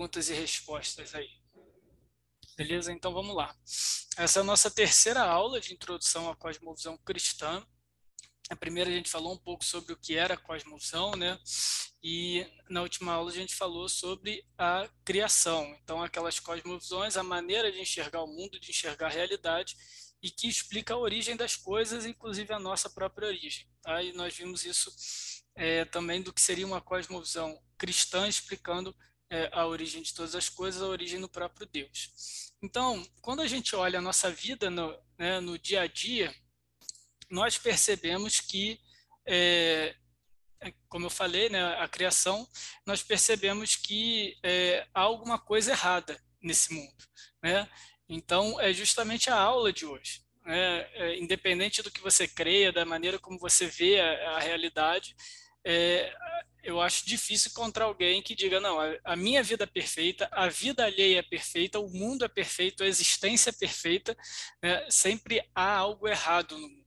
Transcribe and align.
perguntas 0.00 0.30
e 0.30 0.34
respostas 0.34 1.14
aí. 1.14 1.28
Beleza? 2.56 2.90
Então 2.90 3.12
vamos 3.12 3.36
lá. 3.36 3.54
Essa 4.16 4.38
é 4.38 4.40
a 4.40 4.44
nossa 4.44 4.70
terceira 4.70 5.20
aula 5.22 5.60
de 5.60 5.74
introdução 5.74 6.30
à 6.30 6.34
cosmovisão 6.34 6.96
cristã. 7.04 7.62
A 8.48 8.56
primeira 8.56 8.88
a 8.88 8.92
gente 8.94 9.10
falou 9.10 9.34
um 9.34 9.38
pouco 9.38 9.62
sobre 9.62 9.92
o 9.92 9.96
que 9.98 10.16
era 10.16 10.34
a 10.34 10.38
cosmovisão, 10.38 11.12
né? 11.12 11.38
E 12.02 12.46
na 12.70 12.80
última 12.80 13.12
aula 13.12 13.30
a 13.30 13.34
gente 13.34 13.54
falou 13.54 13.90
sobre 13.90 14.42
a 14.56 14.88
criação. 15.04 15.76
Então, 15.82 16.02
aquelas 16.02 16.40
cosmovisões, 16.40 17.18
a 17.18 17.22
maneira 17.22 17.70
de 17.70 17.78
enxergar 17.78 18.22
o 18.22 18.26
mundo, 18.26 18.58
de 18.58 18.70
enxergar 18.70 19.08
a 19.08 19.10
realidade 19.10 19.76
e 20.22 20.30
que 20.30 20.48
explica 20.48 20.94
a 20.94 20.98
origem 20.98 21.36
das 21.36 21.56
coisas, 21.56 22.06
inclusive 22.06 22.54
a 22.54 22.58
nossa 22.58 22.88
própria 22.88 23.28
origem. 23.28 23.68
Tá? 23.82 24.02
E 24.02 24.14
nós 24.14 24.34
vimos 24.34 24.64
isso 24.64 24.90
é, 25.54 25.84
também 25.84 26.22
do 26.22 26.32
que 26.32 26.40
seria 26.40 26.66
uma 26.66 26.80
cosmovisão 26.80 27.60
cristã, 27.76 28.26
explicando 28.26 28.96
é, 29.30 29.48
a 29.52 29.66
origem 29.66 30.02
de 30.02 30.12
todas 30.12 30.34
as 30.34 30.48
coisas, 30.48 30.82
a 30.82 30.86
origem 30.86 31.18
no 31.18 31.28
próprio 31.28 31.66
Deus. 31.66 32.52
Então, 32.62 33.06
quando 33.22 33.40
a 33.40 33.46
gente 33.46 33.74
olha 33.74 33.98
a 33.98 34.02
nossa 34.02 34.30
vida 34.30 34.68
no, 34.68 34.94
né, 35.16 35.40
no 35.40 35.58
dia 35.58 35.82
a 35.82 35.86
dia, 35.86 36.34
nós 37.30 37.56
percebemos 37.56 38.40
que, 38.40 38.78
é, 39.24 39.94
é, 40.60 40.74
como 40.88 41.06
eu 41.06 41.10
falei, 41.10 41.48
né, 41.48 41.62
a 41.76 41.88
criação, 41.88 42.46
nós 42.84 43.02
percebemos 43.02 43.76
que 43.76 44.36
é, 44.42 44.86
há 44.92 45.00
alguma 45.00 45.38
coisa 45.38 45.70
errada 45.70 46.20
nesse 46.42 46.74
mundo. 46.74 47.04
Né? 47.42 47.68
Então, 48.08 48.60
é 48.60 48.72
justamente 48.72 49.30
a 49.30 49.36
aula 49.36 49.72
de 49.72 49.86
hoje. 49.86 50.22
Né? 50.44 50.80
É, 50.94 51.18
independente 51.18 51.82
do 51.82 51.90
que 51.90 52.00
você 52.00 52.26
creia, 52.26 52.72
da 52.72 52.84
maneira 52.84 53.18
como 53.18 53.38
você 53.38 53.66
vê 53.66 54.00
a, 54.00 54.32
a 54.32 54.40
realidade, 54.40 55.14
é, 55.64 56.12
eu 56.62 56.80
acho 56.80 57.06
difícil 57.06 57.50
encontrar 57.50 57.84
alguém 57.84 58.22
que 58.22 58.34
diga, 58.34 58.60
não, 58.60 58.78
a, 59.04 59.16
minha 59.16 59.42
vida 59.42 59.64
é 59.64 59.66
perfeita, 59.66 60.28
a 60.32 60.48
vida 60.48 60.84
alheia 60.84 61.18
é 61.18 61.22
perfeita, 61.22 61.78
o 61.78 61.90
mundo 61.90 62.24
é 62.24 62.28
perfeito, 62.28 62.82
a 62.82 62.86
existência 62.86 63.50
é 63.50 63.52
perfeita, 63.52 64.16
né? 64.62 64.86
sempre 64.90 65.42
há 65.54 65.76
algo 65.76 66.08
errado 66.08 66.56
no 66.56 66.68
mundo. 66.68 66.80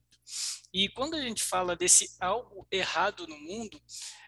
E 0.73 0.89
quando 0.89 1.15
a 1.15 1.21
gente 1.21 1.43
fala 1.43 1.75
desse 1.75 2.15
algo 2.19 2.67
errado 2.71 3.27
no 3.27 3.37
mundo, 3.37 3.79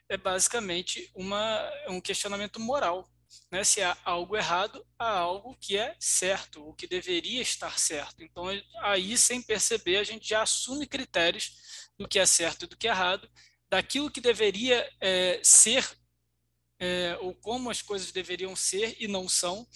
é 0.07 0.17
basicamente 0.17 1.09
uma, 1.15 1.71
um 1.89 1.99
questionamento 1.99 2.59
moral. 2.59 3.09
Né? 3.51 3.63
Se 3.63 3.81
há 3.81 3.97
algo 4.03 4.35
errado, 4.35 4.85
há 4.97 5.09
algo 5.09 5.57
que 5.59 5.77
é 5.77 5.95
certo, 5.99 6.67
o 6.67 6.73
que 6.73 6.87
deveria 6.87 7.41
estar 7.41 7.79
certo. 7.79 8.23
Então, 8.23 8.45
aí, 8.81 9.17
sem 9.17 9.41
perceber, 9.41 9.97
a 9.97 10.03
gente 10.03 10.27
já 10.27 10.41
assume 10.41 10.85
critérios 10.85 11.89
do 11.97 12.07
que 12.07 12.19
é 12.19 12.25
certo 12.25 12.65
e 12.65 12.67
do 12.67 12.77
que 12.77 12.87
é 12.87 12.91
errado, 12.91 13.29
daquilo 13.75 14.09
que 14.09 14.21
deveria 14.21 14.89
é, 15.01 15.41
ser 15.43 15.85
é, 16.79 17.17
ou 17.19 17.35
como 17.35 17.69
as 17.69 17.81
coisas 17.81 18.09
deveriam 18.09 18.55
ser 18.55 18.95
e 19.01 19.05
não 19.05 19.27
são. 19.27 19.67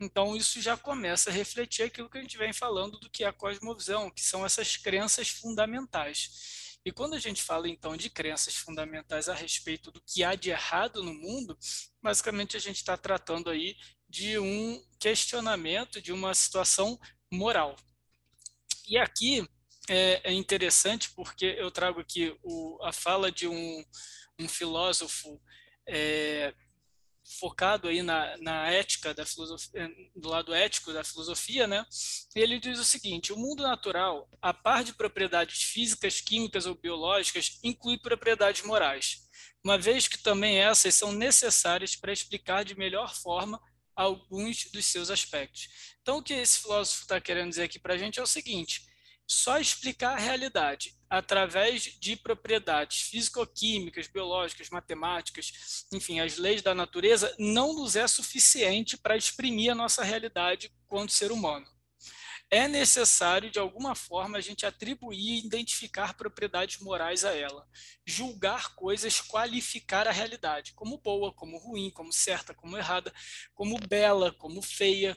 Então, 0.00 0.36
isso 0.36 0.60
já 0.60 0.76
começa 0.76 1.30
a 1.30 1.32
refletir 1.32 1.84
aquilo 1.84 2.10
que 2.10 2.18
a 2.18 2.20
gente 2.20 2.36
vem 2.36 2.52
falando 2.52 2.98
do 2.98 3.08
que 3.08 3.22
é 3.22 3.28
a 3.28 3.32
cosmovisão, 3.32 4.10
que 4.10 4.22
são 4.22 4.44
essas 4.44 4.76
crenças 4.76 5.28
fundamentais. 5.28 6.80
E 6.84 6.90
quando 6.90 7.14
a 7.14 7.18
gente 7.20 7.44
fala, 7.44 7.68
então, 7.68 7.96
de 7.96 8.10
crenças 8.10 8.56
fundamentais 8.56 9.28
a 9.28 9.34
respeito 9.34 9.92
do 9.92 10.02
que 10.02 10.24
há 10.24 10.34
de 10.34 10.50
errado 10.50 11.00
no 11.00 11.14
mundo, 11.14 11.56
basicamente 12.02 12.56
a 12.56 12.60
gente 12.60 12.78
está 12.78 12.96
tratando 12.96 13.50
aí 13.50 13.76
de 14.08 14.36
um 14.36 14.84
questionamento, 14.98 16.02
de 16.02 16.12
uma 16.12 16.34
situação 16.34 16.98
moral. 17.30 17.76
E 18.88 18.98
aqui 18.98 19.48
é, 19.88 20.30
é 20.30 20.32
interessante 20.32 21.10
porque 21.10 21.56
eu 21.58 21.70
trago 21.70 22.00
aqui 22.00 22.36
o, 22.42 22.78
a 22.82 22.92
fala 22.92 23.30
de 23.30 23.46
um, 23.46 23.84
um 24.38 24.48
filósofo 24.48 25.40
é, 25.86 26.54
focado 27.38 27.88
aí 27.88 28.02
na, 28.02 28.36
na 28.38 28.68
ética 28.70 29.14
da 29.14 29.24
filosofia, 29.24 29.90
do 30.14 30.28
lado 30.28 30.54
ético 30.54 30.92
da 30.92 31.02
filosofia, 31.02 31.66
né? 31.66 31.84
Ele 32.34 32.58
diz 32.58 32.78
o 32.78 32.84
seguinte: 32.84 33.32
o 33.32 33.36
mundo 33.36 33.62
natural, 33.62 34.28
a 34.40 34.52
par 34.52 34.84
de 34.84 34.94
propriedades 34.94 35.62
físicas, 35.62 36.20
químicas 36.20 36.66
ou 36.66 36.74
biológicas, 36.74 37.58
inclui 37.62 37.98
propriedades 37.98 38.62
morais, 38.62 39.28
uma 39.64 39.78
vez 39.78 40.06
que 40.08 40.18
também 40.18 40.58
essas 40.58 40.94
são 40.94 41.12
necessárias 41.12 41.96
para 41.96 42.12
explicar 42.12 42.64
de 42.64 42.76
melhor 42.76 43.14
forma 43.14 43.60
alguns 43.96 44.70
dos 44.72 44.84
seus 44.86 45.10
aspectos. 45.10 45.68
Então, 46.02 46.18
o 46.18 46.22
que 46.22 46.34
esse 46.34 46.60
filósofo 46.60 47.02
está 47.02 47.20
querendo 47.20 47.50
dizer 47.50 47.62
aqui 47.62 47.78
para 47.78 47.94
a 47.94 47.98
gente 47.98 48.20
é 48.20 48.22
o 48.22 48.26
seguinte: 48.26 48.82
só 49.26 49.58
explicar 49.58 50.14
a 50.14 50.20
realidade 50.20 50.94
através 51.08 51.82
de 51.82 52.16
propriedades 52.16 53.02
físico-químicas, 53.02 54.06
biológicas, 54.06 54.68
matemáticas, 54.70 55.86
enfim, 55.92 56.20
as 56.20 56.36
leis 56.38 56.60
da 56.62 56.74
natureza, 56.74 57.34
não 57.38 57.72
nos 57.72 57.96
é 57.96 58.06
suficiente 58.06 58.96
para 58.96 59.16
exprimir 59.16 59.70
a 59.70 59.74
nossa 59.74 60.02
realidade 60.02 60.72
quanto 60.86 61.12
ser 61.12 61.32
humano. 61.32 61.66
É 62.50 62.68
necessário, 62.68 63.50
de 63.50 63.58
alguma 63.58 63.94
forma, 63.94 64.38
a 64.38 64.40
gente 64.40 64.66
atribuir 64.66 65.18
e 65.42 65.46
identificar 65.46 66.14
propriedades 66.14 66.78
morais 66.80 67.24
a 67.24 67.34
ela, 67.34 67.66
julgar 68.06 68.74
coisas, 68.74 69.20
qualificar 69.20 70.06
a 70.06 70.12
realidade, 70.12 70.72
como 70.74 70.98
boa, 70.98 71.32
como 71.32 71.58
ruim, 71.58 71.90
como 71.90 72.12
certa, 72.12 72.54
como 72.54 72.76
errada, 72.76 73.12
como 73.54 73.78
bela, 73.88 74.30
como 74.32 74.62
feia, 74.62 75.16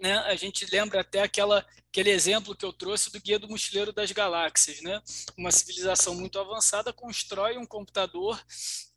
né, 0.00 0.18
a 0.18 0.34
gente 0.34 0.66
lembra 0.70 1.00
até 1.00 1.20
aquela, 1.20 1.66
aquele 1.88 2.10
exemplo 2.10 2.54
que 2.56 2.64
eu 2.64 2.72
trouxe 2.72 3.10
do 3.12 3.20
Guia 3.20 3.38
do 3.38 3.48
Mochileiro 3.48 3.92
das 3.92 4.12
Galáxias. 4.12 4.80
Né? 4.80 5.00
Uma 5.36 5.50
civilização 5.50 6.14
muito 6.14 6.38
avançada 6.38 6.92
constrói 6.92 7.58
um 7.58 7.66
computador 7.66 8.42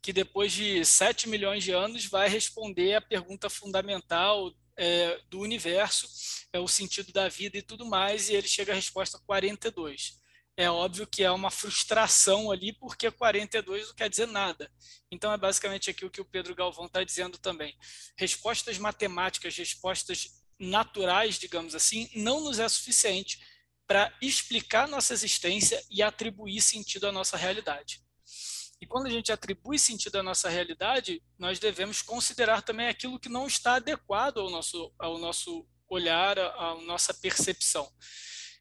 que, 0.02 0.12
depois 0.12 0.52
de 0.52 0.84
7 0.84 1.28
milhões 1.28 1.64
de 1.64 1.72
anos, 1.72 2.06
vai 2.06 2.28
responder 2.28 2.94
a 2.94 3.00
pergunta 3.00 3.48
fundamental 3.48 4.52
é, 4.76 5.20
do 5.28 5.40
universo, 5.40 6.08
é 6.52 6.58
o 6.58 6.66
sentido 6.66 7.12
da 7.12 7.28
vida 7.28 7.58
e 7.58 7.62
tudo 7.62 7.84
mais, 7.84 8.28
e 8.28 8.34
ele 8.34 8.48
chega 8.48 8.72
à 8.72 8.74
resposta 8.74 9.20
42 9.26 10.22
é 10.56 10.70
óbvio 10.70 11.06
que 11.06 11.22
é 11.22 11.30
uma 11.30 11.50
frustração 11.50 12.50
ali, 12.50 12.72
porque 12.72 13.10
42 13.10 13.88
não 13.88 13.94
quer 13.94 14.10
dizer 14.10 14.26
nada. 14.26 14.70
Então, 15.10 15.32
é 15.32 15.36
basicamente 15.36 15.90
aqui 15.90 16.04
o 16.04 16.10
que 16.10 16.20
o 16.20 16.24
Pedro 16.24 16.54
Galvão 16.54 16.86
está 16.86 17.02
dizendo 17.02 17.38
também. 17.38 17.76
Respostas 18.18 18.78
matemáticas, 18.78 19.56
respostas 19.56 20.41
naturais, 20.58 21.38
digamos 21.38 21.74
assim, 21.74 22.08
não 22.14 22.40
nos 22.40 22.58
é 22.58 22.68
suficiente 22.68 23.38
para 23.86 24.12
explicar 24.22 24.88
nossa 24.88 25.12
existência 25.12 25.82
e 25.90 26.02
atribuir 26.02 26.60
sentido 26.60 27.06
à 27.06 27.12
nossa 27.12 27.36
realidade. 27.36 28.00
E 28.80 28.86
quando 28.86 29.06
a 29.06 29.10
gente 29.10 29.30
atribui 29.30 29.78
sentido 29.78 30.16
à 30.16 30.22
nossa 30.22 30.48
realidade, 30.48 31.22
nós 31.38 31.58
devemos 31.58 32.02
considerar 32.02 32.62
também 32.62 32.88
aquilo 32.88 33.20
que 33.20 33.28
não 33.28 33.46
está 33.46 33.74
adequado 33.74 34.38
ao 34.38 34.50
nosso, 34.50 34.92
ao 34.98 35.18
nosso 35.18 35.68
olhar, 35.88 36.38
à 36.38 36.74
nossa 36.86 37.14
percepção. 37.14 37.88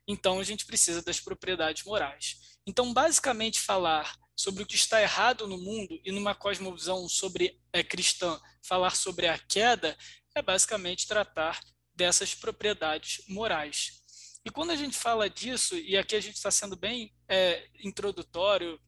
Então, 0.08 0.40
a 0.40 0.44
gente 0.44 0.66
precisa 0.66 1.02
das 1.02 1.20
propriedades 1.20 1.84
morais. 1.84 2.60
Então, 2.68 2.94
basicamente, 2.94 3.60
falar 3.60 4.16
sobre 4.36 4.64
o 4.64 4.66
que 4.66 4.76
está 4.76 5.02
errado 5.02 5.48
no 5.48 5.58
mundo 5.58 6.00
e 6.04 6.12
numa 6.12 6.36
cosmovisão 6.36 7.08
sobre 7.08 7.60
é, 7.74 7.84
cristã, 7.84 8.40
falar 8.62 8.96
sobre 8.96 9.28
a 9.28 9.40
queda, 9.40 9.98
é 10.36 10.42
basicamente 10.42 11.08
tratar 11.08 11.60
dessas 12.02 12.34
propriedades 12.34 13.22
morais. 13.28 14.02
E 14.44 14.50
quando 14.50 14.72
a 14.72 14.76
gente 14.76 14.98
fala 14.98 15.30
disso, 15.30 15.78
e 15.78 15.96
aqui 15.96 16.16
a 16.16 16.20
gente 16.20 16.36
está 16.36 16.50
sendo 16.50 16.76
bem 16.76 17.14
é, 17.30 17.68
introdutório, 17.84 18.82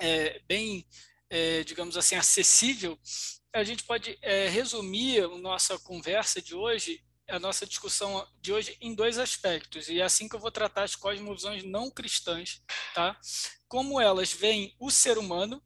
é, 0.00 0.40
bem, 0.48 0.88
é, 1.28 1.62
digamos 1.62 1.94
assim, 1.94 2.14
acessível, 2.14 2.98
a 3.52 3.62
gente 3.62 3.84
pode 3.84 4.18
é, 4.22 4.48
resumir 4.48 5.24
a 5.24 5.28
nossa 5.28 5.78
conversa 5.78 6.40
de 6.40 6.54
hoje, 6.54 7.04
a 7.28 7.38
nossa 7.38 7.66
discussão 7.66 8.26
de 8.40 8.50
hoje, 8.50 8.78
em 8.80 8.94
dois 8.94 9.18
aspectos. 9.18 9.90
E 9.90 10.00
é 10.00 10.04
assim 10.04 10.26
que 10.26 10.34
eu 10.34 10.40
vou 10.40 10.50
tratar 10.50 10.84
as 10.84 10.96
cosmovisões 10.96 11.62
não 11.62 11.90
cristãs, 11.90 12.62
tá? 12.94 13.20
Como 13.68 14.00
elas 14.00 14.32
veem 14.32 14.74
o 14.80 14.90
ser 14.90 15.18
humano 15.18 15.62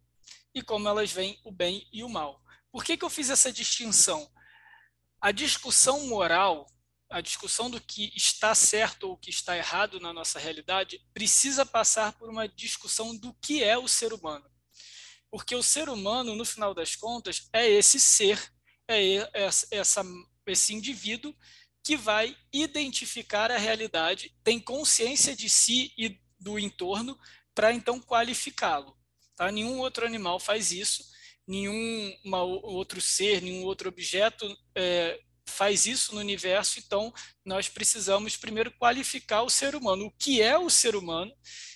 e 0.53 0.62
como 0.62 0.88
elas 0.88 1.12
veem 1.12 1.41
o 1.44 1.53
bem 1.53 1.87
e 1.93 2.03
o 2.03 2.09
mal. 2.09 2.43
Por 2.72 2.84
que, 2.84 2.97
que 2.97 3.05
eu 3.05 3.10
fiz 3.10 3.31
essa 3.31 3.53
distinção? 3.53 4.28
A 5.21 5.32
discussão 5.32 6.06
moral, 6.06 6.67
a 7.11 7.20
discussão 7.20 7.70
do 7.70 7.81
que 7.81 8.12
está 8.17 8.55
certo 8.55 9.05
ou 9.05 9.12
o 9.14 9.17
que 9.17 9.31
está 9.31 9.56
errado 9.56 10.00
na 10.00 10.12
nossa 10.12 10.38
realidade, 10.38 11.00
precisa 11.14 11.64
passar 11.64 12.12
por 12.12 12.29
uma 12.29 12.49
discussão 12.49 13.17
do 13.17 13.32
que 13.35 13.62
é 13.62 13.79
o 13.79 13.88
ser 13.88 14.12
humano. 14.12 14.49
Porque 15.31 15.55
o 15.55 15.62
ser 15.62 15.88
humano, 15.88 16.35
no 16.35 16.44
final 16.44 16.75
das 16.75 16.94
contas, 16.94 17.49
é 17.52 17.69
esse 17.69 17.99
ser, 17.99 18.52
é 18.88 19.29
essa, 19.70 20.05
esse 20.46 20.75
indivíduo 20.75 21.35
que 21.82 21.96
vai 21.96 22.37
identificar 22.52 23.50
a 23.50 23.58
realidade, 23.58 24.35
tem 24.43 24.58
consciência 24.58 25.37
de 25.37 25.49
si 25.49 25.93
e 25.96 26.20
do 26.38 26.58
entorno 26.58 27.19
para 27.55 27.73
então 27.73 28.00
qualificá-lo. 28.00 28.96
Tá? 29.37 29.50
Nenhum 29.52 29.79
outro 29.79 30.05
animal 30.05 30.38
faz 30.40 30.73
isso 30.73 31.15
nenhum 31.46 32.16
uma, 32.25 32.43
outro 32.43 33.00
ser, 33.00 33.40
nenhum 33.40 33.64
outro 33.64 33.88
objeto 33.88 34.46
é, 34.75 35.20
faz 35.48 35.87
isso 35.87 36.14
no 36.14 36.20
universo, 36.20 36.78
então 36.78 37.12
nós 37.44 37.69
precisamos 37.69 38.37
primeiro 38.37 38.70
qualificar 38.72 39.43
o 39.43 39.50
ser 39.50 39.75
humano, 39.75 40.06
o 40.06 40.10
que 40.10 40.43
é 40.43 40.58
o 40.58 40.69
ser 40.69 40.96
humano, 40.96 41.32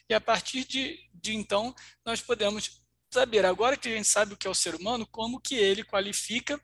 e 0.08 0.14
a 0.14 0.20
partir 0.20 0.64
de, 0.64 0.98
de 1.14 1.34
então 1.34 1.74
nós 2.04 2.20
podemos 2.20 2.82
saber, 3.12 3.44
agora 3.44 3.76
que 3.76 3.88
a 3.88 3.96
gente 3.96 4.08
sabe 4.08 4.34
o 4.34 4.36
que 4.36 4.46
é 4.46 4.50
o 4.50 4.54
ser 4.54 4.74
humano, 4.74 5.06
como 5.06 5.40
que 5.40 5.54
ele 5.54 5.84
qualifica 5.84 6.60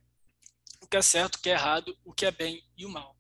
o 0.81 0.87
que 0.87 0.97
é 0.97 1.03
certo, 1.03 1.37
o 1.37 1.41
que 1.41 1.51
é 1.51 1.53
errado, 1.53 1.97
o 2.05 2.13
que 2.13 2.27
é 2.27 2.31
bem 2.31 2.63
e 2.77 2.87
o 2.87 2.89
mal. 2.89 3.17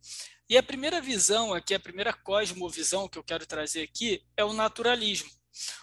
E 0.49 0.57
a 0.57 0.63
primeira 0.63 1.01
visão 1.01 1.53
aqui, 1.53 1.75
a 1.75 1.81
primeira 1.81 2.13
cosmovisão 2.13 3.09
que 3.09 3.19
eu 3.19 3.25
quero 3.25 3.45
trazer 3.47 3.83
aqui 3.83 4.23
é 4.37 4.45
o 4.45 4.53
naturalismo. 4.53 5.29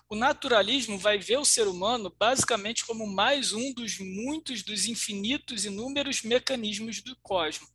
O 0.10 0.16
naturalismo 0.16 0.98
vai 0.98 1.18
ver 1.18 1.38
o 1.38 1.46
ser 1.46 1.68
humano 1.68 2.14
basicamente 2.18 2.86
como 2.86 3.08
mais 3.08 3.54
um 3.54 3.74
dos 3.74 3.98
muitos, 4.00 4.64
dos 4.64 4.86
infinitos, 4.86 5.66
inúmeros 5.66 6.22
mecanismos 6.22 7.02
do 7.02 7.16
cosmos. 7.18 7.70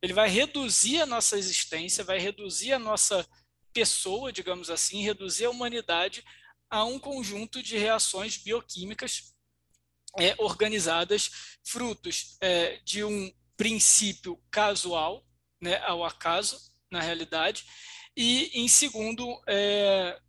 Ele 0.00 0.12
vai 0.12 0.28
reduzir 0.28 1.00
a 1.00 1.06
nossa 1.06 1.38
existência, 1.38 2.04
vai 2.04 2.18
reduzir 2.18 2.72
a 2.72 2.78
nossa 2.78 3.26
pessoa, 3.72 4.32
digamos 4.32 4.70
assim, 4.70 5.02
reduzir 5.02 5.46
a 5.46 5.50
humanidade 5.50 6.24
a 6.70 6.84
um 6.84 6.98
conjunto 6.98 7.62
de 7.62 7.76
reações 7.76 8.36
bioquímicas 8.36 9.34
é, 10.18 10.34
organizadas, 10.38 11.30
frutos 11.64 12.36
é, 12.40 12.78
de 12.84 13.04
um 13.04 13.32
princípio 13.56 14.40
casual, 14.50 15.24
né, 15.60 15.78
ao 15.84 16.04
acaso, 16.04 16.58
na 16.90 17.00
realidade, 17.00 17.64
e, 18.16 18.50
em 18.54 18.68
segundo, 18.68 19.40
é, 19.48 20.20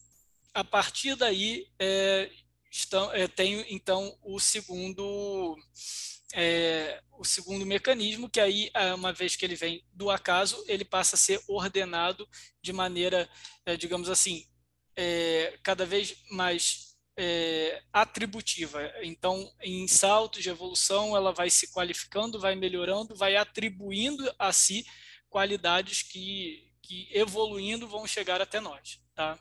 a 0.55 0.63
partir 0.63 1.15
daí, 1.17 1.67
é, 1.77 2.31
estão, 2.71 3.13
é, 3.13 3.27
tem, 3.27 3.65
então, 3.69 4.17
o 4.23 4.39
segundo, 4.39 5.57
é, 6.33 7.01
o 7.19 7.25
segundo 7.25 7.65
mecanismo, 7.65 8.29
que 8.29 8.39
aí, 8.39 8.71
é, 8.73 8.93
uma 8.93 9.11
vez 9.11 9.35
que 9.35 9.43
ele 9.43 9.57
vem 9.57 9.85
do 9.91 10.09
acaso, 10.09 10.63
ele 10.65 10.85
passa 10.85 11.17
a 11.17 11.19
ser 11.19 11.41
ordenado 11.45 12.25
de 12.61 12.71
maneira, 12.71 13.29
é, 13.65 13.75
digamos 13.75 14.09
assim, 14.09 14.47
é, 14.95 15.59
cada 15.61 15.85
vez 15.85 16.15
mais 16.31 16.95
é, 17.17 17.83
atributiva. 17.91 18.79
Então, 19.03 19.53
em 19.61 19.85
saltos 19.89 20.41
de 20.41 20.49
evolução, 20.49 21.17
ela 21.17 21.33
vai 21.33 21.49
se 21.49 21.69
qualificando, 21.73 22.39
vai 22.39 22.55
melhorando, 22.55 23.13
vai 23.13 23.35
atribuindo 23.35 24.33
a 24.39 24.53
si 24.53 24.85
qualidades 25.29 26.01
que, 26.01 26.71
que 26.81 27.09
evoluindo 27.11 27.89
vão 27.89 28.07
chegar 28.07 28.41
até 28.41 28.61
nós. 28.61 29.01
Tá? 29.13 29.37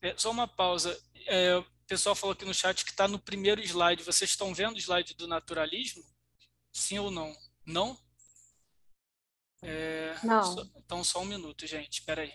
É, 0.00 0.16
só 0.16 0.30
uma 0.30 0.46
pausa. 0.46 0.98
É, 1.26 1.56
o 1.56 1.66
pessoal 1.86 2.14
falou 2.14 2.32
aqui 2.32 2.44
no 2.44 2.54
chat 2.54 2.84
que 2.84 2.90
está 2.90 3.08
no 3.08 3.18
primeiro 3.18 3.60
slide. 3.62 4.02
Vocês 4.02 4.30
estão 4.30 4.54
vendo 4.54 4.76
o 4.76 4.78
slide 4.78 5.14
do 5.14 5.26
naturalismo? 5.26 6.04
Sim 6.72 6.98
ou 6.98 7.10
não? 7.10 7.36
Não? 7.66 7.98
É, 9.62 10.16
não. 10.22 10.44
Só, 10.44 10.66
então, 10.76 11.04
só 11.04 11.20
um 11.20 11.26
minuto, 11.26 11.66
gente. 11.66 12.00
Espera 12.00 12.22
aí. 12.22 12.32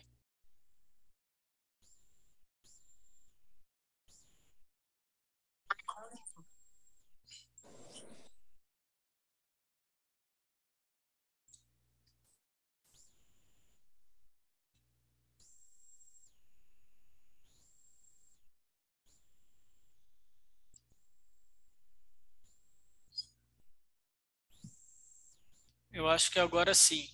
Eu 25.93 26.09
acho 26.09 26.31
que 26.31 26.39
agora 26.39 26.73
sim. 26.73 27.07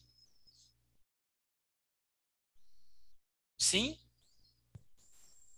Sim? 3.58 4.00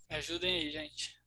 Me 0.10 0.16
ajudem 0.18 0.56
aí, 0.56 0.72
gente. 0.72 1.22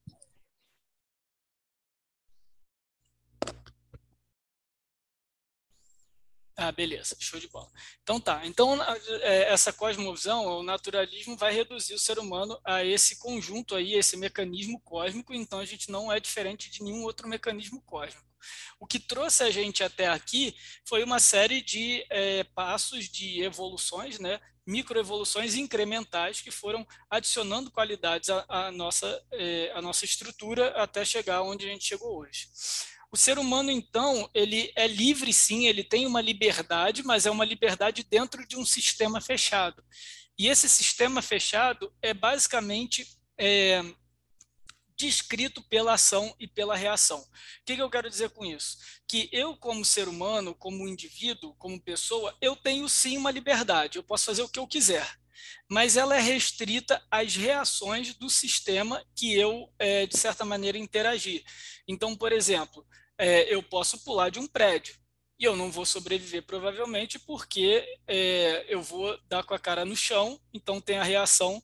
Ah, 6.56 6.70
beleza, 6.72 7.16
show 7.18 7.38
de 7.38 7.48
bola. 7.48 7.70
Então 8.02 8.20
tá, 8.20 8.46
então 8.46 8.80
é, 9.22 9.52
essa 9.52 9.72
cosmovisão, 9.72 10.46
o 10.46 10.62
naturalismo 10.62 11.36
vai 11.36 11.52
reduzir 11.52 11.94
o 11.94 11.98
ser 11.98 12.18
humano 12.18 12.60
a 12.64 12.84
esse 12.84 13.18
conjunto 13.18 13.74
aí, 13.74 13.94
esse 13.94 14.16
mecanismo 14.16 14.80
cósmico, 14.80 15.34
então 15.34 15.58
a 15.58 15.64
gente 15.64 15.90
não 15.90 16.12
é 16.12 16.20
diferente 16.20 16.70
de 16.70 16.82
nenhum 16.82 17.02
outro 17.02 17.28
mecanismo 17.28 17.80
cósmico. 17.82 18.33
O 18.78 18.86
que 18.86 18.98
trouxe 18.98 19.42
a 19.42 19.50
gente 19.50 19.82
até 19.82 20.08
aqui 20.08 20.54
foi 20.84 21.02
uma 21.02 21.18
série 21.18 21.62
de 21.62 22.04
é, 22.10 22.44
passos 22.44 23.08
de 23.08 23.42
evoluções, 23.42 24.18
né, 24.18 24.40
microevoluções 24.66 25.54
incrementais 25.54 26.40
que 26.40 26.50
foram 26.50 26.86
adicionando 27.10 27.70
qualidades 27.70 28.30
à, 28.30 28.44
à 28.48 28.72
nossa, 28.72 29.22
é, 29.32 29.72
à 29.74 29.82
nossa 29.82 30.04
estrutura 30.04 30.68
até 30.70 31.04
chegar 31.04 31.42
onde 31.42 31.66
a 31.66 31.68
gente 31.68 31.84
chegou 31.84 32.20
hoje. 32.20 32.48
O 33.12 33.16
ser 33.16 33.38
humano, 33.38 33.70
então, 33.70 34.28
ele 34.34 34.72
é 34.74 34.88
livre, 34.88 35.32
sim, 35.32 35.66
ele 35.66 35.84
tem 35.84 36.04
uma 36.04 36.20
liberdade, 36.20 37.04
mas 37.04 37.26
é 37.26 37.30
uma 37.30 37.44
liberdade 37.44 38.02
dentro 38.02 38.44
de 38.46 38.56
um 38.56 38.64
sistema 38.64 39.20
fechado. 39.20 39.84
E 40.36 40.48
esse 40.48 40.68
sistema 40.68 41.22
fechado 41.22 41.92
é 42.02 42.12
basicamente 42.12 43.06
é, 43.38 43.84
descrito 44.96 45.62
pela 45.68 45.94
ação 45.94 46.34
e 46.38 46.46
pela 46.46 46.76
reação. 46.76 47.20
O 47.20 47.64
que, 47.64 47.76
que 47.76 47.82
eu 47.82 47.90
quero 47.90 48.08
dizer 48.08 48.30
com 48.30 48.44
isso? 48.44 48.78
Que 49.08 49.28
eu, 49.32 49.56
como 49.56 49.84
ser 49.84 50.08
humano, 50.08 50.54
como 50.54 50.88
indivíduo, 50.88 51.54
como 51.56 51.80
pessoa, 51.80 52.36
eu 52.40 52.54
tenho 52.56 52.88
sim 52.88 53.16
uma 53.16 53.30
liberdade, 53.30 53.98
eu 53.98 54.02
posso 54.02 54.26
fazer 54.26 54.42
o 54.42 54.48
que 54.48 54.58
eu 54.58 54.66
quiser 54.66 55.18
mas 55.68 55.96
ela 55.96 56.16
é 56.16 56.20
restrita 56.20 57.02
às 57.10 57.34
reações 57.36 58.14
do 58.14 58.28
sistema 58.28 59.04
que 59.14 59.34
eu, 59.34 59.72
é, 59.78 60.06
de 60.06 60.16
certa 60.16 60.44
maneira, 60.44 60.78
interagir. 60.78 61.42
Então, 61.86 62.14
por 62.16 62.32
exemplo, 62.32 62.86
é, 63.18 63.52
eu 63.52 63.62
posso 63.62 64.04
pular 64.04 64.30
de 64.30 64.38
um 64.38 64.46
prédio. 64.46 64.96
E 65.38 65.44
eu 65.44 65.56
não 65.56 65.70
vou 65.70 65.84
sobreviver, 65.84 66.44
provavelmente, 66.44 67.18
porque 67.18 67.84
é, 68.06 68.64
eu 68.68 68.80
vou 68.80 69.18
dar 69.28 69.42
com 69.42 69.54
a 69.54 69.58
cara 69.58 69.84
no 69.84 69.96
chão, 69.96 70.40
então 70.52 70.80
tem 70.80 70.96
a 70.96 71.02
reação 71.02 71.62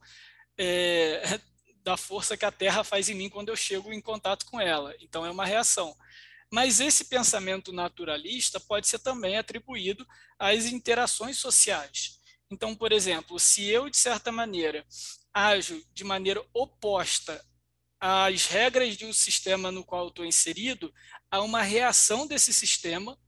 é, 0.59 1.41
da 1.90 1.96
força 1.96 2.37
que 2.37 2.44
a 2.44 2.52
Terra 2.52 2.84
faz 2.84 3.08
em 3.08 3.14
mim 3.14 3.28
quando 3.28 3.48
eu 3.48 3.56
chego 3.56 3.92
em 3.92 4.00
contato 4.00 4.46
com 4.46 4.60
ela. 4.60 4.94
Então, 5.00 5.26
é 5.26 5.31
uma 5.31 5.44
reação. 5.44 5.96
Mas 6.52 6.81
esse 6.81 7.06
pensamento 7.06 7.72
naturalista 7.72 8.60
pode 8.60 8.87
ser 8.87 9.00
também 9.00 9.37
atribuído 9.37 10.06
às 10.38 10.66
interações 10.66 11.38
sociais. 11.38 12.20
Então, 12.48 12.76
por 12.76 12.92
exemplo, 12.92 13.40
se 13.40 13.66
eu, 13.66 13.90
de 13.90 13.96
certa 13.96 14.31
maneira, 14.31 14.87
ajo 15.34 15.84
de 15.92 16.04
maneira 16.04 16.44
oposta 16.54 17.44
às 18.00 18.46
regras 18.46 18.96
de 18.96 19.04
um 19.04 19.12
sistema 19.12 19.72
no 19.72 19.84
qual 19.84 20.08
estou 20.08 20.25
inserido, 20.25 20.94
há 21.28 21.43
uma 21.43 21.62
reação 21.62 22.25
desse 22.25 22.52
sistema 22.52 23.19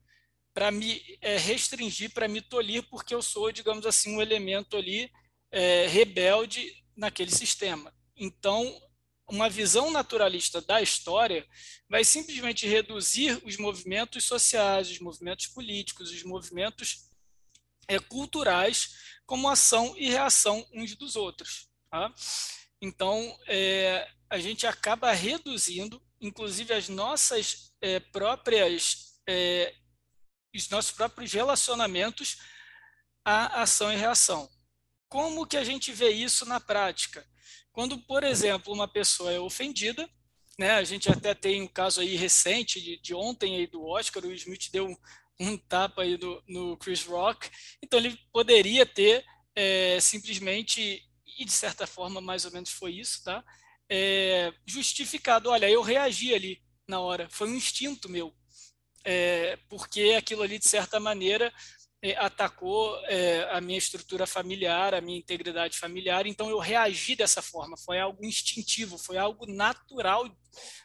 para 0.54 0.70
me 0.70 1.02
é, 1.20 1.36
restringir, 1.36 2.12
para 2.12 2.28
me 2.28 2.40
tolir, 2.40 2.84
porque 2.88 3.14
eu 3.14 3.22
sou, 3.22 3.50
digamos 3.50 3.86
assim, 3.86 4.14
um 4.14 4.22
elemento 4.22 4.76
ali 4.76 5.10
é, 5.50 5.86
rebelde 5.88 6.72
naquele 6.96 7.30
sistema. 7.30 7.92
Então, 8.22 8.80
uma 9.28 9.50
visão 9.50 9.90
naturalista 9.90 10.60
da 10.60 10.80
história 10.80 11.44
vai 11.88 12.04
simplesmente 12.04 12.68
reduzir 12.68 13.42
os 13.44 13.56
movimentos 13.56 14.22
sociais, 14.22 14.88
os 14.88 15.00
movimentos 15.00 15.48
políticos, 15.48 16.12
os 16.12 16.22
movimentos 16.22 17.10
é, 17.88 17.98
culturais 17.98 19.18
como 19.26 19.48
ação 19.48 19.96
e 19.96 20.08
reação 20.08 20.64
uns 20.72 20.94
dos 20.94 21.16
outros. 21.16 21.68
Tá? 21.90 22.14
Então, 22.80 23.36
é, 23.48 24.08
a 24.30 24.38
gente 24.38 24.68
acaba 24.68 25.10
reduzindo, 25.10 26.00
inclusive, 26.20 26.72
as 26.72 26.88
nossas 26.88 27.74
é, 27.80 27.98
próprias, 27.98 29.20
os 30.54 30.68
nossos 30.68 30.92
próprios 30.92 31.32
relacionamentos 31.32 32.36
à 33.24 33.62
ação 33.62 33.92
e 33.92 33.96
reação. 33.96 34.48
Como 35.08 35.44
que 35.44 35.56
a 35.56 35.64
gente 35.64 35.90
vê 35.90 36.10
isso 36.10 36.46
na 36.46 36.60
prática? 36.60 37.26
Quando, 37.72 37.98
por 37.98 38.22
exemplo, 38.22 38.72
uma 38.72 38.86
pessoa 38.86 39.32
é 39.32 39.40
ofendida, 39.40 40.08
né, 40.58 40.72
a 40.72 40.84
gente 40.84 41.10
até 41.10 41.34
tem 41.34 41.62
um 41.62 41.66
caso 41.66 42.00
aí 42.00 42.14
recente 42.14 42.80
de, 42.80 42.98
de 42.98 43.14
ontem 43.14 43.56
aí 43.56 43.66
do 43.66 43.84
Oscar, 43.84 44.24
o 44.24 44.32
Smith 44.32 44.70
deu 44.70 44.86
um, 44.86 44.96
um 45.40 45.56
tapa 45.56 46.02
aí 46.02 46.18
no, 46.18 46.42
no 46.46 46.76
Chris 46.76 47.04
Rock, 47.04 47.50
então 47.82 47.98
ele 47.98 48.18
poderia 48.30 48.84
ter 48.84 49.24
é, 49.56 49.98
simplesmente, 50.00 51.02
e 51.38 51.44
de 51.44 51.52
certa 51.52 51.86
forma 51.86 52.20
mais 52.20 52.44
ou 52.44 52.52
menos 52.52 52.70
foi 52.70 52.92
isso, 52.92 53.24
tá? 53.24 53.42
É, 53.88 54.52
justificado, 54.66 55.50
olha, 55.50 55.68
eu 55.68 55.82
reagi 55.82 56.34
ali 56.34 56.62
na 56.86 57.00
hora, 57.00 57.28
foi 57.30 57.48
um 57.48 57.54
instinto 57.54 58.08
meu, 58.08 58.34
é, 59.04 59.58
porque 59.68 60.14
aquilo 60.16 60.42
ali, 60.42 60.58
de 60.58 60.68
certa 60.68 61.00
maneira, 61.00 61.52
atacou 62.16 62.98
é, 63.06 63.48
a 63.52 63.60
minha 63.60 63.78
estrutura 63.78 64.26
familiar, 64.26 64.92
a 64.92 65.00
minha 65.00 65.18
integridade 65.18 65.78
familiar, 65.78 66.26
então 66.26 66.50
eu 66.50 66.58
reagi 66.58 67.14
dessa 67.14 67.40
forma, 67.40 67.76
foi 67.76 68.00
algo 68.00 68.24
instintivo, 68.24 68.98
foi 68.98 69.16
algo 69.16 69.46
natural, 69.46 70.28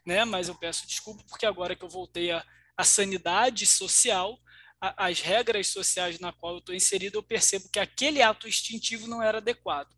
né? 0.05 0.23
mas 0.25 0.47
eu 0.47 0.55
peço 0.55 0.85
desculpa 0.85 1.23
porque 1.27 1.47
agora 1.47 1.75
que 1.75 1.83
eu 1.83 1.89
voltei 1.89 2.29
à, 2.29 2.45
à 2.77 2.83
sanidade 2.83 3.65
social, 3.65 4.37
a, 4.79 5.07
as 5.07 5.19
regras 5.19 5.67
sociais 5.67 6.19
na 6.19 6.31
qual 6.31 6.53
eu 6.53 6.59
estou 6.59 6.75
inserido, 6.75 7.17
eu 7.17 7.23
percebo 7.23 7.67
que 7.69 7.79
aquele 7.79 8.21
ato 8.21 8.47
instintivo 8.47 9.07
não 9.07 9.23
era 9.23 9.39
adequado, 9.39 9.89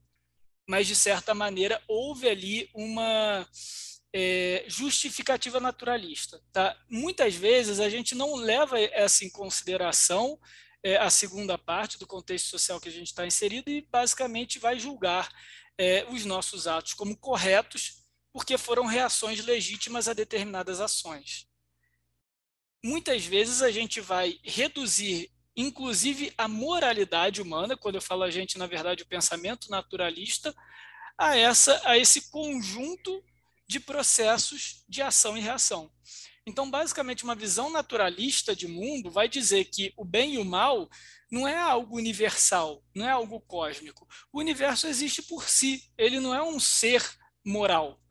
mas 0.70 0.88
de 0.88 0.96
certa 0.96 1.34
maneira 1.34 1.84
houve 1.86 2.30
ali 2.30 2.70
uma 2.74 3.46
é, 4.16 4.64
justificativa 4.68 5.60
naturalista. 5.60 6.42
Tá? 6.54 6.78
Muitas 6.90 7.36
vezes 7.36 7.82
a 7.82 7.90
gente 7.90 8.16
não 8.16 8.36
leva 8.36 8.80
essa 8.80 9.26
em 9.26 9.30
consideração 9.30 10.40
é, 10.84 10.98
a 10.98 11.10
segunda 11.10 11.58
parte 11.58 11.98
do 11.98 12.08
contexto 12.08 12.48
social 12.48 12.80
que 12.80 12.90
a 12.90 12.92
gente 12.92 13.08
está 13.08 13.26
inserido 13.26 13.70
e 13.70 13.82
basicamente 13.82 14.60
vai 14.60 14.80
julgar 14.80 15.30
é, 15.78 16.06
os 16.10 16.26
nossos 16.26 16.68
atos 16.68 16.94
como 16.94 17.18
corretos 17.18 18.00
porque 18.32 18.58
foram 18.58 18.86
reações 18.86 19.44
legítimas 19.44 20.08
a 20.08 20.14
determinadas 20.14 20.80
ações. 20.80 21.48
Muitas 22.84 23.26
vezes 23.26 23.62
a 23.62 23.72
gente 23.72 24.00
vai 24.00 24.40
reduzir, 24.44 25.32
inclusive, 25.56 26.34
a 26.38 26.48
moralidade 26.48 27.42
humana, 27.42 27.76
quando 27.76 27.96
eu 27.96 28.02
falo 28.02 28.24
a 28.24 28.32
gente, 28.32 28.58
na 28.58 28.68
verdade, 28.68 29.04
o 29.04 29.08
pensamento 29.08 29.70
naturalista, 29.70 30.56
a, 31.18 31.36
essa, 31.36 31.82
a 31.84 31.98
esse 31.98 32.30
conjunto 32.30 33.24
de 33.68 33.80
processos 33.80 34.86
de 34.88 35.02
ação 35.02 35.38
e 35.38 35.42
reação. 35.42 35.92
Então, 36.46 36.70
basicamente, 36.70 37.24
uma 37.24 37.36
visão 37.36 37.70
naturalista 37.70 38.56
de 38.56 38.68
mundo 38.68 39.12
vai 39.12 39.28
dizer 39.30 39.66
que 39.66 39.94
o 39.96 40.04
bem 40.04 40.36
e 40.36 40.38
o 40.38 40.46
mal 40.46 40.90
não 41.32 41.48
é 41.48 41.58
algo 41.58 41.98
universal, 41.98 42.84
não 42.96 43.08
é 43.08 43.12
algo 43.12 43.40
cósmico. 43.42 44.08
O 44.34 44.40
universo 44.40 44.88
existe 44.88 45.22
por 45.22 45.48
si, 45.48 45.92
ele 45.98 46.20
não 46.20 46.34
é 46.34 46.42
um 46.42 46.60
ser 46.60 47.04
moral. 47.46 48.02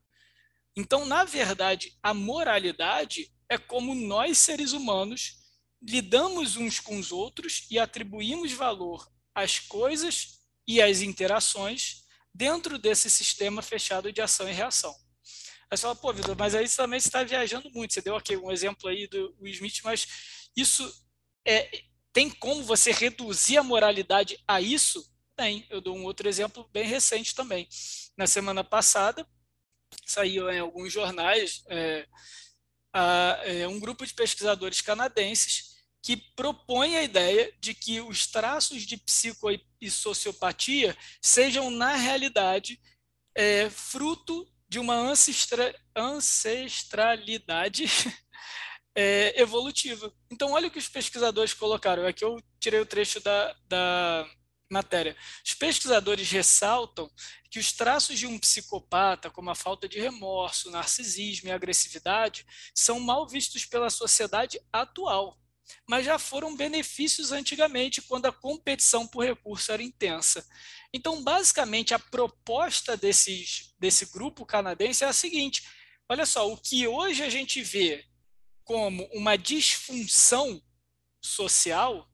Então, 0.77 1.05
na 1.05 1.25
verdade, 1.25 1.99
a 2.03 2.15
moralidade 2.15 3.33
é 3.49 3.59
como 3.59 3.95
nós, 3.95 4.39
seres 4.39 4.73
humanos, 4.73 5.39
lidamos 5.83 6.57
uns 6.57 6.79
com 6.79 6.99
os 6.99 7.11
outros 7.11 7.67
e 7.71 7.79
atribuímos 7.79 8.53
valor 8.53 9.11
às 9.35 9.59
coisas 9.59 10.41
e 10.67 10.83
às 10.83 11.01
interações 11.01 12.05
dentro 12.35 12.79
desse 12.79 13.11
sistema 13.11 13.63
fechado 13.63 14.13
de 14.13 14.21
ação 14.21 14.49
e 14.49 14.53
reação. 14.53 14.95
Aí 15.71 15.77
você 15.77 15.83
fala, 15.83 15.97
pô, 15.97 16.13
Vitor, 16.13 16.37
mas 16.37 16.55
aí 16.55 16.67
você 16.67 16.77
também 16.77 16.99
está 16.99 17.23
viajando 17.23 17.71
muito. 17.71 17.93
Você 17.93 18.01
deu 18.01 18.17
aqui 18.17 18.37
um 18.37 18.51
exemplo 18.51 18.89
aí 18.89 19.07
do 19.07 19.37
Will 19.41 19.53
Smith, 19.53 19.81
mas 19.85 20.51
isso 20.57 20.91
é, 21.47 21.85
tem 22.13 22.31
como 22.31 22.65
você 22.65 22.91
reduzir 22.91 23.59
a 23.59 23.63
moralidade 23.63 24.43
a 24.47 24.61
isso? 24.61 25.05
Tem. 25.37 25.67
Eu 25.71 25.81
dou 25.81 25.97
um 25.97 26.05
outro 26.05 26.29
exemplo 26.29 26.69
bem 26.73 26.87
recente 26.87 27.35
também. 27.35 27.69
Na 28.17 28.27
semana 28.27 28.65
passada, 28.65 29.27
saiu 30.07 30.51
em 30.51 30.59
alguns 30.59 30.93
jornais 30.93 31.63
é, 31.69 32.07
a, 32.93 33.41
é, 33.45 33.69
um 33.69 33.79
grupo 33.79 34.07
de 34.07 34.15
pesquisadores 34.15 34.81
canadenses 34.81 35.77
que 36.03 36.17
propõe 36.17 36.97
a 36.97 37.03
ideia 37.03 37.53
de 37.61 37.75
que 37.75 38.01
os 38.01 38.27
traços 38.27 38.83
de 38.83 38.97
psico 38.97 39.49
e 39.81 39.91
sociopatia 39.91 40.97
sejam, 41.21 41.71
na 41.71 41.95
realidade, 41.95 42.81
é, 43.35 43.69
fruto 43.69 44.47
de 44.69 44.79
uma 44.79 44.95
ancestra, 44.95 45.75
ancestralidade 45.97 47.85
é, 48.95 49.41
evolutiva. 49.41 50.13
Então, 50.31 50.53
olha 50.53 50.69
o 50.69 50.71
que 50.71 50.79
os 50.79 50.89
pesquisadores 50.89 51.55
colocaram. 51.55 52.07
Aqui 52.07 52.25
eu 52.25 52.43
tirei 52.61 52.81
o 52.81 52.87
trecho 52.87 53.21
da, 53.21 53.57
da 53.67 54.29
matéria. 54.71 55.17
Os 55.45 55.55
pesquisadores 55.55 56.31
ressaltam 56.31 57.11
que 57.51 57.59
os 57.59 57.73
traços 57.73 58.19
de 58.19 58.27
um 58.27 58.39
psicopata, 58.39 59.31
como 59.31 59.51
a 59.51 59.55
falta 59.55 59.89
de 59.89 59.99
remorso, 59.99 60.71
narcisismo 60.71 61.49
e 61.49 61.53
agressividade, 61.53 62.47
são 62.75 63.01
mal 63.01 63.27
vistos 63.27 63.65
pela 63.65 63.89
sociedade 63.89 64.61
atual 64.73 65.39
mas 65.87 66.05
já 66.05 66.19
foram 66.19 66.57
benefícios 66.57 67.33
antigamente, 67.33 68.03
quando 68.03 68.27
a 68.27 68.33
competição 68.33 69.07
por 69.07 69.25
recurso 69.25 69.73
era 69.73 69.83
intensa. 69.83 70.47
Então, 70.93 71.23
basicamente, 71.23 71.93
a 71.93 71.99
proposta 71.99 72.97
desses, 72.97 73.75
desse 73.79 74.07
grupo 74.07 74.47
canadense 74.47 75.05
é 75.05 75.07
a 75.07 75.13
seguinte: 75.13 75.63
olha 76.09 76.25
só, 76.25 76.51
o 76.51 76.57
que 76.57 76.87
hoje 76.87 77.23
a 77.23 77.29
gente 77.29 77.63
vê 77.63 78.05
como 78.65 79.05
uma 79.13 79.37
disfunção 79.37 80.63
social, 81.23 82.09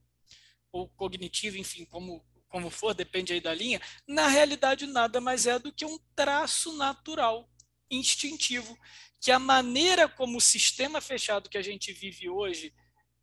ou 0.73 0.89
cognitiva, 0.91 1.59
enfim, 1.59 1.85
como, 1.85 2.25
como 2.49 2.71
for, 2.71 2.95
depende 2.95 3.33
aí 3.33 3.41
da 3.41 3.55
linha, 3.55 3.81
na 4.07 4.27
realidade 4.27 4.87
nada 4.87 5.21
mais 5.21 5.47
é 5.47 5.59
do 5.59 5.73
que 5.73 5.85
um 5.85 5.99
traço 6.17 6.77
natural, 6.77 7.49
instintivo, 7.91 8.77
que 9.21 9.31
a 9.31 9.39
maneira 9.39 10.09
como 10.09 10.39
o 10.39 10.41
sistema 10.41 11.01
fechado 11.01 11.49
que 11.49 11.59
a 11.59 11.63
gente 11.63 11.93
vive 11.93 12.29
hoje 12.29 12.75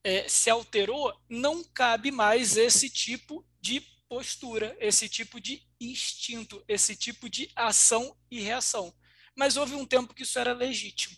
é, 0.04 0.28
se 0.28 0.50
alterou, 0.50 1.14
não 1.30 1.64
cabe 1.64 2.10
mais 2.10 2.58
esse 2.58 2.90
tipo 2.90 3.46
de 3.60 3.86
postura, 4.12 4.76
esse 4.78 5.08
tipo 5.08 5.40
de 5.40 5.66
instinto, 5.80 6.62
esse 6.68 6.98
tipo 6.98 7.30
de 7.30 7.50
ação 7.56 8.14
e 8.30 8.42
reação. 8.42 8.94
Mas 9.38 9.56
houve 9.56 9.74
um 9.74 9.86
tempo 9.86 10.14
que 10.14 10.24
isso 10.24 10.38
era 10.38 10.52
legítimo. 10.52 11.16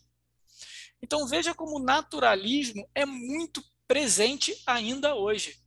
Então 1.02 1.28
veja 1.28 1.56
como 1.56 1.78
o 1.78 1.84
naturalismo 1.84 2.88
é 2.94 3.04
muito 3.04 3.64
presente 3.88 4.56
ainda 4.68 5.16
hoje. 5.16 5.58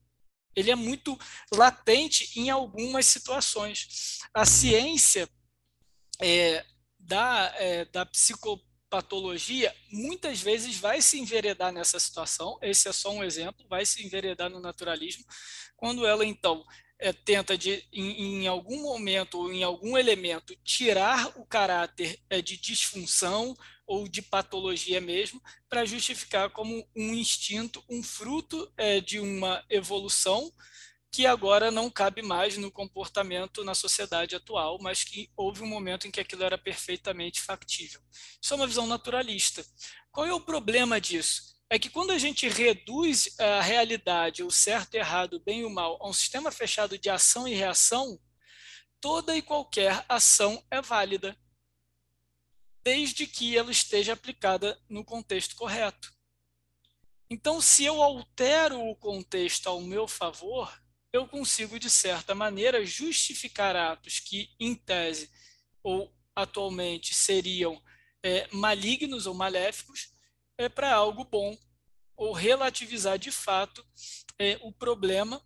Ele 0.54 0.70
é 0.70 0.76
muito 0.76 1.18
latente 1.52 2.30
em 2.38 2.48
algumas 2.48 3.06
situações. 3.06 4.20
A 4.32 4.46
ciência 4.46 5.28
é, 6.22 6.64
da, 6.96 7.52
é, 7.56 7.86
da 7.86 8.06
psico, 8.06 8.64
patologia, 8.88 9.74
muitas 9.90 10.40
vezes 10.40 10.78
vai 10.78 11.02
se 11.02 11.18
enveredar 11.18 11.72
nessa 11.72 11.98
situação, 11.98 12.56
esse 12.62 12.88
é 12.88 12.92
só 12.92 13.10
um 13.10 13.24
exemplo, 13.24 13.66
vai 13.68 13.84
se 13.84 14.06
enveredar 14.06 14.48
no 14.48 14.60
naturalismo, 14.60 15.24
quando 15.76 16.06
ela 16.06 16.24
então 16.24 16.64
é, 16.98 17.12
tenta 17.12 17.56
de, 17.56 17.84
em, 17.92 18.42
em, 18.42 18.46
algum 18.46 18.82
momento 18.82 19.38
ou 19.38 19.52
em 19.52 19.62
algum 19.62 19.96
elemento 19.98 20.56
tirar 20.64 21.32
o 21.36 21.44
caráter 21.44 22.18
é, 22.30 22.40
de 22.40 22.56
disfunção 22.56 23.56
ou 23.86 24.08
de 24.08 24.20
patologia 24.20 25.00
mesmo, 25.00 25.40
para 25.68 25.84
justificar 25.84 26.50
como 26.50 26.86
um 26.94 27.14
instinto, 27.14 27.84
um 27.88 28.02
fruto 28.02 28.70
é, 28.76 29.00
de 29.00 29.20
uma 29.20 29.64
evolução 29.70 30.52
que 31.12 31.24
agora 31.24 31.70
não 31.70 31.88
cabe 31.88 32.20
mais 32.20 32.58
no 32.58 32.70
comportamento 32.70 33.64
na 33.64 33.74
sociedade 33.74 34.34
atual, 34.36 34.78
mas 34.82 35.02
que 35.02 35.30
houve 35.36 35.62
um 35.62 35.66
momento 35.66 36.06
em 36.06 36.10
que 36.10 36.20
aquilo 36.20 36.42
era 36.42 36.58
perfeitamente 36.58 37.40
factível. 37.40 38.00
Isso 38.42 38.52
é 38.52 38.56
uma 38.56 38.66
visão 38.66 38.86
naturalista. 38.86 39.64
Qual 40.10 40.26
é 40.26 40.34
o 40.34 40.40
problema 40.40 41.00
disso? 41.00 41.55
É 41.68 41.78
que 41.78 41.90
quando 41.90 42.12
a 42.12 42.18
gente 42.18 42.48
reduz 42.48 43.38
a 43.40 43.60
realidade, 43.60 44.42
o 44.42 44.50
certo 44.50 44.94
e 44.94 44.98
errado, 44.98 45.34
o 45.34 45.40
bem 45.40 45.60
e 45.60 45.64
o 45.64 45.70
mal, 45.70 45.98
a 46.00 46.08
um 46.08 46.12
sistema 46.12 46.52
fechado 46.52 46.96
de 46.96 47.10
ação 47.10 47.46
e 47.48 47.54
reação, 47.54 48.20
toda 49.00 49.36
e 49.36 49.42
qualquer 49.42 50.04
ação 50.08 50.64
é 50.70 50.80
válida, 50.80 51.36
desde 52.84 53.26
que 53.26 53.56
ela 53.56 53.72
esteja 53.72 54.12
aplicada 54.12 54.80
no 54.88 55.04
contexto 55.04 55.56
correto. 55.56 56.14
Então, 57.28 57.60
se 57.60 57.84
eu 57.84 58.00
altero 58.00 58.80
o 58.80 58.94
contexto 58.94 59.66
ao 59.66 59.80
meu 59.80 60.06
favor, 60.06 60.72
eu 61.12 61.26
consigo, 61.26 61.80
de 61.80 61.90
certa 61.90 62.32
maneira, 62.32 62.86
justificar 62.86 63.74
atos 63.74 64.20
que, 64.20 64.54
em 64.60 64.72
tese, 64.72 65.30
ou 65.82 66.14
atualmente 66.34 67.12
seriam 67.12 67.82
é, 68.22 68.46
malignos 68.52 69.26
ou 69.26 69.34
maléficos, 69.34 70.15
é, 70.58 70.68
para 70.68 70.94
algo 70.94 71.24
bom, 71.24 71.56
ou 72.16 72.32
relativizar 72.32 73.18
de 73.18 73.30
fato 73.30 73.86
é, 74.38 74.58
o 74.62 74.72
problema 74.72 75.42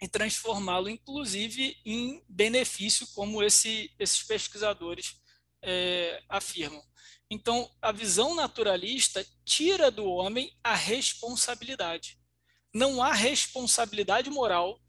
e 0.00 0.08
transformá-lo, 0.08 0.88
inclusive, 0.88 1.76
em 1.84 2.24
benefício, 2.28 3.06
como 3.14 3.42
esse, 3.42 3.94
esses 3.98 4.22
pesquisadores 4.22 5.20
é, 5.62 6.22
afirmam. 6.28 6.82
Então, 7.30 7.70
a 7.80 7.92
visão 7.92 8.34
naturalista 8.34 9.24
tira 9.44 9.90
do 9.90 10.04
homem 10.04 10.56
a 10.62 10.74
responsabilidade 10.74 12.20
não 12.74 13.02
há 13.02 13.12
responsabilidade 13.12 14.30
moral 14.30 14.80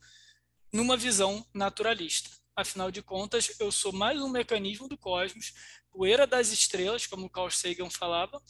numa 0.72 0.96
visão 0.96 1.46
naturalista. 1.52 2.30
Afinal 2.56 2.90
de 2.90 3.02
contas, 3.02 3.54
eu 3.60 3.70
sou 3.70 3.92
mais 3.92 4.20
um 4.20 4.28
mecanismo 4.28 4.88
do 4.88 4.96
cosmos, 4.96 5.52
poeira 5.94 6.26
das 6.26 6.50
estrelas, 6.50 7.06
como 7.06 7.30
Carl 7.30 7.50
Sagan 7.50 7.88
falava, 7.88 8.42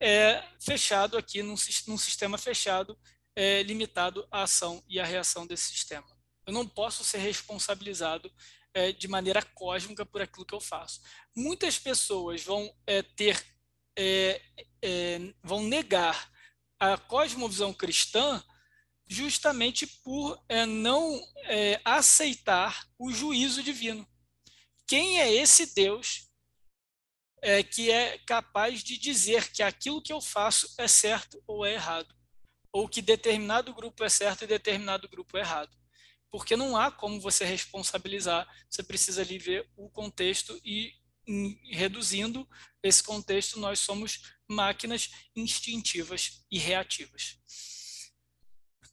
é, 0.00 0.42
fechado 0.60 1.16
aqui 1.16 1.40
num, 1.40 1.54
num 1.86 1.96
sistema 1.96 2.36
fechado, 2.36 2.98
é, 3.36 3.62
limitado 3.62 4.26
à 4.30 4.42
ação 4.42 4.82
e 4.88 4.98
à 4.98 5.04
reação 5.04 5.46
desse 5.46 5.70
sistema. 5.70 6.06
Eu 6.44 6.52
não 6.52 6.66
posso 6.66 7.04
ser 7.04 7.18
responsabilizado 7.18 8.30
é, 8.74 8.92
de 8.92 9.06
maneira 9.06 9.42
cósmica 9.42 10.04
por 10.04 10.20
aquilo 10.20 10.44
que 10.44 10.54
eu 10.54 10.60
faço. 10.60 11.00
Muitas 11.34 11.78
pessoas 11.78 12.42
vão 12.42 12.74
é, 12.86 13.02
ter, 13.02 13.40
é, 13.96 14.42
é, 14.82 15.18
vão 15.44 15.62
negar 15.62 16.28
a 16.78 16.98
cosmovisão 16.98 17.72
cristã 17.72 18.42
justamente 19.06 19.86
por 19.86 20.42
é, 20.48 20.64
não 20.66 21.20
aceitar 21.84 22.86
o 22.98 23.12
juízo 23.12 23.62
divino. 23.62 24.08
Quem 24.86 25.20
é 25.20 25.32
esse 25.32 25.74
Deus 25.74 26.29
é, 27.42 27.62
que 27.62 27.90
é 27.90 28.18
capaz 28.18 28.82
de 28.82 28.98
dizer 28.98 29.50
que 29.50 29.62
aquilo 29.62 30.02
que 30.02 30.12
eu 30.12 30.20
faço 30.20 30.74
é 30.78 30.86
certo 30.86 31.42
ou 31.46 31.64
é 31.64 31.74
errado? 31.74 32.14
Ou 32.72 32.88
que 32.88 33.02
determinado 33.02 33.74
grupo 33.74 34.04
é 34.04 34.08
certo 34.08 34.44
e 34.44 34.46
determinado 34.46 35.08
grupo 35.08 35.36
é 35.36 35.40
errado? 35.40 35.76
Porque 36.30 36.56
não 36.56 36.76
há 36.76 36.90
como 36.90 37.20
você 37.20 37.44
responsabilizar, 37.44 38.46
você 38.68 38.82
precisa 38.82 39.22
ali 39.22 39.38
ver 39.38 39.68
o 39.76 39.90
contexto 39.90 40.60
e, 40.64 40.92
reduzindo 41.70 42.48
esse 42.82 43.02
contexto, 43.02 43.58
nós 43.58 43.80
somos 43.80 44.32
máquinas 44.48 45.10
instintivas 45.34 46.44
e 46.50 46.58
reativas. 46.58 47.38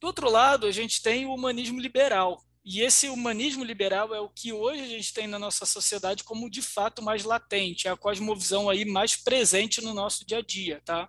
Do 0.00 0.06
outro 0.06 0.30
lado, 0.30 0.66
a 0.66 0.72
gente 0.72 1.02
tem 1.02 1.26
o 1.26 1.34
humanismo 1.34 1.80
liberal, 1.80 2.44
e 2.70 2.82
esse 2.82 3.08
humanismo 3.08 3.64
liberal 3.64 4.14
é 4.14 4.20
o 4.20 4.28
que 4.28 4.52
hoje 4.52 4.82
a 4.82 4.86
gente 4.86 5.14
tem 5.14 5.26
na 5.26 5.38
nossa 5.38 5.64
sociedade 5.64 6.22
como 6.22 6.50
de 6.50 6.60
fato 6.60 7.00
mais 7.00 7.24
latente, 7.24 7.88
é 7.88 7.90
a 7.90 7.96
cosmovisão 7.96 8.68
aí 8.68 8.84
mais 8.84 9.16
presente 9.16 9.80
no 9.80 9.94
nosso 9.94 10.26
dia 10.26 10.38
a 10.38 10.42
dia, 10.42 10.82
tá? 10.84 11.08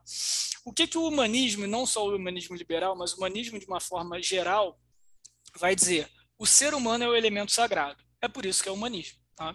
O 0.64 0.72
que 0.72 0.88
que 0.88 0.98
o 0.98 1.06
humanismo, 1.06 1.68
não 1.68 1.86
só 1.86 2.08
o 2.08 2.16
humanismo 2.16 2.56
liberal, 2.56 2.96
mas 2.96 3.12
o 3.12 3.18
humanismo 3.18 3.60
de 3.60 3.66
uma 3.66 3.82
forma 3.82 4.22
geral, 4.22 4.80
vai 5.58 5.76
dizer? 5.76 6.10
O 6.38 6.46
ser 6.46 6.74
humano 6.74 7.04
é 7.04 7.10
o 7.10 7.16
elemento 7.16 7.52
sagrado. 7.52 8.02
É 8.22 8.30
por 8.30 8.46
isso 8.46 8.64
que 8.64 8.70
é 8.70 8.72
humanismo, 8.72 9.20
tá? 9.36 9.54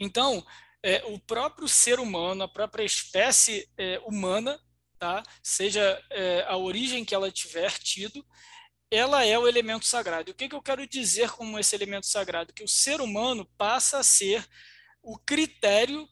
Então, 0.00 0.44
é, 0.82 1.04
o 1.04 1.20
próprio 1.20 1.68
ser 1.68 2.00
humano, 2.00 2.42
a 2.42 2.48
própria 2.48 2.82
espécie 2.82 3.70
é, 3.78 4.00
humana, 4.04 4.60
tá? 4.98 5.22
Seja 5.40 6.04
é, 6.10 6.44
a 6.48 6.56
origem 6.56 7.04
que 7.04 7.14
ela 7.14 7.30
tiver 7.30 7.70
tido, 7.78 8.26
ela 8.94 9.24
é 9.24 9.38
o 9.38 9.48
elemento 9.48 9.86
sagrado. 9.86 10.30
O 10.30 10.34
que, 10.34 10.48
que 10.48 10.54
eu 10.54 10.62
quero 10.62 10.86
dizer 10.86 11.30
com 11.30 11.58
esse 11.58 11.74
elemento 11.74 12.06
sagrado? 12.06 12.52
Que 12.52 12.62
o 12.62 12.68
ser 12.68 13.00
humano 13.00 13.44
passa 13.58 13.98
a 13.98 14.04
ser 14.04 14.46
o 15.02 15.18
critério 15.18 16.08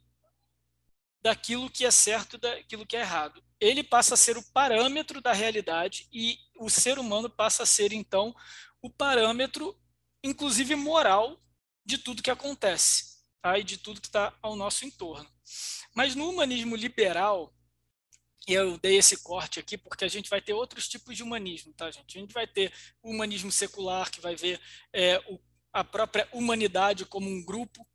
daquilo 1.23 1.71
que 1.71 1.85
é 1.85 1.91
certo 1.91 2.37
daquilo 2.37 2.85
que 2.85 2.97
é 2.97 3.01
errado. 3.01 3.43
Ele 3.61 3.85
passa 3.85 4.15
a 4.15 4.17
ser 4.17 4.37
o 4.37 4.43
parâmetro 4.53 5.21
da 5.21 5.33
realidade 5.33 6.09
e 6.13 6.37
o 6.59 6.69
ser 6.69 6.99
humano 6.99 7.31
passa 7.31 7.63
a 7.63 7.67
ser, 7.67 7.93
então, 7.93 8.35
o 8.83 8.91
parâmetro, 8.91 9.79
inclusive 10.25 10.75
moral, 10.75 11.41
de 11.85 11.99
tudo 11.99 12.23
que 12.23 12.31
acontece 12.31 13.23
tá? 13.41 13.57
e 13.59 13.63
de 13.63 13.79
tudo 13.79 14.01
que 14.01 14.09
está 14.09 14.35
ao 14.43 14.57
nosso 14.57 14.85
entorno. 14.85 15.31
Mas 15.95 16.17
no 16.17 16.29
humanismo 16.29 16.75
liberal, 16.75 17.55
eu 18.47 18.79
dei 18.79 18.97
esse 18.97 19.23
corte 19.23 19.61
aqui 19.61 19.79
porque 19.79 20.05
a 20.05 20.09
gente 20.09 20.29
vai 20.29 20.41
ter 20.41 20.53
outros 20.53 20.89
tipos 20.89 21.17
de 21.17 21.23
humanismo, 21.23 21.73
tá, 21.75 21.91
gente? 21.91 22.19
A 22.19 22.21
gente 22.21 22.33
vai 22.33 22.47
ter 22.47 22.73
o 23.03 23.11
humanismo 23.11 23.53
secular, 23.53 24.11
que 24.11 24.21
vai 24.21 24.35
ver 24.35 24.61
é, 24.93 25.19
o, 25.29 25.39
a 25.73 25.85
própria 25.85 26.29
humanidade 26.33 27.05
como 27.05 27.29
um 27.29 27.45
grupo, 27.45 27.87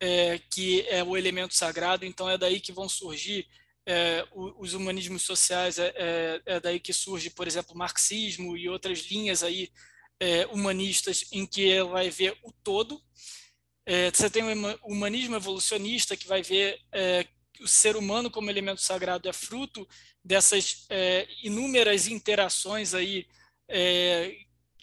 é, 0.00 0.38
que 0.50 0.82
é 0.88 1.02
o 1.02 1.16
elemento 1.16 1.54
sagrado, 1.54 2.04
então 2.04 2.28
é 2.30 2.38
daí 2.38 2.60
que 2.60 2.72
vão 2.72 2.88
surgir 2.88 3.46
é, 3.88 4.26
os 4.32 4.74
humanismos 4.74 5.22
sociais, 5.22 5.78
é, 5.78 5.94
é, 5.96 6.42
é, 6.44 6.60
daí 6.60 6.78
que 6.78 6.92
surge, 6.92 7.30
por 7.30 7.46
exemplo, 7.46 7.74
o 7.74 7.78
marxismo 7.78 8.54
e 8.54 8.68
outras 8.68 8.98
linhas 9.10 9.42
aí 9.42 9.72
é, 10.20 10.46
humanistas 10.48 11.24
em 11.32 11.46
que 11.46 11.82
vai 11.84 12.10
ver 12.10 12.36
o 12.42 12.52
todo. 12.62 13.02
você 14.12 14.28
tem 14.28 14.42
o 14.42 14.92
humanismo 14.92 15.36
evolucionista, 15.36 16.18
que 16.18 16.28
vai 16.28 16.42
ver 16.42 16.78
o 17.60 17.68
ser 17.68 17.96
humano 17.96 18.30
como 18.30 18.50
elemento 18.50 18.80
sagrado 18.80 19.28
é 19.28 19.32
fruto 19.32 19.86
dessas 20.24 20.86
é, 20.90 21.26
inúmeras 21.42 22.06
interações 22.06 22.94
aí 22.94 23.26
é, 23.68 24.36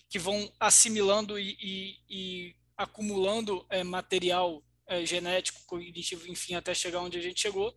que 0.10 0.20
vão 0.20 0.52
assimilando 0.60 1.38
e, 1.40 1.58
e, 1.62 1.98
e 2.10 2.56
acumulando 2.78 3.66
é, 3.70 3.84
material 3.84 4.64
é, 4.88 5.06
genético, 5.06 5.66
cognitivo, 5.66 6.28
enfim, 6.28 6.56
até 6.56 6.74
chegar 6.74 7.02
onde 7.02 7.18
a 7.18 7.22
gente 7.22 7.42
chegou. 7.42 7.74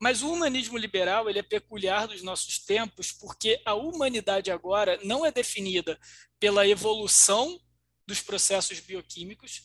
Mas 0.00 0.22
o 0.22 0.32
humanismo 0.32 0.78
liberal 0.78 1.28
ele 1.28 1.38
é 1.38 1.42
peculiar 1.42 2.06
dos 2.06 2.22
nossos 2.22 2.58
tempos 2.58 3.12
porque 3.12 3.60
a 3.64 3.74
humanidade 3.74 4.50
agora 4.50 4.98
não 5.02 5.24
é 5.24 5.32
definida 5.32 5.98
pela 6.38 6.66
evolução 6.66 7.60
dos 8.06 8.20
processos 8.20 8.78
bioquímicos 8.78 9.62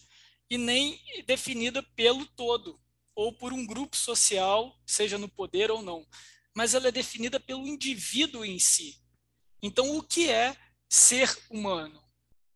e 0.50 0.58
nem 0.58 1.00
definida 1.26 1.84
pelo 1.96 2.26
todo, 2.26 2.80
ou 3.16 3.34
por 3.34 3.54
um 3.54 3.66
grupo 3.66 3.96
social, 3.96 4.80
seja 4.86 5.18
no 5.18 5.30
poder 5.30 5.72
ou 5.72 5.82
não, 5.82 6.06
mas 6.56 6.74
ela 6.74 6.88
é 6.88 6.92
definida 6.92 7.40
pelo 7.40 7.68
indivíduo 7.68 8.44
em 8.44 8.60
si. 8.60 9.02
Então, 9.62 9.98
o 9.98 10.04
que 10.04 10.30
é 10.30 10.56
ser 10.90 11.30
humano? 11.50 12.02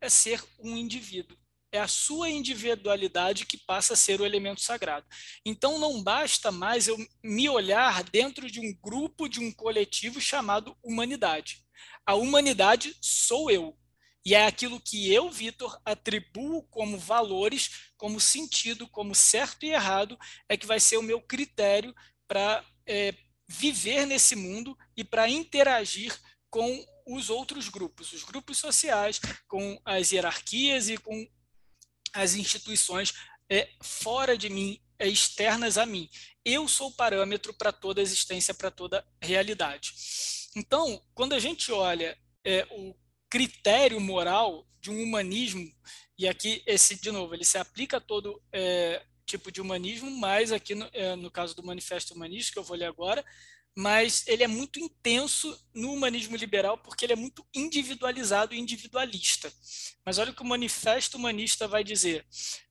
É 0.02 0.10
ser 0.10 0.44
um 0.60 0.76
indivíduo. 0.76 1.38
É 1.72 1.80
a 1.80 1.88
sua 1.88 2.30
individualidade 2.30 3.46
que 3.46 3.58
passa 3.58 3.94
a 3.94 3.98
ser 3.98 4.22
o 4.22 4.26
elemento 4.26 4.62
sagrado. 4.62 5.06
Então, 5.46 5.78
não 5.78 6.02
basta 6.02 6.52
mais 6.52 6.88
eu 6.88 6.98
me 7.24 7.50
olhar 7.50 8.04
dentro 8.04 8.50
de 8.50 8.60
um 8.60 8.74
grupo, 8.82 9.28
de 9.28 9.40
um 9.40 9.52
coletivo 9.52 10.22
chamado 10.22 10.76
humanidade. 10.82 11.66
A 12.06 12.16
humanidade 12.16 12.96
sou 13.02 13.52
eu. 13.52 13.78
E 14.26 14.34
é 14.34 14.48
aquilo 14.48 14.82
que 14.82 15.14
eu, 15.14 15.30
Vitor, 15.30 15.80
atribuo 15.86 16.64
como 16.64 16.98
valores, 16.98 17.92
como 17.96 18.20
sentido, 18.20 18.88
como 18.88 19.14
certo 19.14 19.64
e 19.66 19.70
errado, 19.70 20.18
é 20.50 20.58
que 20.58 20.66
vai 20.66 20.80
ser 20.80 20.98
o 20.98 21.04
meu 21.04 21.22
critério 21.22 21.94
para 22.28 22.66
é, 22.88 23.14
viver 23.48 24.08
nesse 24.08 24.36
mundo 24.36 24.76
e 24.98 25.04
para 25.04 25.30
interagir 25.30 26.18
com 26.50 26.84
os 27.06 27.30
outros 27.30 27.70
grupos, 27.70 28.14
os 28.14 28.24
grupos 28.24 28.58
sociais, 28.58 29.22
com 29.48 29.80
as 29.86 30.12
hierarquias 30.12 30.90
e 30.90 30.98
com 30.98 31.28
as 32.12 32.34
instituições 32.34 33.14
é, 33.48 33.70
fora 33.84 34.36
de 34.36 34.50
mim, 34.50 34.82
é, 34.98 35.08
externas 35.08 35.78
a 35.78 35.86
mim. 35.86 36.10
Eu 36.44 36.68
sou 36.68 36.92
parâmetro 36.92 37.54
para 37.54 37.72
toda 37.72 38.02
existência, 38.02 38.56
para 38.56 38.72
toda 38.72 39.06
realidade. 39.22 39.94
Então, 40.56 41.00
quando 41.14 41.34
a 41.34 41.40
gente 41.40 41.72
olha 41.72 42.18
é, 42.44 42.66
o 42.72 42.96
critério 43.30 44.00
moral 44.00 44.68
de 44.80 44.90
um 44.90 45.02
humanismo, 45.02 45.72
e 46.18 46.28
aqui 46.28 46.62
esse, 46.66 46.96
de 46.96 47.12
novo, 47.12 47.34
ele 47.34 47.44
se 47.44 47.58
aplica 47.58 47.98
a 47.98 48.02
todo 48.02 48.42
é, 48.52 49.04
tipo 49.26 49.52
de 49.52 49.60
humanismo, 49.60 50.10
mas 50.12 50.52
aqui 50.52 50.76
no, 50.76 50.88
é, 50.94 51.16
no 51.16 51.32
caso 51.32 51.56
do 51.56 51.64
Manifesto 51.64 52.14
Humanista, 52.14 52.54
que 52.54 52.60
eu 52.60 52.64
vou 52.64 52.78
ler 52.78 52.86
agora, 52.86 53.26
mas 53.78 54.26
ele 54.28 54.44
é 54.44 54.48
muito 54.48 54.80
intenso 54.80 55.60
no 55.74 55.92
humanismo 55.92 56.38
liberal 56.38 56.78
porque 56.78 57.06
ele 57.06 57.14
é 57.14 57.18
muito 57.18 57.46
individualizado 57.54 58.56
e 58.56 58.60
individualista. 58.60 59.52
Mas 60.06 60.18
olha 60.18 60.32
o 60.32 60.34
que 60.34 60.42
o 60.42 60.46
Manifesto 60.46 61.18
Humanista 61.18 61.68
vai 61.68 61.84
dizer. 61.84 62.26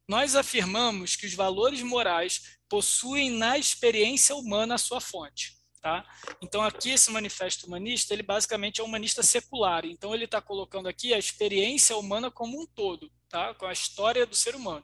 Nós 0.09 0.35
afirmamos 0.35 1.15
que 1.15 1.27
os 1.27 1.35
valores 1.35 1.83
morais 1.83 2.57
possuem 2.69 3.31
na 3.31 3.59
experiência 3.59 4.35
humana 4.35 4.77
a 4.77 4.79
sua 4.79 5.01
fonte. 5.01 5.57
Tá? 5.85 6.03
Então, 6.41 6.63
aqui 6.63 6.93
esse 6.93 7.11
manifesto 7.11 7.67
humanista, 7.67 8.15
ele 8.15 8.23
basicamente 8.23 8.81
é 8.81 8.83
um 8.83 8.87
humanista 8.87 9.23
secular. 9.23 9.85
Então, 9.85 10.15
ele 10.15 10.25
está 10.25 10.41
colocando 10.41 10.89
aqui 10.89 11.13
a 11.13 11.19
experiência 11.19 11.95
humana 11.95 12.31
como 12.31 12.59
um 12.59 12.65
todo, 12.65 13.13
tá? 13.29 13.53
com 13.53 13.67
a 13.67 13.73
história 13.75 14.25
do 14.25 14.35
ser 14.35 14.57
humano. 14.57 14.83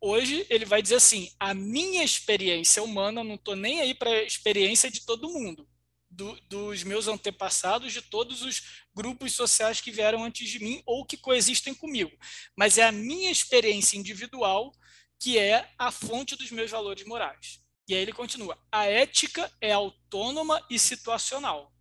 Hoje, 0.00 0.46
ele 0.48 0.64
vai 0.64 0.80
dizer 0.80 0.94
assim: 0.94 1.30
a 1.38 1.52
minha 1.52 2.02
experiência 2.02 2.82
humana, 2.82 3.22
não 3.22 3.34
estou 3.34 3.54
nem 3.54 3.82
aí 3.82 3.92
para 3.92 4.08
a 4.08 4.22
experiência 4.22 4.90
de 4.90 5.04
todo 5.04 5.28
mundo, 5.28 5.68
do, 6.08 6.40
dos 6.48 6.82
meus 6.84 7.06
antepassados, 7.06 7.92
de 7.92 8.00
todos 8.00 8.40
os 8.40 8.86
grupos 8.94 9.34
sociais 9.34 9.82
que 9.82 9.90
vieram 9.90 10.24
antes 10.24 10.48
de 10.48 10.58
mim 10.58 10.82
ou 10.86 11.04
que 11.04 11.18
coexistem 11.18 11.74
comigo. 11.74 12.12
Mas 12.56 12.78
é 12.78 12.84
a 12.84 12.92
minha 12.92 13.30
experiência 13.30 13.98
individual 13.98 14.72
que 15.20 15.36
é 15.36 15.70
a 15.78 15.90
fonte 15.90 16.34
dos 16.34 16.50
meus 16.50 16.70
valores 16.70 17.04
morais. 17.04 17.62
E 17.88 17.94
aí 17.94 18.00
ele 18.00 18.12
continua: 18.12 18.58
a 18.70 18.86
ética 18.86 19.50
é 19.60 19.72
autônoma 19.72 20.64
e 20.70 20.78
situacional, 20.78 21.72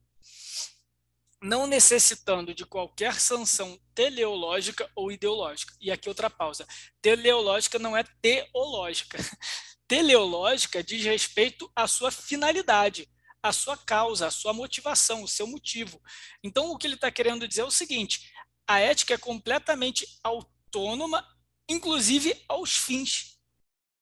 não 1.42 1.68
necessitando 1.68 2.54
de 2.54 2.66
qualquer 2.66 3.20
sanção 3.20 3.80
teleológica 3.96 4.90
ou 4.96 5.12
ideológica. 5.12 5.74
E 5.80 5.92
aqui 5.92 6.10
outra 6.10 6.30
pausa: 6.30 6.68
teleológica 7.02 7.80
não 7.80 7.96
é 7.96 8.04
teológica. 8.22 9.18
Teleológica 9.86 10.82
diz 10.82 11.04
respeito 11.04 11.70
à 11.76 11.88
sua 11.88 12.10
finalidade, 12.10 13.08
à 13.44 13.52
sua 13.52 13.78
causa, 13.78 14.28
à 14.28 14.32
sua 14.32 14.54
motivação, 14.54 15.22
o 15.22 15.28
seu 15.28 15.46
motivo. 15.46 16.02
Então, 16.42 16.72
o 16.72 16.78
que 16.78 16.88
ele 16.88 16.96
está 16.96 17.12
querendo 17.12 17.48
dizer 17.48 17.62
é 17.62 17.66
o 17.66 17.72
seguinte: 17.72 18.32
a 18.68 18.80
ética 18.80 19.14
é 19.14 19.18
completamente 19.18 20.08
autônoma, 20.24 21.28
inclusive 21.70 22.42
aos 22.48 22.76
fins. 22.78 23.33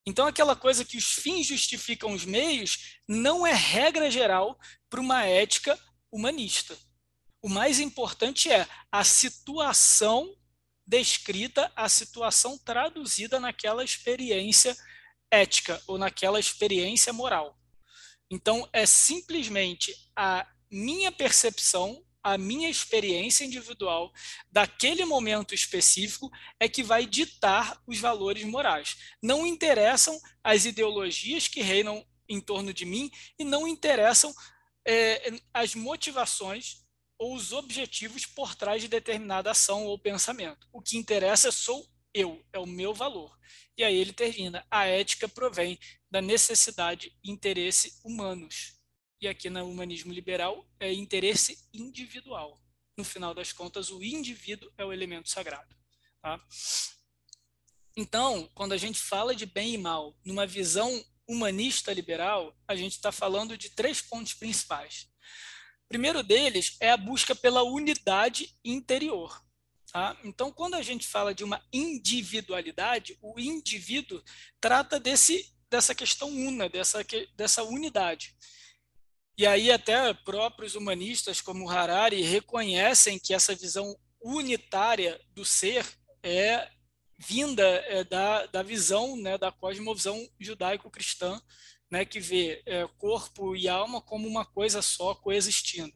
Então, 0.05 0.25
aquela 0.25 0.55
coisa 0.55 0.83
que 0.83 0.97
os 0.97 1.13
fins 1.13 1.47
justificam 1.47 2.13
os 2.13 2.25
meios 2.25 2.97
não 3.07 3.45
é 3.45 3.53
regra 3.53 4.09
geral 4.09 4.59
para 4.89 4.99
uma 4.99 5.23
ética 5.25 5.79
humanista. 6.11 6.77
O 7.41 7.49
mais 7.49 7.79
importante 7.79 8.51
é 8.51 8.67
a 8.91 9.03
situação 9.03 10.35
descrita, 10.85 11.71
a 11.75 11.87
situação 11.87 12.57
traduzida 12.57 13.39
naquela 13.39 13.83
experiência 13.83 14.75
ética 15.31 15.81
ou 15.87 15.97
naquela 15.97 16.39
experiência 16.39 17.13
moral. 17.13 17.57
Então, 18.29 18.67
é 18.73 18.85
simplesmente 18.85 19.93
a 20.15 20.47
minha 20.69 21.11
percepção 21.11 22.03
a 22.23 22.37
minha 22.37 22.69
experiência 22.69 23.43
individual 23.43 24.11
daquele 24.51 25.05
momento 25.05 25.53
específico 25.53 26.29
é 26.59 26.69
que 26.69 26.83
vai 26.83 27.05
ditar 27.05 27.81
os 27.87 27.99
valores 27.99 28.43
morais. 28.43 28.97
Não 29.21 29.45
interessam 29.45 30.19
as 30.43 30.65
ideologias 30.65 31.47
que 31.47 31.61
reinam 31.61 32.05
em 32.29 32.39
torno 32.39 32.73
de 32.73 32.85
mim 32.85 33.11
e 33.37 33.43
não 33.43 33.67
interessam 33.67 34.33
é, 34.87 35.33
as 35.53 35.75
motivações 35.75 36.85
ou 37.17 37.35
os 37.35 37.51
objetivos 37.51 38.25
por 38.25 38.55
trás 38.55 38.81
de 38.81 38.87
determinada 38.87 39.51
ação 39.51 39.85
ou 39.85 39.99
pensamento. 39.99 40.67
O 40.71 40.81
que 40.81 40.97
interessa 40.97 41.51
sou 41.51 41.85
eu, 42.13 42.43
é 42.51 42.59
o 42.59 42.65
meu 42.65 42.93
valor. 42.93 43.37
E 43.77 43.83
aí 43.83 43.95
ele 43.95 44.13
termina: 44.13 44.65
a 44.69 44.85
ética 44.85 45.27
provém 45.27 45.79
da 46.09 46.21
necessidade 46.21 47.15
e 47.23 47.31
interesse 47.31 47.99
humanos 48.03 48.80
e 49.21 49.27
aqui 49.27 49.49
no 49.49 49.63
humanismo 49.69 50.11
liberal 50.11 50.67
é 50.79 50.91
interesse 50.91 51.69
individual. 51.71 52.59
no 52.97 53.05
final 53.05 53.33
das 53.33 53.53
contas, 53.53 53.89
o 53.89 54.03
indivíduo 54.03 54.71
é 54.77 54.83
o 54.83 54.91
elemento 54.91 55.29
sagrado. 55.29 55.75
Tá? 56.21 56.39
Então, 57.95 58.49
quando 58.53 58.73
a 58.73 58.77
gente 58.77 58.99
fala 58.99 59.33
de 59.33 59.45
bem 59.45 59.73
e 59.73 59.77
mal 59.77 60.15
numa 60.25 60.45
visão 60.45 61.03
humanista 61.27 61.93
liberal, 61.93 62.55
a 62.67 62.75
gente 62.75 62.93
está 62.93 63.11
falando 63.11 63.57
de 63.57 63.69
três 63.69 64.01
pontos 64.01 64.33
principais. 64.33 65.07
O 65.85 65.87
primeiro 65.87 66.21
deles 66.21 66.75
é 66.79 66.91
a 66.91 66.97
busca 66.97 67.33
pela 67.33 67.63
unidade 67.63 68.55
interior. 68.63 69.41
Tá? 69.91 70.17
Então, 70.23 70.51
quando 70.51 70.75
a 70.75 70.81
gente 70.81 71.07
fala 71.07 71.33
de 71.33 71.43
uma 71.43 71.63
individualidade, 71.71 73.17
o 73.21 73.39
indivíduo 73.39 74.21
trata 74.59 74.99
desse, 74.99 75.53
dessa 75.69 75.95
questão 75.95 76.29
una, 76.29 76.69
dessa, 76.69 77.05
dessa 77.35 77.63
unidade. 77.63 78.35
E 79.37 79.47
aí 79.47 79.71
até 79.71 80.13
próprios 80.13 80.75
humanistas 80.75 81.41
como 81.41 81.69
Harari 81.69 82.21
reconhecem 82.21 83.19
que 83.19 83.33
essa 83.33 83.55
visão 83.55 83.95
unitária 84.21 85.19
do 85.33 85.43
ser 85.43 85.85
é 86.21 86.69
vinda 87.17 87.63
é, 87.63 88.03
da, 88.03 88.45
da 88.47 88.63
visão 88.63 89.15
né, 89.15 89.37
da 89.37 89.51
cosmovisão 89.51 90.27
judaico-cristã, 90.39 91.39
né, 91.89 92.05
que 92.05 92.19
vê 92.19 92.63
é, 92.65 92.87
corpo 92.97 93.55
e 93.55 93.67
alma 93.67 94.01
como 94.01 94.27
uma 94.27 94.45
coisa 94.45 94.81
só 94.81 95.13
coexistindo. 95.13 95.93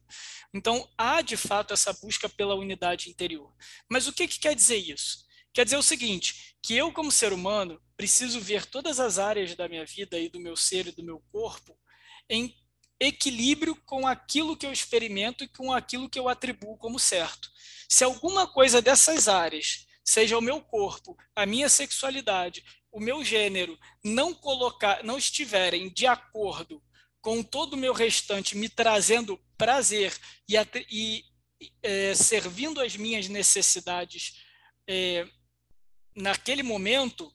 Então, 0.54 0.88
há 0.96 1.22
de 1.22 1.36
fato 1.36 1.74
essa 1.74 1.92
busca 1.92 2.28
pela 2.28 2.54
unidade 2.54 3.10
interior. 3.10 3.52
Mas 3.90 4.06
o 4.06 4.12
que, 4.12 4.28
que 4.28 4.38
quer 4.38 4.54
dizer 4.54 4.76
isso? 4.76 5.24
Quer 5.52 5.64
dizer 5.64 5.76
o 5.76 5.82
seguinte, 5.82 6.54
que 6.62 6.76
eu, 6.76 6.92
como 6.92 7.10
ser 7.10 7.32
humano, 7.32 7.80
preciso 7.96 8.40
ver 8.40 8.66
todas 8.66 9.00
as 9.00 9.18
áreas 9.18 9.54
da 9.54 9.68
minha 9.68 9.86
vida 9.86 10.18
e 10.18 10.28
do 10.28 10.38
meu 10.38 10.54
ser 10.54 10.86
e 10.86 10.92
do 10.92 11.02
meu 11.02 11.22
corpo 11.32 11.76
em 12.28 12.54
equilíbrio 13.00 13.76
com 13.84 14.06
aquilo 14.06 14.56
que 14.56 14.66
eu 14.66 14.72
experimento 14.72 15.44
e 15.44 15.48
com 15.48 15.72
aquilo 15.72 16.08
que 16.08 16.18
eu 16.18 16.28
atribuo 16.28 16.76
como 16.78 16.98
certo. 16.98 17.50
Se 17.88 18.04
alguma 18.04 18.46
coisa 18.46 18.80
dessas 18.82 19.28
áreas 19.28 19.86
seja 20.04 20.38
o 20.38 20.42
meu 20.42 20.60
corpo, 20.60 21.16
a 21.34 21.44
minha 21.44 21.68
sexualidade, 21.68 22.64
o 22.92 23.00
meu 23.00 23.24
gênero, 23.24 23.78
não 24.04 24.32
colocar, 24.32 25.04
não 25.04 25.18
estiverem 25.18 25.92
de 25.92 26.06
acordo 26.06 26.82
com 27.20 27.42
todo 27.42 27.74
o 27.74 27.76
meu 27.76 27.92
restante, 27.92 28.56
me 28.56 28.68
trazendo 28.68 29.38
prazer 29.58 30.16
e, 30.48 30.56
e 30.90 31.24
é, 31.82 32.14
servindo 32.14 32.80
as 32.80 32.96
minhas 32.96 33.28
necessidades 33.28 34.44
é, 34.88 35.26
naquele 36.14 36.62
momento, 36.62 37.32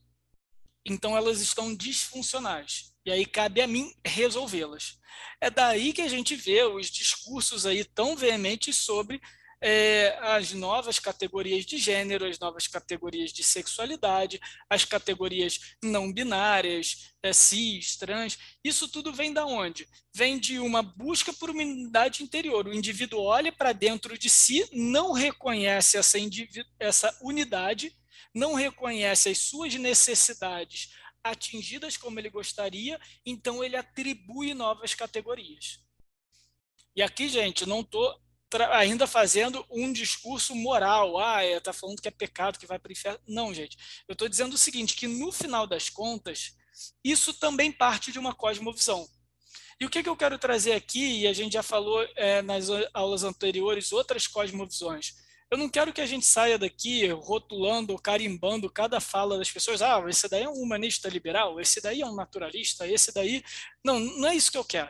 então 0.86 1.16
elas 1.16 1.42
estão 1.42 1.76
disfuncionais. 1.76 2.91
E 3.06 3.12
aí 3.12 3.26
cabe 3.26 3.62
a 3.62 3.68
mim 3.68 3.92
resolvê-las. 4.06 5.00
É 5.40 5.50
daí 5.50 5.92
que 5.92 6.02
a 6.02 6.08
gente 6.08 6.36
vê 6.36 6.64
os 6.64 6.88
discursos 6.88 7.66
aí 7.66 7.84
tão 7.84 8.16
veementes 8.16 8.78
sobre 8.78 9.20
é, 9.64 10.18
as 10.22 10.54
novas 10.54 10.98
categorias 10.98 11.66
de 11.66 11.78
gênero, 11.78 12.26
as 12.26 12.40
novas 12.40 12.68
categorias 12.68 13.32
de 13.32 13.44
sexualidade, 13.44 14.40
as 14.68 14.84
categorias 14.84 15.76
não 15.84 16.12
binárias, 16.12 17.14
é, 17.22 17.32
cis, 17.32 17.96
trans. 17.96 18.38
Isso 18.64 18.88
tudo 18.88 19.14
vem 19.14 19.32
da 19.32 19.46
onde? 19.46 19.88
Vem 20.14 20.40
de 20.40 20.60
uma 20.60 20.82
busca 20.82 21.32
por 21.32 21.52
uma 21.52 21.62
unidade 21.62 22.24
interior. 22.24 22.68
O 22.68 22.74
indivíduo 22.74 23.22
olha 23.22 23.52
para 23.52 23.72
dentro 23.72 24.18
de 24.18 24.30
si, 24.30 24.68
não 24.74 25.12
reconhece 25.12 25.96
essa, 25.96 26.18
essa 26.80 27.16
unidade, 27.22 27.96
não 28.34 28.56
reconhece 28.56 29.30
as 29.30 29.38
suas 29.38 29.76
necessidades 29.76 30.90
atingidas 31.24 31.98
como 31.98 32.20
ele 32.20 32.30
gostaria, 32.30 33.00
então 33.26 33.64
ele 33.64 33.76
atribui 33.76 34.54
novas 34.54 34.94
categorias. 34.94 35.80
E 36.96 37.02
aqui, 37.02 37.30
gente, 37.30 37.66
não 37.66 37.82
estou 37.82 38.20
ainda 38.72 39.08
fazendo 39.08 39.66
um 39.70 39.94
discurso 39.94 40.54
moral. 40.56 41.18
Ah, 41.18 41.46
está 41.46 41.72
é, 41.72 41.74
falando 41.74 42.02
que 42.02 42.08
é 42.08 42.12
pecado, 42.12 42.60
que 42.60 42.66
vai 42.66 42.78
para 42.78 42.90
o 42.90 42.92
inferno. 42.92 43.20
Não, 43.28 43.54
gente. 43.54 43.78
Eu 44.08 44.14
estou 44.14 44.28
dizendo 44.28 44.54
o 44.54 44.58
seguinte, 44.58 44.96
que 44.96 45.08
no 45.08 45.32
final 45.32 45.66
das 45.66 45.90
contas, 45.90 46.58
isso 47.04 47.34
também 47.34 47.72
parte 47.72 48.12
de 48.12 48.20
uma 48.20 48.36
cosmovisão. 48.36 49.08
E 49.80 49.86
o 49.86 49.90
que, 49.90 50.04
que 50.04 50.10
eu 50.10 50.18
quero 50.18 50.38
trazer 50.38 50.74
aqui, 50.74 51.22
e 51.22 51.28
a 51.28 51.34
gente 51.34 51.54
já 51.54 51.64
falou 51.64 52.08
é, 52.16 52.42
nas 52.42 52.68
aulas 52.94 53.24
anteriores, 53.24 53.92
outras 53.92 54.28
cosmovisões. 54.28 55.16
Eu 55.52 55.58
não 55.58 55.68
quero 55.68 55.92
que 55.92 56.00
a 56.00 56.06
gente 56.06 56.26
saia 56.26 56.58
daqui 56.58 57.08
rotulando, 57.08 58.00
carimbando 58.00 58.72
cada 58.72 59.02
fala 59.02 59.38
das 59.38 59.52
pessoas. 59.52 59.82
Ah, 59.82 60.02
esse 60.08 60.30
daí 60.30 60.44
é 60.44 60.50
um 60.50 60.54
humanista 60.54 61.10
liberal, 61.10 61.60
esse 61.60 61.82
daí 61.82 62.02
é 62.02 62.06
um 62.06 62.16
naturalista, 62.16 62.88
esse 62.88 63.14
daí. 63.14 63.44
Não, 63.84 64.00
não 64.00 64.30
é 64.30 64.36
isso 64.36 64.50
que 64.50 64.58
eu 64.58 64.64
quero. 64.64 64.90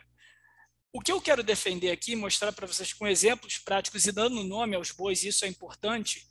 O 0.93 1.02
que 1.02 1.12
eu 1.12 1.19
quero 1.19 1.41
defender 1.41 1.89
aqui, 1.89 2.15
mostrar 2.15 2.52
para 2.52 2.67
vocês 2.67 2.93
com 2.93 3.08
exemplos 3.08 3.58
práticos 3.58 4.06
e 4.06 4.12
dando 4.12 4.43
nome 4.43 4.76
aos 4.76 4.91
bois, 4.91 5.24
isso 5.24 5.45
é 5.45 5.47
importante, 5.47 6.28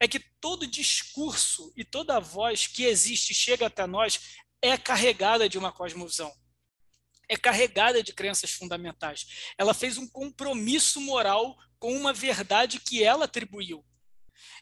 é 0.00 0.08
que 0.08 0.18
todo 0.40 0.66
discurso 0.66 1.70
e 1.76 1.84
toda 1.84 2.18
voz 2.18 2.66
que 2.66 2.84
existe 2.84 3.34
chega 3.34 3.66
até 3.66 3.86
nós 3.86 4.38
é 4.62 4.78
carregada 4.78 5.46
de 5.46 5.58
uma 5.58 5.72
cosmovisão. 5.72 6.32
É 7.28 7.36
carregada 7.36 8.02
de 8.02 8.12
crenças 8.12 8.50
fundamentais. 8.52 9.52
Ela 9.58 9.74
fez 9.74 9.98
um 9.98 10.06
compromisso 10.06 11.00
moral 11.00 11.56
com 11.78 11.96
uma 11.96 12.12
verdade 12.12 12.80
que 12.80 13.02
ela 13.02 13.24
atribuiu. 13.26 13.84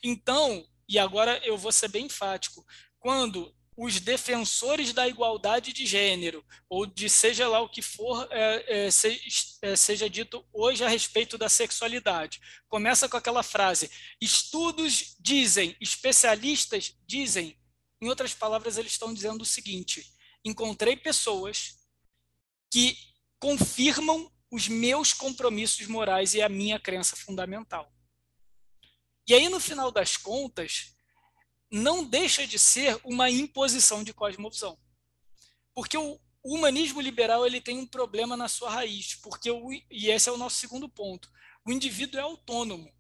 Então, 0.03 0.67
e 0.89 0.99
agora 0.99 1.41
eu 1.45 1.57
vou 1.57 1.73
ser 1.73 1.89
bem 1.89 2.07
enfático, 2.07 2.65
quando 2.99 3.55
os 3.77 4.01
defensores 4.01 4.93
da 4.93 5.09
igualdade 5.09 5.73
de 5.73 5.87
gênero, 5.87 6.45
ou 6.69 6.85
de 6.85 7.09
seja 7.09 7.49
lá 7.49 7.61
o 7.61 7.69
que 7.69 7.81
for 7.81 8.29
é, 8.31 8.87
é, 8.87 8.91
se, 8.91 9.21
é, 9.63 9.75
seja 9.75 10.11
dito 10.11 10.45
hoje 10.53 10.85
a 10.85 10.89
respeito 10.89 11.39
da 11.39 11.49
sexualidade. 11.49 12.41
Começa 12.69 13.09
com 13.09 13.17
aquela 13.17 13.43
frase: 13.43 13.91
estudos 14.21 15.17
dizem, 15.19 15.77
especialistas 15.81 16.95
dizem. 17.07 17.59
Em 18.01 18.09
outras 18.09 18.35
palavras, 18.35 18.77
eles 18.77 18.93
estão 18.93 19.15
dizendo 19.15 19.43
o 19.43 19.47
seguinte: 19.47 20.05
encontrei 20.45 20.97
pessoas 20.97 21.82
que 22.73 22.97
confirmam 23.39 24.33
os 24.51 24.67
meus 24.67 25.13
compromissos 25.13 25.87
morais 25.87 26.33
e 26.33 26.41
a 26.41 26.49
minha 26.49 26.81
crença 26.81 27.15
fundamental. 27.15 27.93
E 29.29 29.35
aí, 29.35 29.49
no 29.51 29.61
final 29.61 29.93
das 29.93 30.17
contas, 30.17 30.95
não 31.71 32.03
deixa 32.03 32.47
de 32.47 32.59
ser 32.59 32.99
uma 33.05 33.31
imposição 33.31 34.03
de 34.03 34.15
cosmovisão. 34.15 34.79
Porque 35.75 35.99
o 35.99 36.19
humanismo 36.43 37.01
liberal 37.01 37.47
ele 37.47 37.61
tem 37.61 37.79
um 37.79 37.87
problema 37.87 38.37
na 38.39 38.49
sua 38.49 38.71
raiz, 38.71 39.17
porque 39.17 39.51
o, 39.51 39.71
e 39.73 40.11
esse 40.11 40.31
é 40.31 40.33
o 40.33 40.39
nosso 40.39 40.57
segundo 40.57 40.89
ponto. 40.89 41.31
O 41.67 41.73
indivíduo 41.73 42.19
é 42.19 42.23
autônomo. 42.23 42.91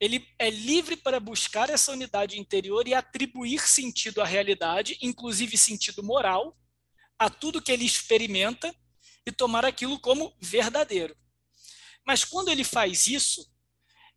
Ele 0.00 0.26
é 0.38 0.48
livre 0.48 0.96
para 0.96 1.20
buscar 1.20 1.68
essa 1.68 1.92
unidade 1.92 2.38
interior 2.40 2.88
e 2.88 2.94
atribuir 2.94 3.60
sentido 3.60 4.22
à 4.22 4.24
realidade, 4.24 4.96
inclusive 5.02 5.56
sentido 5.58 6.02
moral, 6.02 6.56
a 7.18 7.28
tudo 7.28 7.60
que 7.60 7.70
ele 7.70 7.84
experimenta 7.84 8.74
e 9.28 9.32
tomar 9.32 9.64
aquilo 9.64 9.98
como 9.98 10.34
verdadeiro. 10.40 11.16
Mas 12.06 12.24
quando 12.24 12.48
ele 12.48 12.64
faz 12.64 13.06
isso, 13.06 13.46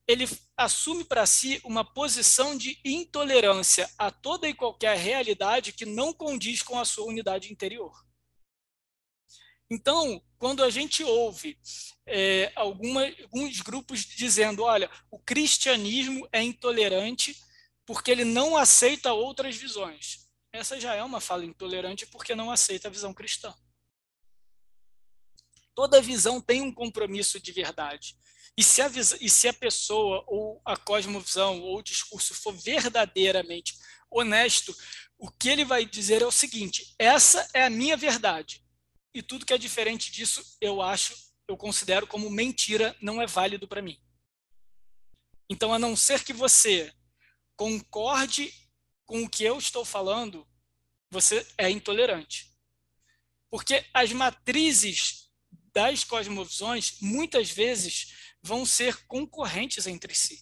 ele 0.07 0.27
assume 0.55 1.03
para 1.03 1.25
si 1.25 1.59
uma 1.63 1.83
posição 1.83 2.57
de 2.57 2.79
intolerância 2.83 3.89
a 3.97 4.09
toda 4.09 4.47
e 4.47 4.53
qualquer 4.53 4.97
realidade 4.97 5.73
que 5.73 5.85
não 5.85 6.13
condiz 6.13 6.61
com 6.61 6.79
a 6.79 6.85
sua 6.85 7.05
unidade 7.05 7.51
interior. 7.51 7.91
Então, 9.69 10.21
quando 10.37 10.63
a 10.63 10.69
gente 10.69 11.03
ouve 11.03 11.57
é, 12.05 12.51
alguma, 12.55 13.05
alguns 13.05 13.61
grupos 13.61 14.05
dizendo, 14.05 14.63
olha, 14.63 14.89
o 15.09 15.19
cristianismo 15.19 16.27
é 16.31 16.41
intolerante 16.41 17.37
porque 17.85 18.11
ele 18.11 18.25
não 18.25 18.57
aceita 18.57 19.13
outras 19.13 19.55
visões. 19.55 20.29
Essa 20.53 20.79
já 20.79 20.93
é 20.95 21.03
uma 21.03 21.21
fala 21.21 21.45
intolerante 21.45 22.05
porque 22.05 22.35
não 22.35 22.51
aceita 22.51 22.87
a 22.87 22.91
visão 22.91 23.13
cristã. 23.13 23.53
Toda 25.81 25.99
visão 25.99 26.39
tem 26.39 26.61
um 26.61 26.71
compromisso 26.71 27.39
de 27.39 27.51
verdade. 27.51 28.15
E 28.55 28.63
se, 28.63 28.83
a, 28.83 28.91
e 29.19 29.27
se 29.27 29.47
a 29.47 29.53
pessoa, 29.53 30.23
ou 30.27 30.61
a 30.63 30.77
cosmovisão, 30.77 31.59
ou 31.59 31.79
o 31.79 31.81
discurso 31.81 32.35
for 32.35 32.53
verdadeiramente 32.53 33.73
honesto, 34.07 34.77
o 35.17 35.31
que 35.31 35.49
ele 35.49 35.65
vai 35.65 35.83
dizer 35.83 36.21
é 36.21 36.25
o 36.27 36.31
seguinte: 36.31 36.93
essa 36.99 37.49
é 37.51 37.63
a 37.63 37.69
minha 37.71 37.97
verdade. 37.97 38.63
E 39.11 39.23
tudo 39.23 39.43
que 39.43 39.55
é 39.55 39.57
diferente 39.57 40.11
disso, 40.11 40.55
eu 40.61 40.83
acho, 40.83 41.15
eu 41.47 41.57
considero 41.57 42.05
como 42.05 42.29
mentira, 42.29 42.95
não 43.01 43.19
é 43.19 43.25
válido 43.25 43.67
para 43.67 43.81
mim. 43.81 43.99
Então, 45.49 45.73
a 45.73 45.79
não 45.79 45.95
ser 45.95 46.23
que 46.23 46.31
você 46.31 46.93
concorde 47.55 48.53
com 49.03 49.23
o 49.23 49.29
que 49.29 49.43
eu 49.43 49.57
estou 49.57 49.83
falando, 49.83 50.47
você 51.09 51.43
é 51.57 51.71
intolerante. 51.71 52.55
Porque 53.49 53.83
as 53.95 54.11
matrizes 54.13 55.30
das 55.73 56.03
cosmovisões, 56.03 56.97
muitas 57.01 57.49
vezes, 57.49 58.13
vão 58.41 58.65
ser 58.65 59.05
concorrentes 59.07 59.87
entre 59.87 60.13
si. 60.15 60.39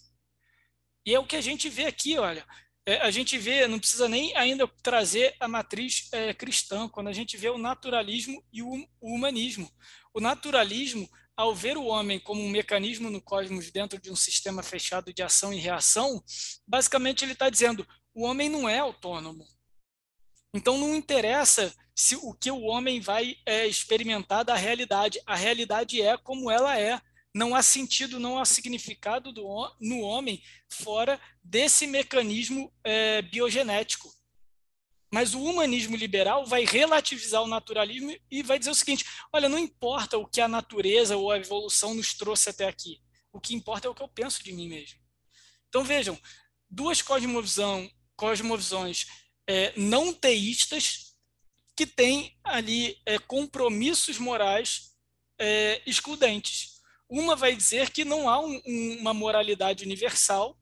E 1.04 1.14
é 1.14 1.18
o 1.18 1.26
que 1.26 1.36
a 1.36 1.40
gente 1.40 1.68
vê 1.68 1.86
aqui, 1.86 2.18
olha. 2.18 2.46
É, 2.86 2.96
a 3.02 3.10
gente 3.10 3.38
vê, 3.38 3.66
não 3.66 3.78
precisa 3.78 4.08
nem 4.08 4.34
ainda 4.36 4.66
trazer 4.82 5.36
a 5.38 5.46
matriz 5.46 6.08
é, 6.12 6.32
cristã, 6.32 6.88
quando 6.88 7.08
a 7.08 7.12
gente 7.12 7.36
vê 7.36 7.48
o 7.48 7.58
naturalismo 7.58 8.42
e 8.52 8.62
o, 8.62 8.70
o 9.00 9.14
humanismo. 9.14 9.70
O 10.14 10.20
naturalismo, 10.20 11.08
ao 11.36 11.54
ver 11.54 11.76
o 11.76 11.84
homem 11.84 12.18
como 12.18 12.42
um 12.42 12.50
mecanismo 12.50 13.10
no 13.10 13.20
cosmos 13.20 13.70
dentro 13.70 14.00
de 14.00 14.10
um 14.10 14.16
sistema 14.16 14.62
fechado 14.62 15.12
de 15.12 15.22
ação 15.22 15.52
e 15.52 15.58
reação, 15.58 16.22
basicamente 16.66 17.24
ele 17.24 17.32
está 17.32 17.48
dizendo: 17.48 17.86
o 18.14 18.24
homem 18.24 18.48
não 18.48 18.68
é 18.68 18.78
autônomo. 18.78 19.46
Então 20.52 20.76
não 20.76 20.96
interessa 20.96 21.74
se 22.00 22.16
o 22.16 22.32
que 22.32 22.50
o 22.50 22.62
homem 22.62 22.98
vai 22.98 23.36
é, 23.44 23.66
experimentar 23.66 24.42
da 24.42 24.56
realidade. 24.56 25.20
A 25.26 25.36
realidade 25.36 26.00
é 26.00 26.16
como 26.16 26.50
ela 26.50 26.78
é. 26.78 26.98
Não 27.32 27.54
há 27.54 27.62
sentido, 27.62 28.18
não 28.18 28.38
há 28.38 28.44
significado 28.44 29.30
do, 29.30 29.44
no 29.78 30.00
homem 30.00 30.42
fora 30.68 31.20
desse 31.44 31.86
mecanismo 31.86 32.72
é, 32.82 33.20
biogenético. 33.20 34.10
Mas 35.12 35.34
o 35.34 35.42
humanismo 35.42 35.94
liberal 35.94 36.46
vai 36.46 36.64
relativizar 36.64 37.42
o 37.42 37.48
naturalismo 37.48 38.16
e 38.30 38.42
vai 38.42 38.58
dizer 38.58 38.70
o 38.70 38.74
seguinte: 38.74 39.04
olha, 39.30 39.48
não 39.48 39.58
importa 39.58 40.16
o 40.16 40.26
que 40.26 40.40
a 40.40 40.48
natureza 40.48 41.18
ou 41.18 41.30
a 41.30 41.36
evolução 41.36 41.92
nos 41.92 42.14
trouxe 42.14 42.48
até 42.48 42.66
aqui. 42.66 42.98
O 43.30 43.38
que 43.38 43.54
importa 43.54 43.86
é 43.86 43.90
o 43.90 43.94
que 43.94 44.02
eu 44.02 44.08
penso 44.08 44.42
de 44.42 44.52
mim 44.52 44.68
mesmo. 44.68 44.98
Então 45.68 45.84
vejam, 45.84 46.18
duas 46.68 47.02
cosmovisão, 47.02 47.88
cosmovisões 48.16 49.06
é, 49.46 49.72
não 49.76 50.14
teístas 50.14 51.09
que 51.80 51.86
têm 51.86 52.36
ali 52.44 53.00
é, 53.06 53.18
compromissos 53.18 54.18
morais 54.18 54.94
é, 55.38 55.80
excludentes. 55.86 56.82
Uma 57.08 57.34
vai 57.34 57.56
dizer 57.56 57.88
que 57.88 58.04
não 58.04 58.28
há 58.28 58.38
um, 58.38 58.60
uma 59.00 59.14
moralidade 59.14 59.82
universal 59.82 60.60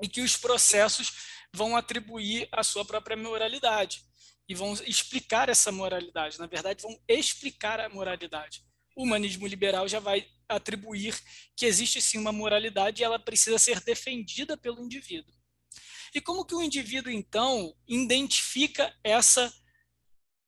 e 0.00 0.08
que 0.08 0.22
os 0.22 0.34
processos 0.34 1.12
vão 1.52 1.76
atribuir 1.76 2.48
a 2.50 2.64
sua 2.64 2.82
própria 2.82 3.14
moralidade 3.14 4.06
e 4.48 4.54
vão 4.54 4.72
explicar 4.86 5.50
essa 5.50 5.70
moralidade. 5.70 6.38
Na 6.38 6.46
verdade, 6.46 6.80
vão 6.80 6.98
explicar 7.06 7.78
a 7.78 7.90
moralidade. 7.90 8.64
O 8.96 9.02
humanismo 9.02 9.46
liberal 9.46 9.86
já 9.86 10.00
vai 10.00 10.26
atribuir 10.48 11.14
que 11.54 11.66
existe 11.66 12.00
sim 12.00 12.16
uma 12.16 12.32
moralidade 12.32 13.02
e 13.02 13.04
ela 13.04 13.18
precisa 13.18 13.58
ser 13.58 13.80
defendida 13.80 14.56
pelo 14.56 14.82
indivíduo. 14.82 15.34
E 16.14 16.22
como 16.22 16.46
que 16.46 16.54
o 16.54 16.62
indivíduo, 16.62 17.12
então, 17.12 17.76
identifica 17.86 18.94
essa, 19.04 19.52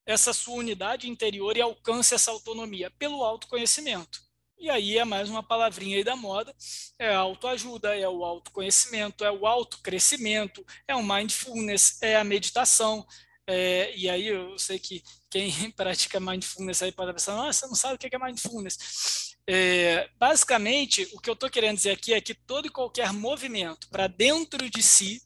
essa 0.07 0.33
sua 0.33 0.57
unidade 0.57 1.09
interior 1.09 1.57
e 1.57 1.61
alcança 1.61 2.15
essa 2.15 2.31
autonomia? 2.31 2.91
Pelo 2.99 3.25
autoconhecimento. 3.25 4.23
E 4.59 4.71
aí 4.71 4.97
é 4.97 5.05
mais 5.05 5.29
uma 5.29 5.43
palavrinha 5.43 5.97
aí 5.97 6.05
da 6.05 6.17
moda, 6.17 6.55
é 6.99 7.11
a 7.11 7.19
autoajuda, 7.19 7.97
é 7.97 8.09
o 8.09 8.25
autoconhecimento, 8.25 9.25
é 9.25 9.31
o 9.31 9.47
autocrescimento, 9.47 10.65
é 10.89 10.95
o 10.95 11.03
mindfulness, 11.03 12.01
é 12.01 12.17
a 12.17 12.25
meditação. 12.25 13.07
É, 13.47 13.95
e 13.95 14.09
aí 14.09 14.29
eu 14.29 14.59
sei 14.59 14.79
que 14.79 15.03
quem 15.29 15.51
pratica 15.73 16.21
mindfulness 16.21 16.83
aí 16.83 16.93
pode 16.93 17.13
pensar, 17.13 17.35
nossa, 17.35 17.61
você 17.61 17.67
não 17.67 17.75
sabe 17.75 17.95
o 17.97 17.99
que 17.99 18.15
é 18.15 18.19
mindfulness. 18.19 19.35
É, 19.47 20.09
basicamente, 20.19 21.07
o 21.13 21.21
que 21.21 21.29
eu 21.29 21.35
estou 21.35 21.51
querendo 21.51 21.77
dizer 21.77 21.91
aqui 21.91 22.15
é 22.15 22.21
que 22.21 22.33
todo 22.33 22.67
e 22.67 22.71
qualquer 22.71 23.13
movimento 23.13 23.89
para 23.91 24.07
dentro 24.07 24.71
de 24.71 24.83
si 24.83 25.23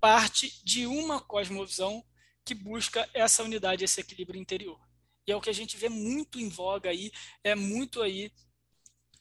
parte 0.00 0.60
de 0.62 0.86
uma 0.86 1.20
cosmovisão 1.20 2.04
que 2.44 2.54
busca 2.54 3.08
essa 3.14 3.42
unidade, 3.42 3.84
esse 3.84 4.00
equilíbrio 4.00 4.40
interior. 4.40 4.80
E 5.26 5.32
é 5.32 5.36
o 5.36 5.40
que 5.40 5.50
a 5.50 5.54
gente 5.54 5.76
vê 5.76 5.88
muito 5.88 6.38
em 6.38 6.48
voga 6.48 6.90
aí, 6.90 7.10
é 7.42 7.54
muito 7.54 8.02
aí 8.02 8.30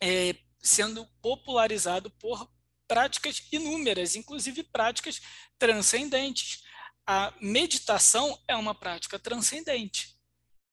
é, 0.02 0.36
sendo 0.60 1.08
popularizado 1.22 2.10
por 2.12 2.52
práticas 2.88 3.48
inúmeras, 3.52 4.16
inclusive 4.16 4.64
práticas 4.64 5.22
transcendentes. 5.58 6.62
A 7.08 7.34
meditação 7.42 8.38
é 8.48 8.56
uma 8.56 8.76
prática 8.76 9.18
transcendente, 9.18 10.18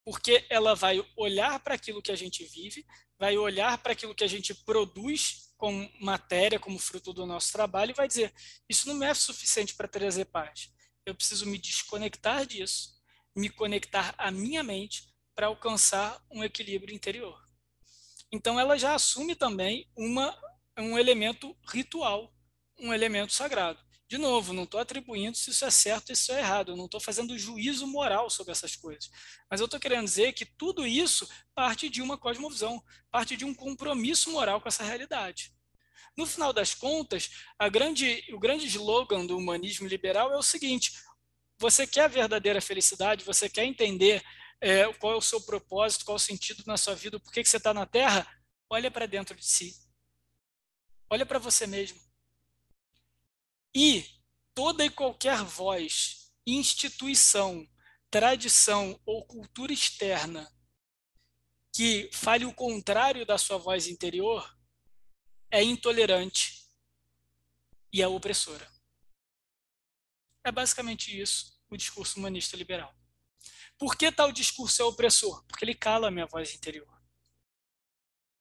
porque 0.05 0.45
ela 0.51 0.75
vai 0.75 1.05
olhar 1.17 1.59
para 1.61 1.75
aquilo 1.75 2.03
que 2.03 2.13
a 2.13 2.17
gente 2.17 2.45
vive, 2.45 2.85
vai 3.19 3.37
olhar 3.37 3.79
para 3.79 3.93
aquilo 3.93 4.15
que 4.15 4.25
a 4.25 4.29
gente 4.29 4.55
produz 4.55 5.51
como 5.57 5.89
matéria, 6.01 6.59
como 6.59 6.79
fruto 6.79 7.13
do 7.13 7.27
nosso 7.27 7.53
trabalho, 7.53 7.91
e 7.91 7.95
vai 7.95 8.09
dizer: 8.09 8.33
isso 8.69 8.93
não 8.93 9.05
é 9.05 9.13
suficiente 9.13 9.75
para 9.75 9.87
trazer 9.87 10.25
paz. 10.25 10.71
Eu 11.11 11.15
preciso 11.15 11.47
me 11.47 11.59
desconectar 11.59 12.47
disso, 12.47 12.95
me 13.37 13.51
conectar 13.51 14.15
à 14.17 14.31
minha 14.31 14.63
mente 14.63 15.13
para 15.35 15.49
alcançar 15.49 16.25
um 16.31 16.45
equilíbrio 16.45 16.95
interior. 16.95 17.39
Então, 18.33 18.61
ela 18.61 18.79
já 18.79 18.95
assume 18.95 19.35
também 19.35 19.91
uma, 19.97 20.37
um 20.79 20.97
elemento 20.97 21.57
ritual, 21.69 22.33
um 22.79 22.95
elemento 22.95 23.33
sagrado. 23.33 23.81
De 24.09 24.19
novo, 24.19 24.53
não 24.53 24.65
estou 24.65 24.81
atribuindo 24.81 25.37
se 25.37 25.51
isso 25.51 25.65
é 25.65 25.71
certo 25.71 26.11
ou 26.11 26.17
se 26.17 26.23
isso 26.23 26.33
é 26.33 26.41
errado, 26.41 26.73
eu 26.73 26.77
não 26.77 26.87
estou 26.87 27.01
fazendo 27.01 27.39
juízo 27.39 27.87
moral 27.87 28.29
sobre 28.29 28.53
essas 28.53 28.75
coisas. 28.75 29.11
Mas 29.49 29.61
eu 29.61 29.67
estou 29.67 29.79
querendo 29.79 30.05
dizer 30.05 30.33
que 30.33 30.45
tudo 30.45 30.87
isso 30.87 31.29
parte 31.55 31.89
de 31.89 32.03
uma 32.03 32.19
cosmovisão, 32.19 32.83
parte 33.11 33.37
de 33.37 33.45
um 33.45 33.55
compromisso 33.55 34.31
moral 34.31 34.61
com 34.61 34.69
essa 34.69 34.83
realidade. 34.83 35.53
No 36.17 36.27
final 36.27 36.53
das 36.53 36.75
contas, 36.75 37.31
grande, 37.73 38.25
o 38.33 38.39
grande 38.39 38.67
slogan 38.67 39.25
do 39.27 39.37
humanismo 39.37 39.89
liberal 39.89 40.33
é 40.33 40.37
o 40.37 40.43
seguinte: 40.43 40.93
você 41.59 41.87
quer 41.87 42.05
a 42.05 42.09
verdadeira 42.09 42.61
felicidade, 42.61 43.25
você 43.25 43.49
quer 43.49 43.65
entender 43.65 44.23
é, 44.61 44.93
qual 44.95 45.15
é 45.15 45.17
o 45.17 45.23
seu 45.23 45.41
propósito, 45.41 46.05
qual 46.05 46.17
é 46.17 46.17
o 46.17 46.19
sentido 46.19 46.63
na 46.67 46.77
sua 46.77 46.95
vida, 46.95 47.19
por 47.19 47.33
que, 47.33 47.43
que 47.43 47.49
você 47.49 47.57
está 47.57 47.73
na 47.73 47.87
Terra? 47.87 48.27
Olha 48.69 48.91
para 48.91 49.07
dentro 49.07 49.35
de 49.35 49.45
si. 49.45 49.75
Olha 51.09 51.27
para 51.27 51.39
você 51.39 51.67
mesmo. 51.67 52.01
E 53.75 54.05
toda 54.55 54.85
e 54.85 54.91
qualquer 54.91 55.43
voz, 55.43 56.33
instituição, 56.47 57.67
tradição 58.11 59.01
ou 59.07 59.25
cultura 59.25 59.73
externa 59.73 60.51
que 61.73 62.11
fale 62.13 62.45
o 62.45 62.55
contrário 62.55 63.25
da 63.25 63.39
sua 63.39 63.59
voz 63.59 63.87
interior 63.87 64.57
é 65.51 65.63
intolerante 65.63 66.65
e 67.93 68.03
é 68.03 68.09
opressora. 68.09 68.71
É 70.45 70.53
basicamente 70.53 71.19
isso 71.19 71.61
o 71.69 71.77
discurso 71.77 72.19
humanista 72.19 72.57
liberal. 72.57 72.95
Por 73.79 73.97
que 73.97 74.13
tal 74.13 74.33
discurso 74.33 74.83
é 74.83 74.85
opressor? 74.85 75.45
Porque 75.47 75.65
ele 75.65 75.75
cala 75.75 76.09
a 76.09 76.11
minha 76.11 76.27
voz 76.27 76.55
interior. 76.55 76.89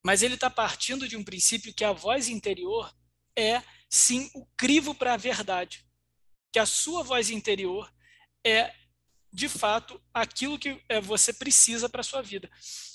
Mas 0.04 0.22
ele 0.22 0.36
está 0.36 0.50
partindo 0.50 1.08
de 1.08 1.18
um 1.18 1.24
princípio 1.24 1.74
que 1.74 1.84
a 1.84 1.92
voz 1.92 2.28
interior 2.28 2.94
é 3.36 3.64
sim 3.90 4.30
o 4.34 4.46
crivo 4.58 4.94
para 4.94 5.14
a 5.14 5.18
verdade, 5.18 5.86
que 6.52 6.60
a 6.60 6.66
sua 6.66 7.04
voz 7.04 7.30
interior 7.30 7.92
é 8.46 8.74
de 9.32 9.48
fato 9.48 10.02
aquilo 10.14 10.58
que 10.58 10.82
é, 10.90 11.00
você 11.00 11.32
precisa 11.32 11.88
para 11.88 12.02
a 12.02 12.04
sua 12.04 12.22
vida. 12.22 12.50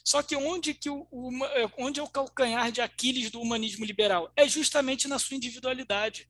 Só 0.04 0.22
que 0.22 0.36
onde 0.36 0.74
que 0.74 0.90
o, 0.90 1.06
o, 1.10 1.44
é, 1.46 1.70
onde 1.78 2.00
é 2.00 2.02
o 2.02 2.08
calcanhar 2.08 2.70
de 2.70 2.80
Aquiles 2.80 3.30
do 3.30 3.40
humanismo 3.40 3.84
liberal? 3.84 4.30
É 4.36 4.46
justamente 4.48 5.08
na 5.08 5.18
sua 5.18 5.36
individualidade. 5.36 6.28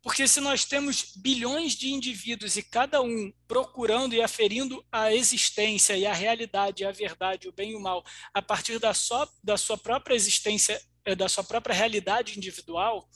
Porque 0.00 0.28
se 0.28 0.40
nós 0.40 0.64
temos 0.64 1.12
bilhões 1.16 1.72
de 1.72 1.90
indivíduos 1.90 2.56
e 2.56 2.62
cada 2.62 3.02
um 3.02 3.32
procurando 3.48 4.14
e 4.14 4.22
aferindo 4.22 4.84
a 4.92 5.12
existência 5.12 5.96
e 5.96 6.06
a 6.06 6.12
realidade, 6.12 6.84
a 6.84 6.92
verdade, 6.92 7.48
o 7.48 7.52
bem 7.52 7.72
e 7.72 7.74
o 7.74 7.80
mal, 7.80 8.04
a 8.32 8.40
partir 8.40 8.78
da 8.78 8.94
sua, 8.94 9.28
da 9.42 9.56
sua 9.56 9.76
própria 9.76 10.14
existência, 10.14 10.80
é, 11.04 11.16
da 11.16 11.28
sua 11.28 11.42
própria 11.42 11.74
realidade 11.74 12.36
individual, 12.36 13.08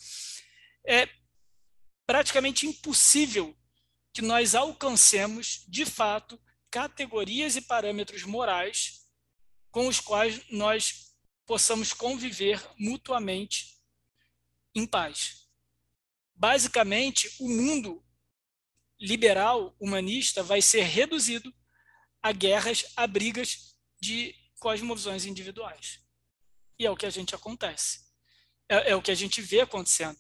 é 0.85 1.09
praticamente 2.05 2.66
impossível 2.66 3.57
que 4.12 4.22
nós 4.22 4.55
alcancemos, 4.55 5.64
de 5.68 5.87
fato, 5.87 6.40
categorias 6.70 7.57
e 7.57 7.62
parâmetros 7.62 8.25
morais 8.25 9.07
com 9.70 9.88
os 9.88 10.01
quais 10.01 10.42
nós 10.51 11.14
possamos 11.46 11.92
conviver 11.92 12.62
mutuamente 12.79 13.79
em 14.75 14.87
paz. 14.87 15.48
Basicamente, 16.35 17.35
o 17.40 17.48
mundo 17.48 18.05
liberal, 19.01 19.75
humanista, 19.81 20.42
vai 20.42 20.62
ser 20.62 20.83
reduzido 20.83 21.53
a 22.22 22.33
guerras, 22.33 22.85
a 22.96 23.07
brigas 23.07 23.75
de 24.01 24.35
cosmovisões 24.59 25.25
individuais. 25.25 26.01
E 26.79 26.87
é 26.87 26.90
o 26.90 26.96
que 26.96 27.07
a 27.07 27.11
gente 27.11 27.35
acontece. 27.35 28.01
É, 28.68 28.90
é 28.90 28.96
o 28.96 29.03
que 29.03 29.11
a 29.11 29.14
gente 29.14 29.42
vê 29.42 29.61
acontecendo. 29.61 30.18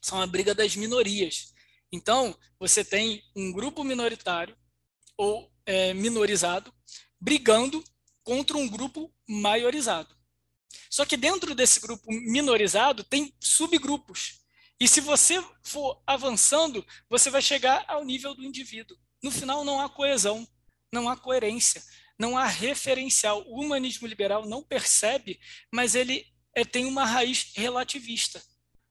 São 0.00 0.20
a 0.20 0.26
briga 0.26 0.54
das 0.54 0.76
minorias. 0.76 1.52
Então, 1.92 2.36
você 2.58 2.84
tem 2.84 3.22
um 3.34 3.52
grupo 3.52 3.84
minoritário 3.84 4.56
ou 5.16 5.50
é, 5.64 5.94
minorizado 5.94 6.72
brigando 7.20 7.82
contra 8.22 8.56
um 8.56 8.68
grupo 8.68 9.12
maiorizado. 9.28 10.14
Só 10.90 11.04
que 11.04 11.16
dentro 11.16 11.54
desse 11.54 11.80
grupo 11.80 12.04
minorizado 12.08 13.04
tem 13.04 13.34
subgrupos. 13.40 14.40
E 14.78 14.86
se 14.86 15.00
você 15.00 15.42
for 15.62 16.02
avançando, 16.06 16.86
você 17.08 17.30
vai 17.30 17.40
chegar 17.40 17.84
ao 17.88 18.04
nível 18.04 18.34
do 18.34 18.44
indivíduo. 18.44 18.96
No 19.22 19.30
final, 19.30 19.64
não 19.64 19.80
há 19.80 19.88
coesão, 19.88 20.46
não 20.92 21.08
há 21.08 21.16
coerência, 21.16 21.82
não 22.18 22.36
há 22.36 22.46
referencial. 22.46 23.42
O 23.46 23.62
humanismo 23.62 24.06
liberal 24.06 24.46
não 24.46 24.62
percebe, 24.62 25.40
mas 25.72 25.94
ele 25.94 26.26
é, 26.54 26.64
tem 26.64 26.84
uma 26.84 27.04
raiz 27.04 27.52
relativista. 27.54 28.42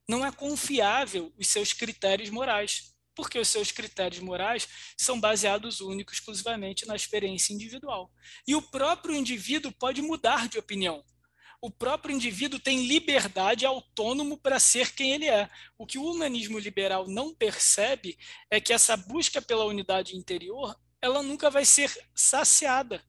Não 0.07 0.25
é 0.25 0.31
confiável 0.31 1.33
os 1.37 1.47
seus 1.47 1.73
critérios 1.73 2.29
morais. 2.29 2.93
porque 3.15 3.39
os 3.39 3.47
seus 3.47 3.71
critérios 3.71 4.21
morais 4.21 4.67
são 4.97 5.19
baseados 5.19 5.79
único 5.79 6.11
exclusivamente 6.11 6.85
na 6.85 6.97
experiência 6.97 7.53
individual. 7.53 8.11
E 8.45 8.53
o 8.55 8.61
próprio 8.61 9.15
indivíduo 9.15 9.71
pode 9.71 10.01
mudar 10.01 10.49
de 10.49 10.59
opinião. 10.59 11.01
O 11.61 11.71
próprio 11.71 12.13
indivíduo 12.13 12.59
tem 12.59 12.85
liberdade 12.85 13.65
autônomo 13.65 14.37
para 14.37 14.59
ser 14.59 14.93
quem 14.93 15.13
ele 15.13 15.27
é. 15.27 15.49
O 15.77 15.85
que 15.87 15.97
o 15.97 16.03
humanismo 16.03 16.59
liberal 16.59 17.07
não 17.07 17.33
percebe 17.33 18.17
é 18.51 18.59
que 18.59 18.73
essa 18.73 18.97
busca 18.97 19.41
pela 19.41 19.65
unidade 19.65 20.15
interior, 20.15 20.77
ela 21.01 21.23
nunca 21.23 21.49
vai 21.49 21.65
ser 21.65 21.91
saciada, 22.13 23.01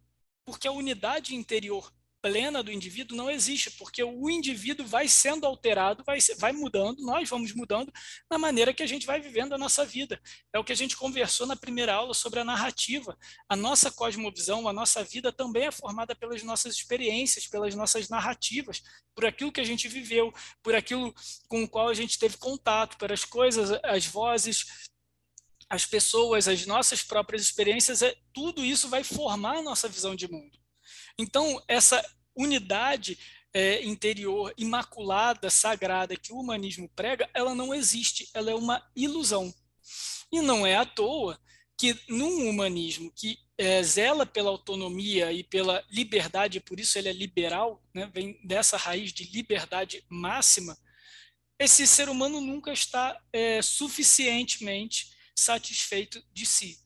porque 0.44 0.68
a 0.68 0.72
unidade 0.72 1.35
interior 1.35 1.92
plena 2.27 2.61
do 2.61 2.73
indivíduo 2.73 3.17
não 3.17 3.31
existe, 3.31 3.71
porque 3.71 4.03
o 4.03 4.29
indivíduo 4.29 4.85
vai 4.85 5.07
sendo 5.07 5.47
alterado, 5.47 6.03
vai, 6.05 6.19
vai 6.39 6.53
mudando, 6.53 6.99
nós 7.03 7.29
vamos 7.29 7.55
mudando 7.55 7.93
na 8.29 8.37
maneira 8.37 8.75
que 8.75 8.83
a 8.83 8.87
gente 8.87 9.07
vai 9.07 9.21
vivendo 9.21 9.53
a 9.53 9.59
nossa 9.59 9.85
vida. 9.85 10.21
É 10.53 10.59
o 10.59 10.65
que 10.65 10.73
a 10.73 10.77
gente 10.77 10.97
conversou 10.97 11.47
na 11.47 11.55
primeira 11.55 11.95
aula 11.95 12.15
sobre 12.15 12.41
a 12.41 12.45
narrativa. 12.45 13.17
A 13.49 13.55
nossa 13.55 13.93
cosmovisão, 13.93 14.67
a 14.67 14.73
nossa 14.73 15.05
vida 15.05 15.31
também 15.31 15.67
é 15.67 15.71
formada 15.71 16.17
pelas 16.17 16.43
nossas 16.43 16.75
experiências, 16.75 17.47
pelas 17.47 17.77
nossas 17.77 18.09
narrativas, 18.09 18.83
por 19.15 19.25
aquilo 19.25 19.53
que 19.53 19.61
a 19.61 19.65
gente 19.65 19.87
viveu, 19.87 20.35
por 20.65 20.75
aquilo 20.75 21.15
com 21.47 21.62
o 21.62 21.69
qual 21.69 21.89
a 21.89 21.95
gente 21.95 22.19
teve 22.19 22.37
contato, 22.39 22.99
pelas 22.99 23.25
coisas, 23.25 23.71
as 23.85 24.05
vozes, 24.05 24.89
as 25.71 25.87
pessoas, 25.87 26.49
as 26.49 26.67
nossas 26.67 27.05
próprias 27.05 27.43
experiências, 27.43 28.03
é, 28.03 28.17
tudo 28.33 28.65
isso 28.65 28.89
vai 28.89 29.05
formar 29.05 29.59
a 29.59 29.62
nossa 29.62 29.89
visão 29.89 30.17
de 30.17 30.29
mundo. 30.29 30.59
Então, 31.19 31.62
essa 31.67 32.05
unidade 32.37 33.18
é, 33.53 33.83
interior 33.85 34.53
imaculada, 34.59 35.49
sagrada 35.49 36.16
que 36.16 36.33
o 36.33 36.38
humanismo 36.38 36.88
prega, 36.94 37.29
ela 37.33 37.55
não 37.55 37.75
existe, 37.75 38.29
ela 38.35 38.51
é 38.51 38.55
uma 38.55 38.87
ilusão. 38.94 39.53
E 40.31 40.40
não 40.40 40.66
é 40.66 40.77
à 40.77 40.85
toa 40.85 41.40
que 41.79 41.99
num 42.09 42.49
humanismo 42.49 43.11
que 43.14 43.38
é, 43.59 43.83
zela 43.83 44.27
pela 44.27 44.51
autonomia 44.51 45.33
e 45.33 45.42
pela 45.42 45.85
liberdade, 45.90 46.61
por 46.61 46.79
isso 46.79 46.99
ele 46.99 47.09
é 47.09 47.12
liberal, 47.12 47.83
né, 47.94 48.11
vem 48.12 48.38
dessa 48.44 48.77
raiz 48.77 49.12
de 49.12 49.25
liberdade 49.25 50.05
máxima, 50.09 50.77
esse 51.59 51.87
ser 51.87 52.09
humano 52.09 52.40
nunca 52.40 52.72
está 52.72 53.18
é, 53.33 53.62
suficientemente 53.62 55.14
satisfeito 55.35 56.22
de 56.33 56.44
si. 56.44 56.79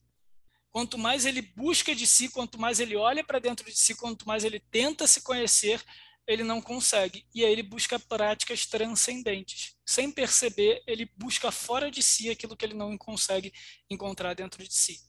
Quanto 0.71 0.97
mais 0.97 1.25
ele 1.25 1.41
busca 1.41 1.93
de 1.93 2.07
si, 2.07 2.29
quanto 2.29 2.59
mais 2.59 2.79
ele 2.79 2.95
olha 2.95 3.23
para 3.23 3.39
dentro 3.39 3.65
de 3.69 3.77
si, 3.77 3.93
quanto 3.93 4.25
mais 4.25 4.43
ele 4.43 4.59
tenta 4.59 5.05
se 5.05 5.21
conhecer, 5.21 5.83
ele 6.25 6.43
não 6.43 6.61
consegue. 6.61 7.25
E 7.33 7.43
aí 7.43 7.51
ele 7.51 7.63
busca 7.63 7.99
práticas 7.99 8.65
transcendentes. 8.65 9.75
Sem 9.85 10.11
perceber, 10.11 10.81
ele 10.87 11.11
busca 11.17 11.51
fora 11.51 11.91
de 11.91 12.01
si 12.01 12.29
aquilo 12.29 12.55
que 12.55 12.63
ele 12.63 12.73
não 12.73 12.97
consegue 12.97 13.53
encontrar 13.89 14.33
dentro 14.33 14.63
de 14.63 14.73
si. 14.73 15.01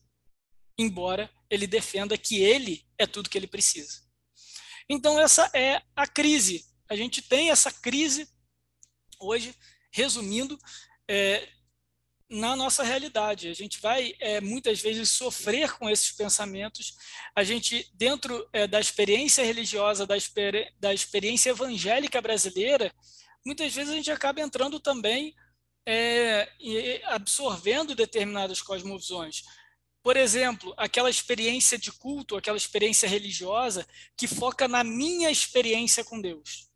Embora 0.76 1.30
ele 1.48 1.66
defenda 1.66 2.18
que 2.18 2.42
ele 2.42 2.84
é 2.98 3.06
tudo 3.06 3.30
que 3.30 3.38
ele 3.38 3.46
precisa. 3.46 4.02
Então, 4.88 5.20
essa 5.20 5.50
é 5.54 5.80
a 5.94 6.06
crise. 6.06 6.66
A 6.88 6.96
gente 6.96 7.22
tem 7.22 7.50
essa 7.50 7.70
crise 7.70 8.28
hoje, 9.18 9.54
resumindo, 9.92 10.58
é, 11.08 11.48
na 12.32 12.56
nossa 12.56 12.82
realidade. 12.82 13.48
A 13.48 13.54
gente 13.54 13.78
vai 13.78 14.14
é, 14.18 14.40
muitas 14.40 14.80
vezes 14.80 15.10
sofrer 15.10 15.76
com 15.76 15.88
esses 15.88 16.10
pensamentos. 16.10 16.96
A 17.36 17.44
gente, 17.44 17.86
dentro 17.92 18.48
é, 18.52 18.66
da 18.66 18.80
experiência 18.80 19.44
religiosa, 19.44 20.06
da, 20.06 20.16
exper 20.16 20.72
da 20.80 20.94
experiência 20.94 21.50
evangélica 21.50 22.22
brasileira, 22.22 22.90
muitas 23.44 23.74
vezes 23.74 23.92
a 23.92 23.96
gente 23.96 24.10
acaba 24.10 24.40
entrando 24.40 24.80
também 24.80 25.34
é, 25.86 26.48
e 26.58 27.02
absorvendo 27.04 27.94
determinadas 27.94 28.62
cosmovisões. 28.62 29.42
Por 30.02 30.16
exemplo, 30.16 30.72
aquela 30.78 31.10
experiência 31.10 31.76
de 31.76 31.92
culto, 31.92 32.36
aquela 32.36 32.56
experiência 32.56 33.06
religiosa 33.06 33.86
que 34.16 34.26
foca 34.26 34.66
na 34.66 34.82
minha 34.82 35.30
experiência 35.30 36.02
com 36.02 36.18
Deus. 36.18 36.70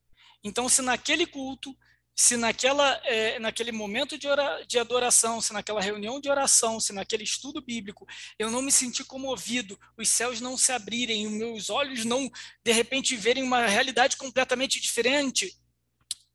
Então, 0.44 0.68
se 0.68 0.82
naquele 0.82 1.26
culto 1.26 1.74
se 2.18 2.34
naquela, 2.38 2.94
é, 3.04 3.38
naquele 3.38 3.70
momento 3.70 4.16
de, 4.16 4.26
ora, 4.26 4.64
de 4.64 4.78
adoração, 4.78 5.38
se 5.42 5.52
naquela 5.52 5.82
reunião 5.82 6.18
de 6.18 6.30
oração, 6.30 6.80
se 6.80 6.94
naquele 6.94 7.24
estudo 7.24 7.60
bíblico, 7.60 8.06
eu 8.38 8.50
não 8.50 8.62
me 8.62 8.72
senti 8.72 9.04
comovido, 9.04 9.78
os 9.98 10.08
céus 10.08 10.40
não 10.40 10.56
se 10.56 10.72
abrirem, 10.72 11.26
os 11.26 11.32
meus 11.34 11.68
olhos 11.68 12.06
não, 12.06 12.30
de 12.64 12.72
repente, 12.72 13.14
verem 13.14 13.42
uma 13.42 13.66
realidade 13.66 14.16
completamente 14.16 14.80
diferente, 14.80 15.60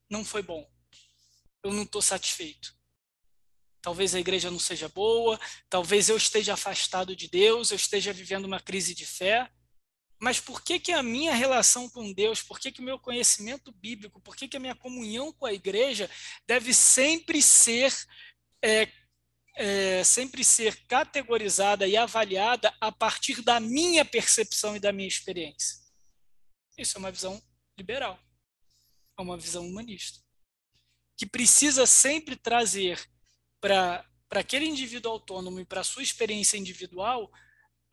não 0.07 0.23
foi 0.23 0.43
bom. 0.43 0.69
Eu 1.63 1.73
não 1.73 1.83
estou 1.83 2.01
satisfeito. 2.01 2.75
Talvez 3.81 4.13
a 4.13 4.19
igreja 4.19 4.51
não 4.51 4.59
seja 4.59 4.87
boa, 4.87 5.39
talvez 5.67 6.09
eu 6.09 6.17
esteja 6.17 6.53
afastado 6.53 7.15
de 7.15 7.27
Deus, 7.27 7.71
eu 7.71 7.75
esteja 7.75 8.13
vivendo 8.13 8.45
uma 8.45 8.59
crise 8.59 8.93
de 8.93 9.07
fé. 9.07 9.49
Mas 10.21 10.39
por 10.39 10.61
que, 10.61 10.79
que 10.79 10.91
a 10.91 11.01
minha 11.01 11.33
relação 11.33 11.89
com 11.89 12.13
Deus, 12.13 12.43
por 12.43 12.59
que, 12.59 12.71
que 12.71 12.79
o 12.79 12.83
meu 12.83 12.99
conhecimento 12.99 13.71
bíblico, 13.71 14.21
por 14.21 14.35
que, 14.35 14.47
que 14.47 14.55
a 14.55 14.59
minha 14.59 14.75
comunhão 14.75 15.33
com 15.33 15.47
a 15.47 15.53
igreja 15.53 16.07
deve 16.45 16.75
sempre 16.75 17.41
ser 17.41 17.91
é, 18.61 18.87
é, 19.55 20.03
sempre 20.03 20.43
ser 20.43 20.85
categorizada 20.85 21.87
e 21.87 21.97
avaliada 21.97 22.71
a 22.79 22.91
partir 22.91 23.41
da 23.41 23.59
minha 23.59 24.05
percepção 24.05 24.75
e 24.75 24.79
da 24.79 24.91
minha 24.91 25.07
experiência? 25.07 25.79
Isso 26.77 26.95
é 26.95 26.99
uma 26.99 27.11
visão 27.11 27.41
liberal, 27.75 28.19
é 29.17 29.21
uma 29.23 29.37
visão 29.37 29.67
humanista, 29.67 30.19
que 31.17 31.25
precisa 31.25 31.87
sempre 31.87 32.35
trazer 32.35 33.03
para 33.59 34.05
aquele 34.29 34.67
indivíduo 34.67 35.13
autônomo 35.13 35.59
e 35.59 35.65
para 35.65 35.81
a 35.81 35.83
sua 35.83 36.03
experiência 36.03 36.57
individual 36.57 37.31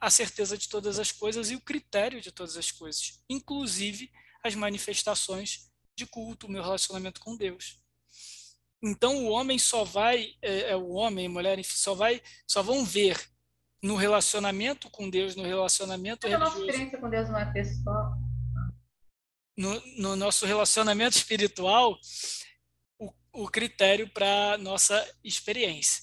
a 0.00 0.10
certeza 0.10 0.56
de 0.56 0.68
todas 0.68 0.98
as 0.98 1.10
coisas 1.10 1.50
e 1.50 1.56
o 1.56 1.60
critério 1.60 2.20
de 2.20 2.30
todas 2.30 2.56
as 2.56 2.70
coisas, 2.70 3.22
inclusive 3.28 4.10
as 4.44 4.54
manifestações 4.54 5.70
de 5.96 6.06
culto, 6.06 6.46
o 6.46 6.50
meu 6.50 6.62
relacionamento 6.62 7.20
com 7.20 7.36
Deus. 7.36 7.78
Então 8.82 9.24
o 9.24 9.30
homem 9.30 9.58
só 9.58 9.82
vai, 9.84 10.34
é, 10.40 10.70
é 10.70 10.76
o 10.76 10.90
homem, 10.90 11.26
a 11.26 11.30
mulher, 11.30 11.58
enfim, 11.58 11.74
só 11.74 11.94
vai, 11.94 12.22
só 12.46 12.62
vão 12.62 12.84
ver 12.84 13.18
no 13.82 13.96
relacionamento 13.96 14.88
com 14.90 15.10
Deus, 15.10 15.34
no 15.34 15.42
relacionamento 15.42 16.26
a 16.26 16.30
religioso. 16.30 16.52
A 16.52 16.60
nossa 16.60 16.70
experiência 16.70 17.00
com 17.00 17.10
Deus 17.10 17.28
não 17.28 17.38
é 17.38 17.52
pessoal. 17.52 18.18
No, 19.56 19.82
no 19.96 20.16
nosso 20.16 20.46
relacionamento 20.46 21.16
espiritual, 21.18 21.98
o, 23.00 23.12
o 23.32 23.48
critério 23.48 24.08
para 24.08 24.56
nossa 24.58 25.04
experiência. 25.24 26.02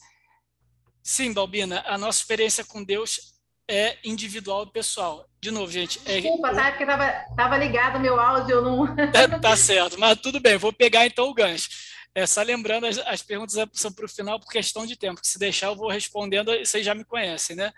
Sim, 1.01 1.31
Balbina, 1.31 1.81
a 1.86 1.97
nossa 1.97 2.19
experiência 2.19 2.65
com 2.65 2.84
Deus 2.84 3.35
é 3.69 3.97
individual 4.04 4.63
e 4.63 4.71
pessoal. 4.71 5.28
De 5.41 5.51
novo, 5.51 5.71
gente. 5.71 5.99
É... 6.06 6.21
Desculpa, 6.21 6.54
tá? 6.54 6.71
Porque 6.71 6.86
tava, 6.86 7.25
tava 7.36 7.58
ligado 7.58 7.97
o 7.97 7.99
meu 7.99 8.19
áudio, 8.19 8.56
eu 8.56 8.62
não. 8.62 8.86
É, 9.13 9.39
tá 9.39 9.56
certo, 9.56 9.99
mas 9.99 10.19
tudo 10.19 10.39
bem, 10.39 10.58
vou 10.58 10.73
pegar 10.73 11.06
então 11.06 11.30
o 11.30 11.34
gancho. 11.34 11.69
É, 12.13 12.25
só 12.25 12.41
lembrando, 12.41 12.86
as, 12.86 12.97
as 12.99 13.21
perguntas 13.21 13.56
são 13.73 13.91
para 13.91 14.06
o 14.06 14.10
final 14.10 14.39
por 14.39 14.49
questão 14.49 14.86
de 14.86 14.95
tempo, 14.95 15.19
que 15.19 15.28
se 15.28 15.38
deixar 15.38 15.67
eu 15.67 15.75
vou 15.75 15.89
respondendo, 15.89 16.58
vocês 16.58 16.86
já 16.86 16.95
me 16.95 17.04
conhecem, 17.04 17.56
né? 17.56 17.73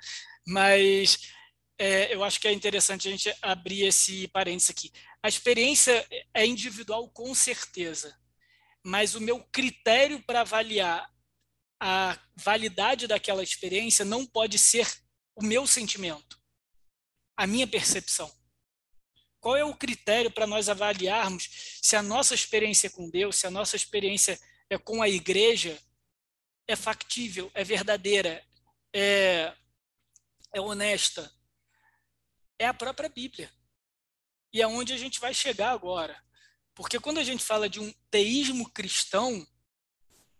Mas 0.45 1.17
é, 1.79 2.13
eu 2.13 2.23
acho 2.23 2.39
que 2.39 2.47
é 2.47 2.51
interessante 2.51 3.07
a 3.07 3.11
gente 3.11 3.33
abrir 3.41 3.83
esse 3.85 4.27
parênteses 4.27 4.69
aqui. 4.69 4.91
A 5.23 5.27
experiência 5.27 6.05
é 6.33 6.45
individual 6.45 7.09
com 7.09 7.33
certeza, 7.33 8.15
mas 8.85 9.15
o 9.15 9.21
meu 9.21 9.43
critério 9.51 10.21
para 10.25 10.41
avaliar 10.41 11.09
a 11.79 12.17
validade 12.35 13.07
daquela 13.07 13.43
experiência 13.43 14.05
não 14.05 14.25
pode 14.25 14.57
ser 14.57 14.87
o 15.37 15.45
meu 15.45 15.67
sentimento, 15.67 16.41
a 17.37 17.45
minha 17.45 17.67
percepção. 17.67 18.35
Qual 19.39 19.55
é 19.55 19.63
o 19.63 19.75
critério 19.75 20.31
para 20.31 20.47
nós 20.47 20.67
avaliarmos 20.67 21.79
se 21.79 21.95
a 21.95 22.01
nossa 22.01 22.33
experiência 22.33 22.89
com 22.89 23.07
Deus, 23.07 23.35
se 23.35 23.45
a 23.45 23.51
nossa 23.51 23.75
experiência 23.75 24.39
é 24.67 24.79
com 24.79 25.01
a 25.01 25.07
igreja 25.07 25.79
é 26.67 26.75
factível, 26.75 27.51
é 27.53 27.63
verdadeira, 27.63 28.43
é, 28.91 29.55
é 30.51 30.59
honesta? 30.59 31.31
É 32.57 32.65
a 32.65 32.73
própria 32.73 33.07
Bíblia. 33.07 33.53
E 34.51 34.59
é 34.59 34.67
onde 34.67 34.91
a 34.91 34.97
gente 34.97 35.19
vai 35.19 35.35
chegar 35.35 35.69
agora. 35.69 36.19
Porque 36.73 36.99
quando 36.99 37.19
a 37.19 37.23
gente 37.23 37.43
fala 37.43 37.69
de 37.69 37.79
um 37.79 37.93
teísmo 38.09 38.67
cristão, 38.71 39.47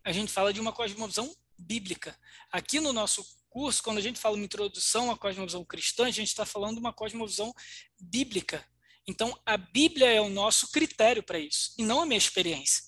a 0.04 0.12
gente 0.12 0.32
fala 0.32 0.52
de 0.52 0.60
uma 0.60 0.74
cosmovisão 0.74 1.34
bíblica. 1.56 2.20
Aqui 2.52 2.80
no 2.80 2.92
nosso 2.92 3.37
curso, 3.58 3.82
quando 3.82 3.98
a 3.98 4.02
gente 4.02 4.20
fala 4.20 4.36
uma 4.36 4.46
introdução 4.46 5.10
à 5.10 5.18
cosmovisão 5.18 5.66
cristã, 5.66 6.06
a 6.06 6.12
gente 6.12 6.28
está 6.28 6.46
falando 6.46 6.76
de 6.76 6.80
uma 6.80 6.94
cosmovisão 6.94 7.52
bíblica. 8.00 8.64
Então, 9.08 9.36
a 9.44 9.58
Bíblia 9.58 10.12
é 10.12 10.22
o 10.22 10.30
nosso 10.30 10.72
critério 10.72 11.24
para 11.24 11.40
isso, 11.40 11.74
e 11.76 11.84
não 11.84 12.02
a 12.02 12.06
minha 12.06 12.20
experiência. 12.20 12.84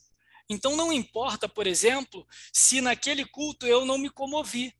Então, 0.47 0.75
não 0.75 0.93
importa, 0.93 1.49
por 1.49 1.65
exemplo, 1.65 2.23
se 2.53 2.81
naquele 2.81 3.25
culto 3.25 3.65
eu 3.65 3.83
não 3.83 3.97
me 3.97 4.11
comovi. 4.11 4.71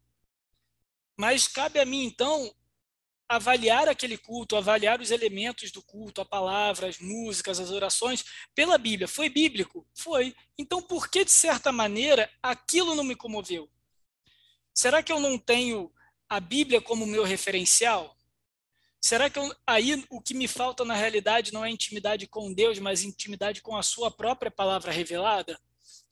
Mas 1.18 1.48
cabe 1.48 1.80
a 1.80 1.86
mim, 1.86 2.04
então, 2.04 2.54
avaliar 3.28 3.90
aquele 3.90 4.16
culto, 4.16 4.56
avaliar 4.56 5.02
os 5.02 5.10
elementos 5.10 5.72
do 5.72 5.82
culto, 5.82 6.22
a 6.22 6.26
palavra, 6.26 6.88
as 6.88 7.00
músicas, 7.00 7.60
as 7.60 7.72
orações, 7.72 8.24
pela 8.54 8.78
Bíblia. 8.78 9.08
Foi 9.08 9.28
bíblico? 9.28 9.88
Foi. 9.96 10.36
Então, 10.56 10.84
por 10.84 11.10
que, 11.10 11.26
de 11.26 11.32
certa 11.32 11.72
maneira, 11.72 12.32
aquilo 12.44 12.94
não 12.94 13.04
me 13.04 13.16
comoveu? 13.16 13.68
Será 14.80 15.04
que 15.04 15.12
eu 15.12 15.20
não 15.20 15.38
tenho 15.38 15.92
a 16.30 16.40
Bíblia 16.40 16.80
como 16.80 17.06
meu 17.06 17.26
referencial? 17.26 18.18
Será 19.02 19.30
que 19.30 19.38
eu, 19.38 19.54
aí 19.68 20.06
o 20.10 20.22
que 20.22 20.34
me 20.34 20.48
falta 20.48 20.86
na 20.86 20.94
realidade 20.94 21.52
não 21.52 21.66
é 21.66 21.70
intimidade 21.70 22.26
com 22.28 22.54
Deus, 22.54 22.80
mas 22.80 23.04
intimidade 23.04 23.62
com 23.62 23.76
a 23.76 23.84
Sua 23.84 24.10
própria 24.10 24.50
palavra 24.50 24.90
revelada? 24.90 25.60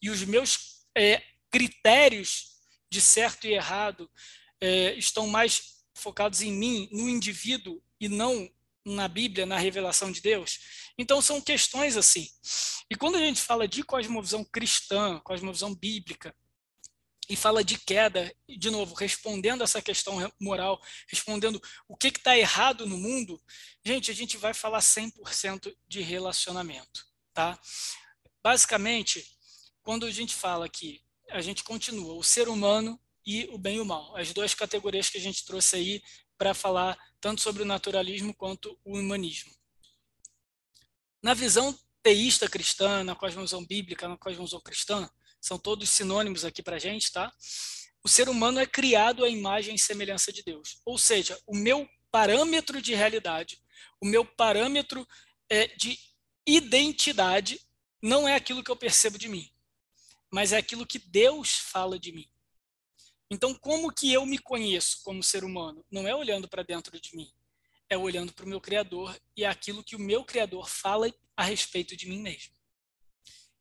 E 0.01 0.09
os 0.09 0.21
meus 0.25 0.85
é, 0.97 1.23
critérios 1.49 2.57
de 2.91 2.99
certo 2.99 3.47
e 3.47 3.53
errado 3.53 4.11
é, 4.59 4.95
estão 4.95 5.27
mais 5.27 5.85
focados 5.95 6.41
em 6.41 6.51
mim, 6.51 6.89
no 6.91 7.07
indivíduo, 7.07 7.81
e 8.01 8.09
não 8.09 8.51
na 8.85 9.07
Bíblia, 9.07 9.45
na 9.45 9.57
revelação 9.57 10.11
de 10.11 10.19
Deus? 10.19 10.59
Então, 10.97 11.21
são 11.21 11.39
questões 11.39 11.95
assim. 11.95 12.27
E 12.91 12.97
quando 12.97 13.15
a 13.15 13.21
gente 13.21 13.39
fala 13.39 13.65
de 13.65 13.81
cosmovisão 13.81 14.43
cristã, 14.43 15.21
cosmovisão 15.23 15.73
bíblica, 15.73 16.35
e 17.29 17.35
fala 17.35 17.63
de 17.63 17.77
queda, 17.77 18.33
de 18.47 18.69
novo, 18.69 18.95
respondendo 18.95 19.63
essa 19.63 19.81
questão 19.81 20.15
moral, 20.39 20.81
respondendo 21.07 21.61
o 21.87 21.95
que 21.95 22.07
está 22.07 22.37
errado 22.37 22.85
no 22.85 22.97
mundo, 22.97 23.41
gente, 23.85 24.09
a 24.09 24.13
gente 24.13 24.37
vai 24.37 24.53
falar 24.53 24.79
100% 24.79 25.75
de 25.87 26.01
relacionamento, 26.01 27.05
tá? 27.33 27.59
Basicamente, 28.41 29.25
quando 29.81 30.05
a 30.05 30.11
gente 30.11 30.33
fala 30.33 30.69
que 30.69 31.01
a 31.29 31.41
gente 31.41 31.63
continua 31.63 32.13
o 32.13 32.23
ser 32.23 32.47
humano 32.47 32.99
e 33.25 33.45
o 33.51 33.57
bem 33.57 33.77
e 33.77 33.81
o 33.81 33.85
mal, 33.85 34.15
as 34.15 34.31
duas 34.31 34.53
categorias 34.53 35.09
que 35.09 35.17
a 35.17 35.21
gente 35.21 35.43
trouxe 35.43 35.75
aí 35.75 36.03
para 36.37 36.53
falar 36.53 36.97
tanto 37.19 37.41
sobre 37.41 37.63
o 37.63 37.65
naturalismo 37.65 38.33
quanto 38.33 38.79
o 38.85 38.97
humanismo. 38.97 39.51
Na 41.21 41.33
visão 41.33 41.77
teísta 42.01 42.47
cristã, 42.47 43.03
na 43.03 43.15
cosmovisão 43.15 43.65
bíblica, 43.65 44.07
na 44.07 44.17
cosmovisão 44.17 44.61
cristã, 44.61 45.09
são 45.39 45.57
todos 45.57 45.89
sinônimos 45.89 46.43
aqui 46.45 46.61
para 46.61 46.75
a 46.77 46.79
gente, 46.79 47.11
tá? 47.11 47.31
O 48.03 48.09
ser 48.09 48.29
humano 48.29 48.59
é 48.59 48.65
criado 48.65 49.23
à 49.25 49.29
imagem 49.29 49.75
e 49.75 49.79
semelhança 49.79 50.31
de 50.31 50.43
Deus. 50.43 50.81
Ou 50.85 50.97
seja, 50.97 51.39
o 51.45 51.55
meu 51.55 51.87
parâmetro 52.11 52.81
de 52.81 52.93
realidade, 52.95 53.61
o 53.99 54.05
meu 54.05 54.25
parâmetro 54.25 55.07
é, 55.49 55.67
de 55.67 55.99
identidade 56.45 57.59
não 58.01 58.27
é 58.27 58.35
aquilo 58.35 58.63
que 58.63 58.71
eu 58.71 58.75
percebo 58.75 59.17
de 59.17 59.27
mim, 59.27 59.49
mas 60.31 60.53
é 60.53 60.57
aquilo 60.57 60.85
que 60.85 60.99
Deus 60.99 61.57
fala 61.57 61.99
de 61.99 62.11
mim. 62.11 62.27
Então, 63.29 63.53
como 63.53 63.91
que 63.91 64.13
eu 64.13 64.25
me 64.25 64.37
conheço 64.37 65.01
como 65.03 65.21
ser 65.21 65.43
humano? 65.43 65.85
Não 65.91 66.07
é 66.07 66.15
olhando 66.15 66.47
para 66.47 66.63
dentro 66.63 66.99
de 66.99 67.15
mim, 67.15 67.29
é 67.89 67.97
olhando 67.97 68.31
para 68.31 68.45
o 68.45 68.49
meu 68.49 68.61
Criador 68.61 69.19
e 69.35 69.43
é 69.43 69.47
aquilo 69.47 69.83
que 69.83 69.95
o 69.95 69.99
meu 69.99 70.23
Criador 70.23 70.69
fala 70.69 71.13
a 71.35 71.43
respeito 71.43 71.95
de 71.95 72.07
mim 72.07 72.21
mesmo. 72.21 72.53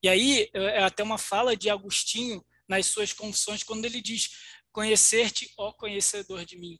E 0.06 0.08
aí 0.08 0.48
é 0.54 0.84
até 0.84 1.02
uma 1.02 1.18
fala 1.18 1.56
de 1.56 1.68
Agostinho 1.68 2.40
nas 2.68 2.86
suas 2.86 3.12
confissões, 3.12 3.64
quando 3.64 3.86
ele 3.86 4.00
diz: 4.00 4.30
Conhecer-te, 4.70 5.52
ó 5.58 5.72
conhecedor 5.72 6.44
de 6.44 6.56
mim, 6.56 6.78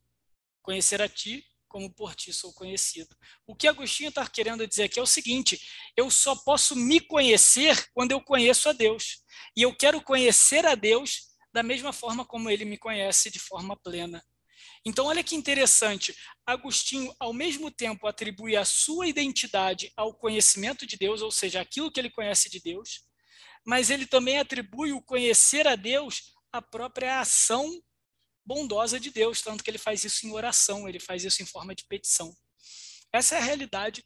conhecer 0.62 1.03
a 1.03 1.09
ti 1.09 1.45
como 1.66 1.93
por 1.93 2.14
ti 2.14 2.33
sou 2.33 2.53
conhecido. 2.55 3.16
O 3.45 3.57
que 3.57 3.66
Agostinho 3.66 4.11
está 4.11 4.24
querendo 4.29 4.64
dizer 4.64 4.85
aqui 4.85 5.01
é 5.01 5.03
o 5.03 5.07
seguinte: 5.07 5.61
eu 5.97 6.09
só 6.09 6.37
posso 6.37 6.77
me 6.77 7.01
conhecer 7.01 7.91
quando 7.93 8.12
eu 8.12 8.20
conheço 8.20 8.68
a 8.68 8.72
Deus. 8.72 9.24
E 9.57 9.62
eu 9.62 9.74
quero 9.74 10.01
conhecer 10.01 10.64
a 10.64 10.77
Deus 10.77 11.22
da 11.53 11.64
mesma 11.64 11.93
forma 11.93 12.24
como 12.24 12.49
ele 12.49 12.64
me 12.64 12.79
conhece 12.79 13.29
de 13.29 13.41
forma 13.41 13.77
plena. 13.77 14.24
Então, 14.85 15.07
olha 15.07 15.24
que 15.24 15.35
interessante. 15.35 16.16
Agostinho, 16.47 17.12
ao 17.18 17.33
mesmo 17.33 17.72
tempo, 17.72 18.07
atribui 18.07 18.55
a 18.55 18.64
sua 18.64 19.09
identidade 19.09 19.93
ao 19.97 20.14
conhecimento 20.14 20.87
de 20.87 20.97
Deus, 20.97 21.22
ou 21.22 21.33
seja, 21.33 21.61
aquilo 21.61 21.91
que 21.91 21.99
ele 21.99 22.09
conhece 22.09 22.49
de 22.49 22.61
Deus, 22.61 23.05
mas 23.66 23.90
ele 23.90 24.06
também 24.06 24.38
atribui 24.38 24.92
o 24.92 25.02
conhecer 25.02 25.66
a 25.66 25.74
Deus 25.74 26.32
à 26.52 26.62
própria 26.62 27.20
ação 27.20 27.82
bondosa 28.44 29.00
de 29.00 29.10
Deus, 29.10 29.42
tanto 29.42 29.64
que 29.64 29.68
ele 29.68 29.78
faz 29.78 30.04
isso 30.04 30.24
em 30.24 30.32
oração, 30.32 30.88
ele 30.88 31.00
faz 31.00 31.24
isso 31.24 31.42
em 31.42 31.46
forma 31.46 31.74
de 31.74 31.84
petição. 31.84 32.32
Essa 33.12 33.34
é 33.34 33.38
a 33.38 33.42
realidade 33.42 34.04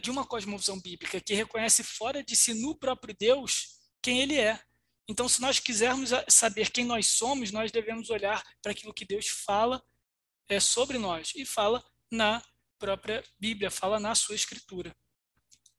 de 0.00 0.10
uma 0.10 0.24
cosmovisão 0.24 0.80
bíblica, 0.80 1.20
que 1.20 1.34
reconhece 1.34 1.82
fora 1.82 2.22
de 2.22 2.36
si, 2.36 2.54
no 2.54 2.76
próprio 2.76 3.14
Deus, 3.18 3.80
quem 4.00 4.20
ele 4.20 4.38
é. 4.38 4.60
Então, 5.08 5.28
se 5.28 5.40
nós 5.40 5.58
quisermos 5.58 6.10
saber 6.28 6.70
quem 6.70 6.84
nós 6.84 7.08
somos, 7.08 7.50
nós 7.50 7.72
devemos 7.72 8.08
olhar 8.08 8.40
para 8.62 8.70
aquilo 8.70 8.94
que 8.94 9.04
Deus 9.04 9.26
fala 9.26 9.82
é, 10.48 10.60
sobre 10.60 10.98
nós 10.98 11.32
e 11.34 11.44
fala 11.44 11.84
na 12.08 12.40
própria 12.78 13.24
Bíblia, 13.40 13.70
fala 13.70 13.98
na 13.98 14.14
sua 14.14 14.36
escritura. 14.36 14.94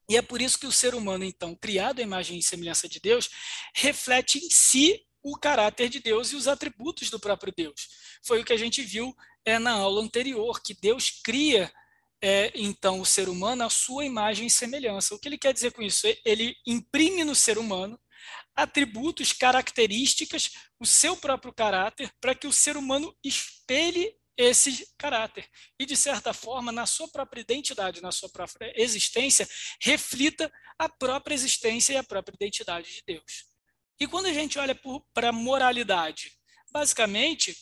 E 0.10 0.18
é 0.18 0.22
por 0.22 0.42
isso 0.42 0.60
que 0.60 0.68
o 0.68 0.72
ser 0.72 0.96
humano, 0.96 1.24
então, 1.24 1.56
criado 1.56 2.00
à 2.00 2.02
imagem 2.02 2.38
e 2.38 2.44
semelhança 2.44 2.88
de 2.88 3.00
Deus, 3.00 3.30
reflete 3.74 4.38
em 4.38 4.50
si 4.50 5.06
o 5.22 5.38
caráter 5.38 5.88
de 5.90 6.00
Deus 6.00 6.32
e 6.32 6.36
os 6.36 6.48
atributos 6.48 7.10
do 7.10 7.20
próprio 7.20 7.54
Deus. 7.56 7.88
Foi 8.24 8.42
o 8.42 8.46
que 8.46 8.54
a 8.54 8.58
gente 8.58 8.82
viu 8.82 9.16
é, 9.46 9.58
na 9.58 9.72
aula 9.72 10.02
anterior, 10.02 10.62
que 10.62 10.74
Deus 10.74 11.10
cria, 11.24 11.72
é, 12.22 12.52
então, 12.56 13.00
o 13.00 13.06
ser 13.06 13.30
humano 13.30 13.64
à 13.64 13.70
sua 13.70 14.06
imagem 14.06 14.48
e 14.48 14.50
semelhança. 14.50 15.16
O 15.16 15.20
que 15.20 15.28
ele 15.28 15.38
quer 15.38 15.54
dizer 15.54 15.72
com 15.72 15.82
isso? 15.82 16.08
Ele 16.26 16.56
imprime 16.66 17.24
no 17.24 17.36
ser 17.36 17.58
humano 17.58 18.00
atributos, 18.56 19.34
características, 19.34 20.52
o 20.80 20.86
seu 20.86 21.18
próprio 21.18 21.54
caráter, 21.54 22.12
para 22.22 22.36
que 22.36 22.48
o 22.48 22.54
ser 22.54 22.78
humano 22.78 23.16
espelhe 23.24 24.16
esse 24.38 24.88
caráter. 24.98 25.48
E, 25.80 25.86
de 25.86 25.96
certa 25.96 26.34
forma, 26.34 26.72
na 26.72 26.86
sua 26.86 27.08
própria 27.08 27.42
identidade, 27.42 28.02
na 28.02 28.12
sua 28.12 28.30
própria 28.30 28.74
existência, 28.76 29.48
reflita 29.82 30.52
a 30.78 30.90
própria 30.90 31.34
existência 31.34 31.94
e 31.94 31.98
a 31.98 32.04
própria 32.04 32.36
identidade 32.36 32.92
de 32.92 33.04
Deus. 33.06 33.46
E 34.00 34.08
quando 34.08 34.26
a 34.26 34.34
gente 34.34 34.58
olha 34.58 34.80
para 35.14 35.30
a 35.30 35.34
moralidade, 35.34 36.32
basicamente, 36.72 37.56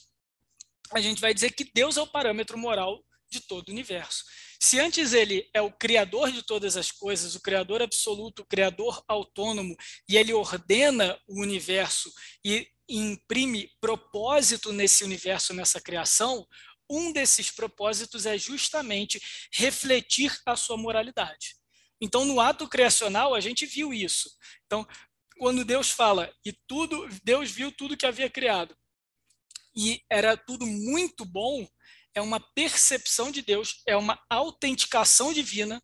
a 0.93 1.01
gente 1.01 1.21
vai 1.21 1.33
dizer 1.33 1.51
que 1.51 1.69
Deus 1.73 1.97
é 1.97 2.01
o 2.01 2.07
parâmetro 2.07 2.57
moral 2.57 3.03
de 3.29 3.39
todo 3.39 3.69
o 3.69 3.71
universo. 3.71 4.25
Se 4.59 4.79
antes 4.79 5.13
ele 5.13 5.49
é 5.53 5.61
o 5.61 5.71
criador 5.71 6.31
de 6.31 6.43
todas 6.43 6.77
as 6.77 6.91
coisas, 6.91 7.33
o 7.33 7.41
criador 7.41 7.81
absoluto, 7.81 8.41
o 8.41 8.45
criador 8.45 9.03
autônomo, 9.07 9.75
e 10.07 10.17
ele 10.17 10.33
ordena 10.33 11.19
o 11.27 11.41
universo 11.41 12.13
e 12.45 12.67
imprime 12.97 13.71
propósito 13.79 14.73
nesse 14.73 15.03
universo, 15.03 15.53
nessa 15.53 15.79
criação, 15.79 16.47
um 16.89 17.11
desses 17.11 17.49
propósitos 17.49 18.25
é 18.25 18.37
justamente 18.37 19.21
refletir 19.53 20.37
a 20.45 20.55
sua 20.55 20.75
moralidade. 20.75 21.55
Então, 22.01 22.25
no 22.25 22.39
ato 22.39 22.67
criacional, 22.67 23.33
a 23.33 23.39
gente 23.39 23.65
viu 23.65 23.93
isso. 23.93 24.29
Então, 24.65 24.85
quando 25.37 25.63
Deus 25.63 25.89
fala, 25.89 26.33
e 26.45 26.51
tudo, 26.67 27.07
Deus 27.23 27.49
viu 27.49 27.71
tudo 27.71 27.95
que 27.95 28.05
havia 28.05 28.29
criado, 28.29 28.75
e 29.75 30.03
era 30.09 30.35
tudo 30.35 30.65
muito 30.65 31.23
bom, 31.23 31.67
é 32.13 32.21
uma 32.21 32.39
percepção 32.39 33.31
de 33.31 33.41
Deus, 33.41 33.81
é 33.87 33.95
uma 33.95 34.21
autenticação 34.29 35.31
divina 35.31 35.81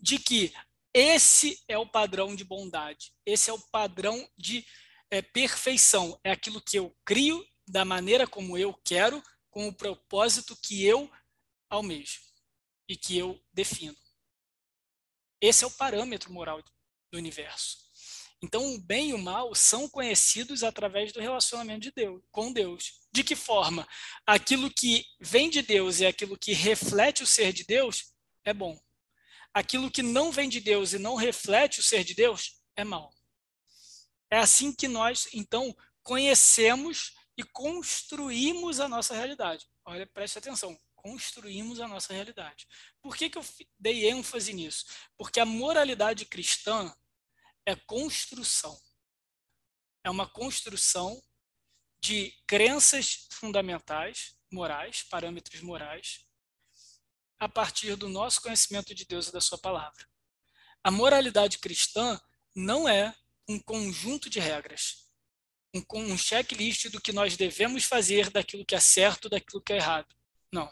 de 0.00 0.18
que 0.18 0.52
esse 0.94 1.62
é 1.68 1.76
o 1.76 1.86
padrão 1.86 2.34
de 2.34 2.44
bondade, 2.44 3.12
esse 3.26 3.50
é 3.50 3.52
o 3.52 3.60
padrão 3.70 4.26
de 4.36 4.64
é 5.10 5.22
perfeição, 5.22 6.18
é 6.22 6.30
aquilo 6.30 6.60
que 6.60 6.78
eu 6.78 6.94
crio 7.04 7.46
da 7.66 7.84
maneira 7.84 8.26
como 8.26 8.56
eu 8.56 8.74
quero, 8.84 9.22
com 9.50 9.68
o 9.68 9.72
propósito 9.72 10.56
que 10.56 10.84
eu 10.84 11.10
almejo 11.68 12.20
e 12.88 12.96
que 12.96 13.18
eu 13.18 13.40
defino. 13.52 13.96
Esse 15.40 15.64
é 15.64 15.66
o 15.66 15.70
parâmetro 15.70 16.32
moral 16.32 16.62
do 16.62 17.18
universo. 17.18 17.88
Então, 18.40 18.74
o 18.74 18.78
bem 18.78 19.10
e 19.10 19.14
o 19.14 19.18
mal 19.18 19.52
são 19.54 19.88
conhecidos 19.88 20.62
através 20.62 21.12
do 21.12 21.20
relacionamento 21.20 21.80
de 21.80 21.90
Deus, 21.90 22.22
com 22.30 22.52
Deus. 22.52 22.92
De 23.12 23.24
que 23.24 23.34
forma? 23.34 23.86
Aquilo 24.24 24.70
que 24.70 25.04
vem 25.20 25.50
de 25.50 25.60
Deus 25.60 25.98
e 25.98 26.06
aquilo 26.06 26.38
que 26.38 26.52
reflete 26.52 27.22
o 27.22 27.26
ser 27.26 27.52
de 27.52 27.64
Deus 27.64 28.12
é 28.44 28.54
bom. 28.54 28.78
Aquilo 29.52 29.90
que 29.90 30.02
não 30.02 30.30
vem 30.30 30.48
de 30.48 30.60
Deus 30.60 30.92
e 30.92 30.98
não 30.98 31.16
reflete 31.16 31.80
o 31.80 31.82
ser 31.82 32.04
de 32.04 32.14
Deus 32.14 32.60
é 32.76 32.84
mal. 32.84 33.12
É 34.30 34.38
assim 34.38 34.72
que 34.72 34.88
nós, 34.88 35.28
então, 35.32 35.74
conhecemos 36.02 37.14
e 37.36 37.42
construímos 37.42 38.80
a 38.80 38.88
nossa 38.88 39.14
realidade. 39.14 39.66
Olha, 39.84 40.06
preste 40.06 40.38
atenção, 40.38 40.78
construímos 40.96 41.80
a 41.80 41.88
nossa 41.88 42.12
realidade. 42.12 42.66
Por 43.00 43.16
que, 43.16 43.30
que 43.30 43.38
eu 43.38 43.44
dei 43.78 44.08
ênfase 44.08 44.52
nisso? 44.52 44.84
Porque 45.16 45.40
a 45.40 45.46
moralidade 45.46 46.26
cristã 46.26 46.94
é 47.64 47.74
construção. 47.74 48.78
É 50.04 50.10
uma 50.10 50.28
construção 50.28 51.22
de 52.00 52.32
crenças 52.46 53.26
fundamentais, 53.30 54.36
morais, 54.50 55.02
parâmetros 55.02 55.60
morais, 55.60 56.26
a 57.38 57.48
partir 57.48 57.96
do 57.96 58.08
nosso 58.08 58.40
conhecimento 58.42 58.94
de 58.94 59.04
Deus 59.04 59.28
e 59.28 59.32
da 59.32 59.40
Sua 59.40 59.58
palavra. 59.58 60.08
A 60.82 60.90
moralidade 60.90 61.58
cristã 61.58 62.20
não 62.54 62.88
é 62.88 63.14
um 63.48 63.58
conjunto 63.58 64.28
de 64.28 64.38
regras, 64.38 65.08
um, 65.74 65.82
um 65.94 66.18
checklist 66.18 66.88
do 66.90 67.00
que 67.00 67.12
nós 67.12 67.36
devemos 67.36 67.84
fazer, 67.84 68.30
daquilo 68.30 68.64
que 68.64 68.74
é 68.74 68.80
certo, 68.80 69.28
daquilo 69.28 69.62
que 69.62 69.72
é 69.72 69.76
errado. 69.76 70.14
Não. 70.52 70.70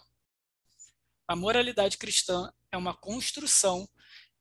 A 1.29 1.35
moralidade 1.35 1.97
cristã 1.97 2.53
é 2.71 2.77
uma 2.77 2.95
construção 2.95 3.89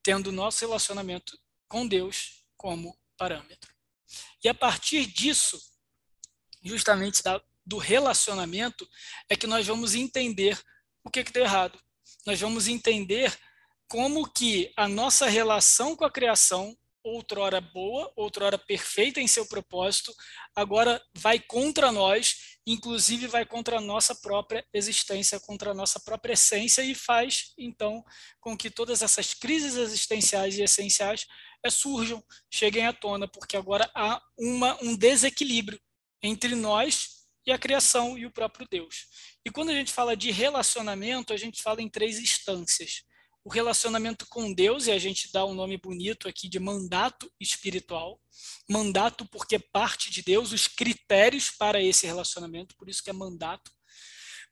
tendo 0.03 0.27
o 0.27 0.33
nosso 0.33 0.59
relacionamento 0.65 1.37
com 1.67 1.87
Deus 1.87 2.45
como 2.57 2.97
parâmetro. 3.17 3.73
E 4.43 4.49
a 4.49 4.53
partir 4.53 5.05
disso, 5.07 5.59
justamente 6.63 7.23
da 7.23 7.41
do 7.65 7.77
relacionamento 7.77 8.87
é 9.27 9.35
que 9.35 9.47
nós 9.47 9.65
vamos 9.65 9.95
entender 9.95 10.61
o 11.03 11.09
que 11.09 11.21
está 11.21 11.39
errado. 11.39 11.79
Nós 12.25 12.39
vamos 12.39 12.67
entender 12.67 13.35
como 13.87 14.29
que 14.29 14.71
a 14.77 14.87
nossa 14.87 15.27
relação 15.27 15.95
com 15.95 16.05
a 16.05 16.11
criação, 16.11 16.77
outrora 17.05 17.61
boa, 17.61 18.11
outrora 18.15 18.57
perfeita 18.57 19.21
em 19.21 19.27
seu 19.27 19.45
propósito, 19.45 20.11
agora 20.55 20.99
vai 21.13 21.39
contra 21.39 21.91
nós, 21.91 22.57
inclusive 22.65 23.27
vai 23.27 23.45
contra 23.45 23.77
a 23.77 23.81
nossa 23.81 24.15
própria 24.15 24.65
existência, 24.73 25.39
contra 25.39 25.69
a 25.69 25.73
nossa 25.73 25.99
própria 25.99 26.33
essência 26.33 26.81
e 26.81 26.95
faz, 26.95 27.53
então, 27.57 28.03
com 28.41 28.57
que 28.57 28.71
todas 28.71 29.03
essas 29.03 29.35
crises 29.35 29.75
existenciais 29.75 30.57
e 30.57 30.63
essenciais 30.63 31.27
é, 31.63 31.69
surjam, 31.69 32.23
cheguem 32.51 32.87
à 32.87 32.93
tona, 32.93 33.27
porque 33.27 33.55
agora 33.55 33.89
há 33.95 34.19
uma, 34.37 34.75
um 34.81 34.95
desequilíbrio 34.95 35.79
entre 36.23 36.55
nós 36.55 37.25
e 37.45 37.51
a 37.51 37.59
criação 37.59 38.17
e 38.17 38.25
o 38.25 38.31
próprio 38.31 38.67
Deus. 38.67 39.05
E 39.45 39.51
quando 39.51 39.69
a 39.69 39.73
gente 39.73 39.93
fala 39.93 40.17
de 40.17 40.31
relacionamento, 40.31 41.31
a 41.31 41.37
gente 41.37 41.61
fala 41.61 41.83
em 41.83 41.89
três 41.89 42.17
instâncias. 42.17 43.03
O 43.45 43.49
relacionamento 43.49 44.25
com 44.27 44.51
Deus, 44.51 44.87
e 44.87 44.91
a 44.91 44.97
gente 44.97 45.31
dá 45.31 45.45
um 45.45 45.53
nome 45.53 45.77
bonito 45.77 46.27
aqui 46.27 46.49
de 46.49 46.59
mandato 46.59 47.31
espiritual. 47.39 48.19
Mandato 48.67 49.23
porque 49.27 49.59
parte 49.59 50.09
de 50.09 50.23
Deus, 50.23 50.51
os 50.51 50.67
critérios 50.67 51.51
para 51.51 51.79
esse 51.79 52.07
relacionamento, 52.07 52.75
por 52.75 52.89
isso 52.89 53.03
que 53.03 53.09
é 53.11 53.13
mandato 53.13 53.71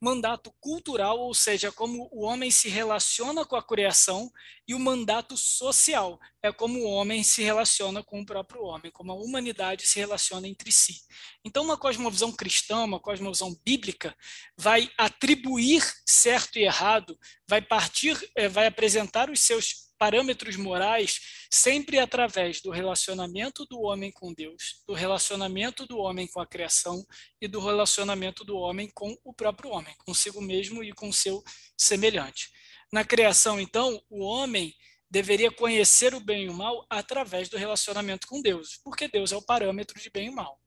mandato 0.03 0.53
cultural, 0.59 1.17
ou 1.17 1.33
seja, 1.33 1.71
como 1.71 2.09
o 2.11 2.23
homem 2.23 2.51
se 2.51 2.67
relaciona 2.67 3.45
com 3.45 3.55
a 3.55 3.63
criação, 3.63 4.31
e 4.67 4.73
o 4.73 4.79
mandato 4.79 5.35
social, 5.35 6.19
é 6.41 6.51
como 6.51 6.79
o 6.79 6.89
homem 6.89 7.23
se 7.23 7.41
relaciona 7.41 8.03
com 8.03 8.21
o 8.21 8.25
próprio 8.25 8.63
homem, 8.63 8.91
como 8.91 9.11
a 9.11 9.15
humanidade 9.15 9.87
se 9.87 9.99
relaciona 9.99 10.47
entre 10.47 10.71
si. 10.71 11.01
Então, 11.43 11.63
uma 11.63 11.77
cosmovisão 11.77 12.31
cristã, 12.31 12.83
uma 12.83 12.99
cosmovisão 12.99 13.57
bíblica, 13.65 14.15
vai 14.57 14.89
atribuir 14.97 15.83
certo 16.05 16.57
e 16.57 16.63
errado, 16.63 17.17
vai 17.47 17.61
partir, 17.61 18.17
eh, 18.35 18.47
vai 18.47 18.67
apresentar 18.67 19.29
os 19.29 19.39
seus 19.39 19.82
parâmetros 20.03 20.57
morais 20.57 21.47
sempre 21.49 21.97
através 21.97 22.59
do 22.59 22.69
relacionamento 22.69 23.65
do 23.65 23.79
homem 23.79 24.11
com 24.11 24.33
Deus, 24.33 24.83
do 24.85 24.93
relacionamento 24.93 25.85
do 25.85 25.97
homem 25.97 26.27
com 26.27 26.41
a 26.41 26.45
criação 26.45 27.07
e 27.39 27.47
do 27.47 27.61
relacionamento 27.61 28.43
do 28.43 28.57
homem 28.57 28.91
com 28.93 29.17
o 29.23 29.33
próprio 29.33 29.71
homem, 29.71 29.95
consigo 29.99 30.41
mesmo 30.41 30.83
e 30.83 30.91
com 30.91 31.09
seu 31.09 31.41
semelhante. 31.77 32.51
Na 32.91 33.05
criação, 33.05 33.61
então, 33.61 34.03
o 34.09 34.25
homem 34.25 34.75
deveria 35.09 35.49
conhecer 35.49 36.13
o 36.13 36.19
bem 36.19 36.47
e 36.47 36.49
o 36.49 36.53
mal 36.53 36.85
através 36.89 37.47
do 37.47 37.55
relacionamento 37.55 38.27
com 38.27 38.41
Deus, 38.41 38.77
porque 38.83 39.07
Deus 39.07 39.31
é 39.31 39.37
o 39.37 39.41
parâmetro 39.41 39.97
de 40.01 40.09
bem 40.09 40.27
e 40.27 40.31
mal. 40.31 40.59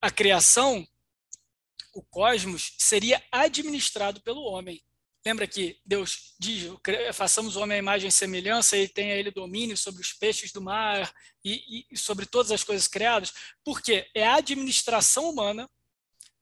A 0.00 0.10
criação, 0.10 0.88
o 1.94 2.02
cosmos, 2.02 2.72
seria 2.78 3.22
administrado 3.30 4.22
pelo 4.22 4.40
homem, 4.40 4.82
Lembra 5.24 5.46
que 5.46 5.78
Deus 5.84 6.34
diz, 6.38 6.72
façamos 7.12 7.54
o 7.54 7.60
homem 7.60 7.76
à 7.76 7.78
imagem 7.78 8.08
e 8.08 8.12
semelhança 8.12 8.76
e 8.76 8.88
tenha 8.88 9.14
ele 9.14 9.30
domínio 9.30 9.76
sobre 9.76 10.00
os 10.00 10.14
peixes 10.14 10.50
do 10.50 10.62
mar 10.62 11.12
e, 11.44 11.86
e 11.90 11.96
sobre 11.96 12.24
todas 12.24 12.50
as 12.50 12.64
coisas 12.64 12.88
criadas? 12.88 13.32
Porque 13.62 14.08
é 14.14 14.26
a 14.26 14.36
administração 14.36 15.28
humana 15.28 15.68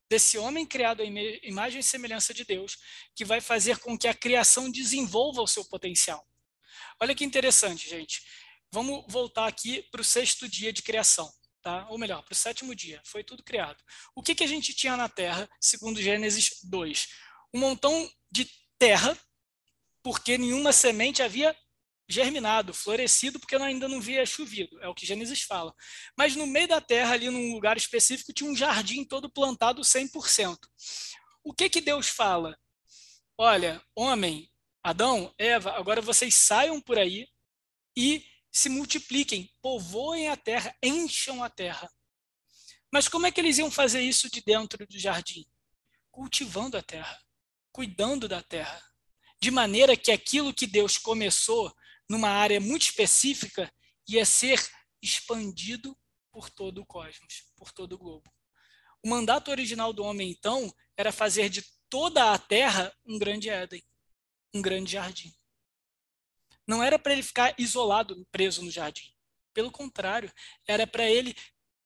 desse 0.08 0.38
homem 0.38 0.64
criado 0.64 1.02
à 1.02 1.04
imagem 1.04 1.80
e 1.80 1.82
semelhança 1.82 2.32
de 2.32 2.44
Deus 2.44 2.78
que 3.14 3.24
vai 3.24 3.40
fazer 3.40 3.78
com 3.78 3.98
que 3.98 4.06
a 4.06 4.14
criação 4.14 4.70
desenvolva 4.70 5.42
o 5.42 5.46
seu 5.46 5.64
potencial. 5.64 6.24
Olha 7.00 7.14
que 7.14 7.24
interessante, 7.24 7.88
gente. 7.88 8.22
Vamos 8.70 9.04
voltar 9.08 9.46
aqui 9.46 9.82
para 9.90 10.00
o 10.00 10.04
sexto 10.04 10.48
dia 10.48 10.72
de 10.72 10.82
criação. 10.82 11.32
Tá? 11.62 11.86
Ou 11.90 11.98
melhor, 11.98 12.22
para 12.22 12.32
o 12.32 12.36
sétimo 12.36 12.74
dia, 12.74 13.00
foi 13.04 13.24
tudo 13.24 13.42
criado. 13.42 13.82
O 14.14 14.22
que, 14.22 14.34
que 14.34 14.44
a 14.44 14.46
gente 14.46 14.72
tinha 14.72 14.96
na 14.96 15.08
Terra, 15.08 15.50
segundo 15.60 16.00
Gênesis 16.00 16.60
2? 16.62 17.08
Um 17.52 17.58
montão 17.58 18.10
de 18.30 18.48
terra, 18.78 19.18
porque 20.02 20.38
nenhuma 20.38 20.72
semente 20.72 21.22
havia 21.22 21.56
germinado, 22.08 22.72
florescido, 22.72 23.38
porque 23.38 23.54
ainda 23.56 23.86
não 23.86 23.98
havia 23.98 24.24
chovido, 24.24 24.80
é 24.80 24.88
o 24.88 24.94
que 24.94 25.04
Gênesis 25.04 25.42
fala. 25.42 25.74
Mas 26.16 26.34
no 26.34 26.46
meio 26.46 26.66
da 26.66 26.80
terra, 26.80 27.12
ali 27.12 27.28
num 27.28 27.52
lugar 27.52 27.76
específico, 27.76 28.32
tinha 28.32 28.50
um 28.50 28.56
jardim 28.56 29.04
todo 29.04 29.30
plantado 29.30 29.82
100%. 29.82 30.58
O 31.44 31.52
que 31.52 31.68
que 31.68 31.82
Deus 31.82 32.08
fala? 32.08 32.58
Olha, 33.36 33.82
homem, 33.94 34.50
Adão, 34.82 35.34
Eva, 35.36 35.72
agora 35.72 36.00
vocês 36.00 36.34
saiam 36.34 36.80
por 36.80 36.98
aí 36.98 37.28
e 37.94 38.24
se 38.50 38.70
multipliquem, 38.70 39.52
povoem 39.60 40.30
a 40.30 40.36
terra, 40.36 40.74
encham 40.82 41.44
a 41.44 41.50
terra. 41.50 41.90
Mas 42.90 43.06
como 43.06 43.26
é 43.26 43.30
que 43.30 43.38
eles 43.38 43.58
iam 43.58 43.70
fazer 43.70 44.00
isso 44.00 44.30
de 44.30 44.40
dentro 44.40 44.86
do 44.86 44.98
jardim? 44.98 45.46
Cultivando 46.10 46.78
a 46.78 46.82
terra 46.82 47.18
cuidando 47.78 48.26
da 48.26 48.42
terra, 48.42 48.82
de 49.40 49.52
maneira 49.52 49.96
que 49.96 50.10
aquilo 50.10 50.52
que 50.52 50.66
Deus 50.66 50.98
começou 50.98 51.72
numa 52.10 52.28
área 52.28 52.58
muito 52.58 52.82
específica 52.82 53.72
ia 54.08 54.24
ser 54.24 54.60
expandido 55.00 55.96
por 56.32 56.50
todo 56.50 56.82
o 56.82 56.84
cosmos, 56.84 57.44
por 57.56 57.70
todo 57.70 57.92
o 57.92 57.98
globo. 57.98 58.28
O 59.00 59.08
mandato 59.08 59.52
original 59.52 59.92
do 59.92 60.02
homem, 60.02 60.28
então, 60.28 60.74
era 60.96 61.12
fazer 61.12 61.48
de 61.48 61.64
toda 61.88 62.32
a 62.32 62.36
terra 62.36 62.92
um 63.06 63.16
grande 63.16 63.48
Éden, 63.48 63.84
um 64.52 64.60
grande 64.60 64.90
jardim. 64.90 65.32
Não 66.66 66.82
era 66.82 66.98
para 66.98 67.12
ele 67.12 67.22
ficar 67.22 67.54
isolado, 67.60 68.26
preso 68.32 68.60
no 68.60 68.72
jardim. 68.72 69.14
Pelo 69.54 69.70
contrário, 69.70 70.32
era 70.66 70.84
para 70.84 71.08
ele 71.08 71.32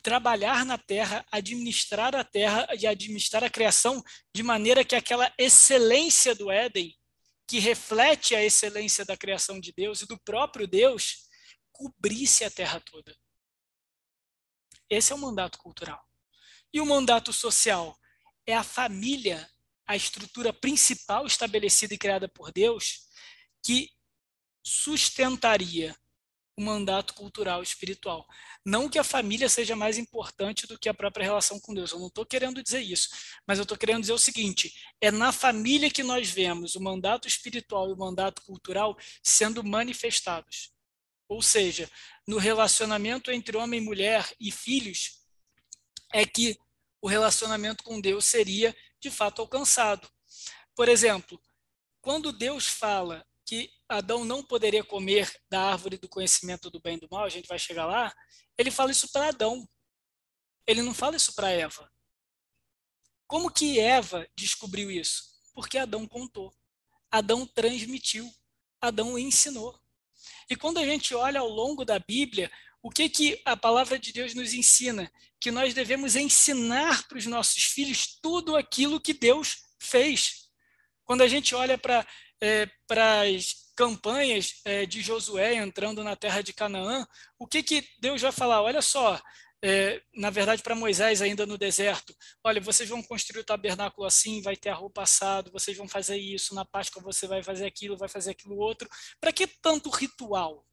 trabalhar 0.03 0.65
na 0.65 0.77
terra, 0.77 1.25
administrar 1.31 2.15
a 2.17 2.25
terra 2.25 2.67
e 2.79 2.87
administrar 2.87 3.45
a 3.45 3.51
criação 3.51 4.03
de 4.35 4.43
maneira 4.43 4.85
que 4.85 4.97
aquela 4.97 5.33
excelência 5.39 6.35
do 6.35 6.51
Éden, 6.51 6.97
que 7.47 7.59
reflete 7.59 8.35
a 8.35 8.43
excelência 8.43 9.05
da 9.05 9.17
criação 9.17 9.61
de 9.61 9.73
Deus 9.73 10.03
e 10.03 10.07
do 10.07 10.19
próprio 10.19 10.67
Deus, 10.67 11.29
cobrisse 11.71 12.45
a 12.45 12.51
terra 12.51 12.81
toda. 12.81 13.17
Esse 14.91 15.13
é 15.13 15.15
o 15.15 15.19
mandato 15.19 15.59
cultural. 15.59 16.03
E 16.73 16.81
o 16.81 16.87
mandato 16.87 17.33
social 17.33 17.97
é 18.47 18.55
a 18.55 18.65
família, 18.65 19.49
a 19.87 19.95
estrutura 19.95 20.53
principal 20.53 21.27
estabelecida 21.27 21.95
e 21.95 21.99
criada 21.99 22.29
por 22.29 22.51
Deus, 22.53 23.07
que 23.63 23.91
sustentaria 24.65 25.97
mandato 26.63 27.15
cultural 27.15 27.63
espiritual. 27.63 28.27
Não 28.65 28.89
que 28.89 28.99
a 28.99 29.05
família 29.05 29.49
seja 29.49 29.77
mais 29.77 29.99
importante 29.99 30.67
do 30.67 30.79
que 30.79 30.89
a 30.89 30.95
própria 30.95 31.25
relação 31.25 31.59
com 31.61 31.75
Deus. 31.75 31.91
Eu 31.91 31.99
não 31.99 32.07
estou 32.07 32.25
querendo 32.25 32.63
dizer 32.63 32.81
isso, 32.81 33.09
mas 33.47 33.59
eu 33.59 33.65
estou 33.65 33.77
querendo 33.77 34.01
dizer 34.01 34.13
o 34.13 34.19
seguinte: 34.19 34.73
é 35.01 35.11
na 35.11 35.33
família 35.33 35.91
que 35.91 36.03
nós 36.03 36.31
vemos 36.31 36.75
o 36.75 36.81
mandato 36.81 37.29
espiritual 37.29 37.89
e 37.89 37.93
o 37.93 37.99
mandato 37.99 38.43
cultural 38.43 38.97
sendo 39.23 39.63
manifestados. 39.65 40.73
Ou 41.29 41.43
seja, 41.43 41.91
no 42.27 42.39
relacionamento 42.39 43.31
entre 43.31 43.57
homem 43.57 43.81
mulher 43.81 44.31
e 44.39 44.51
filhos, 44.51 45.23
é 46.13 46.25
que 46.27 46.59
o 47.01 47.09
relacionamento 47.09 47.83
com 47.83 48.01
Deus 48.01 48.27
seria 48.27 48.77
de 49.01 49.11
fato 49.11 49.43
alcançado. 49.43 50.09
Por 50.77 50.89
exemplo, 50.89 51.41
quando 52.01 52.33
Deus 52.33 52.67
fala 52.67 53.27
que 53.45 53.71
Adão 53.89 54.25
não 54.25 54.43
poderia 54.43 54.85
comer 54.85 55.31
da 55.51 55.61
árvore 55.61 55.97
do 55.97 56.09
conhecimento 56.09 56.71
do 56.71 56.81
bem 56.81 56.97
e 56.97 57.01
do 57.01 57.09
mal, 57.11 57.25
a 57.25 57.29
gente 57.29 57.49
vai 57.49 57.59
chegar 57.59 57.87
lá, 57.87 58.15
ele 58.57 58.71
fala 58.71 58.91
isso 58.91 59.11
para 59.11 59.29
Adão. 59.29 59.69
Ele 60.67 60.83
não 60.83 60.95
fala 60.95 61.17
isso 61.17 61.35
para 61.35 61.51
Eva. 61.51 61.91
Como 63.27 63.51
que 63.51 63.81
Eva 63.81 64.29
descobriu 64.37 64.91
isso? 64.91 65.25
Porque 65.55 65.79
Adão 65.79 66.07
contou. 66.07 66.55
Adão 67.11 67.47
transmitiu. 67.47 68.33
Adão 68.81 69.19
ensinou. 69.19 69.79
E 70.49 70.57
quando 70.57 70.79
a 70.79 70.85
gente 70.85 71.15
olha 71.15 71.41
ao 71.41 71.49
longo 71.49 71.85
da 71.85 71.99
Bíblia, 71.99 72.51
o 72.83 72.91
que, 72.91 73.09
que 73.09 73.41
a 73.45 73.57
palavra 73.57 73.99
de 73.99 74.13
Deus 74.13 74.35
nos 74.35 74.53
ensina? 74.53 75.11
Que 75.41 75.51
nós 75.51 75.73
devemos 75.73 76.17
ensinar 76.17 77.07
para 77.09 77.19
os 77.19 77.27
nossos 77.27 77.63
filhos 77.65 78.19
tudo 78.21 78.57
aquilo 78.57 79.01
que 79.01 79.15
Deus 79.15 79.65
fez. 79.79 80.49
Quando 81.05 81.23
a 81.23 81.29
gente 81.29 81.55
olha 81.55 81.79
para 81.79 82.07
é, 82.43 82.69
para 82.89 83.23
as 83.23 83.73
campanhas 83.77 84.61
é, 84.65 84.85
de 84.85 85.01
Josué 85.01 85.55
entrando 85.55 86.03
na 86.03 86.17
terra 86.17 86.43
de 86.43 86.53
Canaã, 86.53 87.07
o 87.39 87.47
que, 87.47 87.63
que 87.63 87.89
Deus 88.01 88.21
vai 88.21 88.33
falar? 88.33 88.63
Olha 88.63 88.83
só, 88.83 89.21
é, 89.65 90.03
na 90.13 90.29
verdade, 90.29 90.61
para 90.61 90.75
Moisés 90.75 91.23
ainda 91.23 91.47
no 91.47 91.57
deserto, 91.57 92.13
olha, 92.43 92.61
vocês 92.61 92.89
vão 92.89 93.01
construir 93.01 93.43
o 93.43 93.45
tabernáculo 93.45 94.05
assim, 94.05 94.43
vai 94.43 94.57
ter 94.57 94.71
roupa 94.71 95.03
assado, 95.03 95.53
vocês 95.53 95.77
vão 95.77 95.87
fazer 95.87 96.17
isso, 96.17 96.53
na 96.53 96.65
Páscoa 96.65 97.01
você 97.01 97.29
vai 97.29 97.45
fazer 97.45 97.65
aquilo, 97.65 97.97
vai 97.97 98.09
fazer 98.09 98.33
aquilo 98.33 98.59
outro. 98.59 98.89
Para 99.21 99.33
que 99.33 99.47
tanto 99.47 99.89
ritual? 99.89 100.67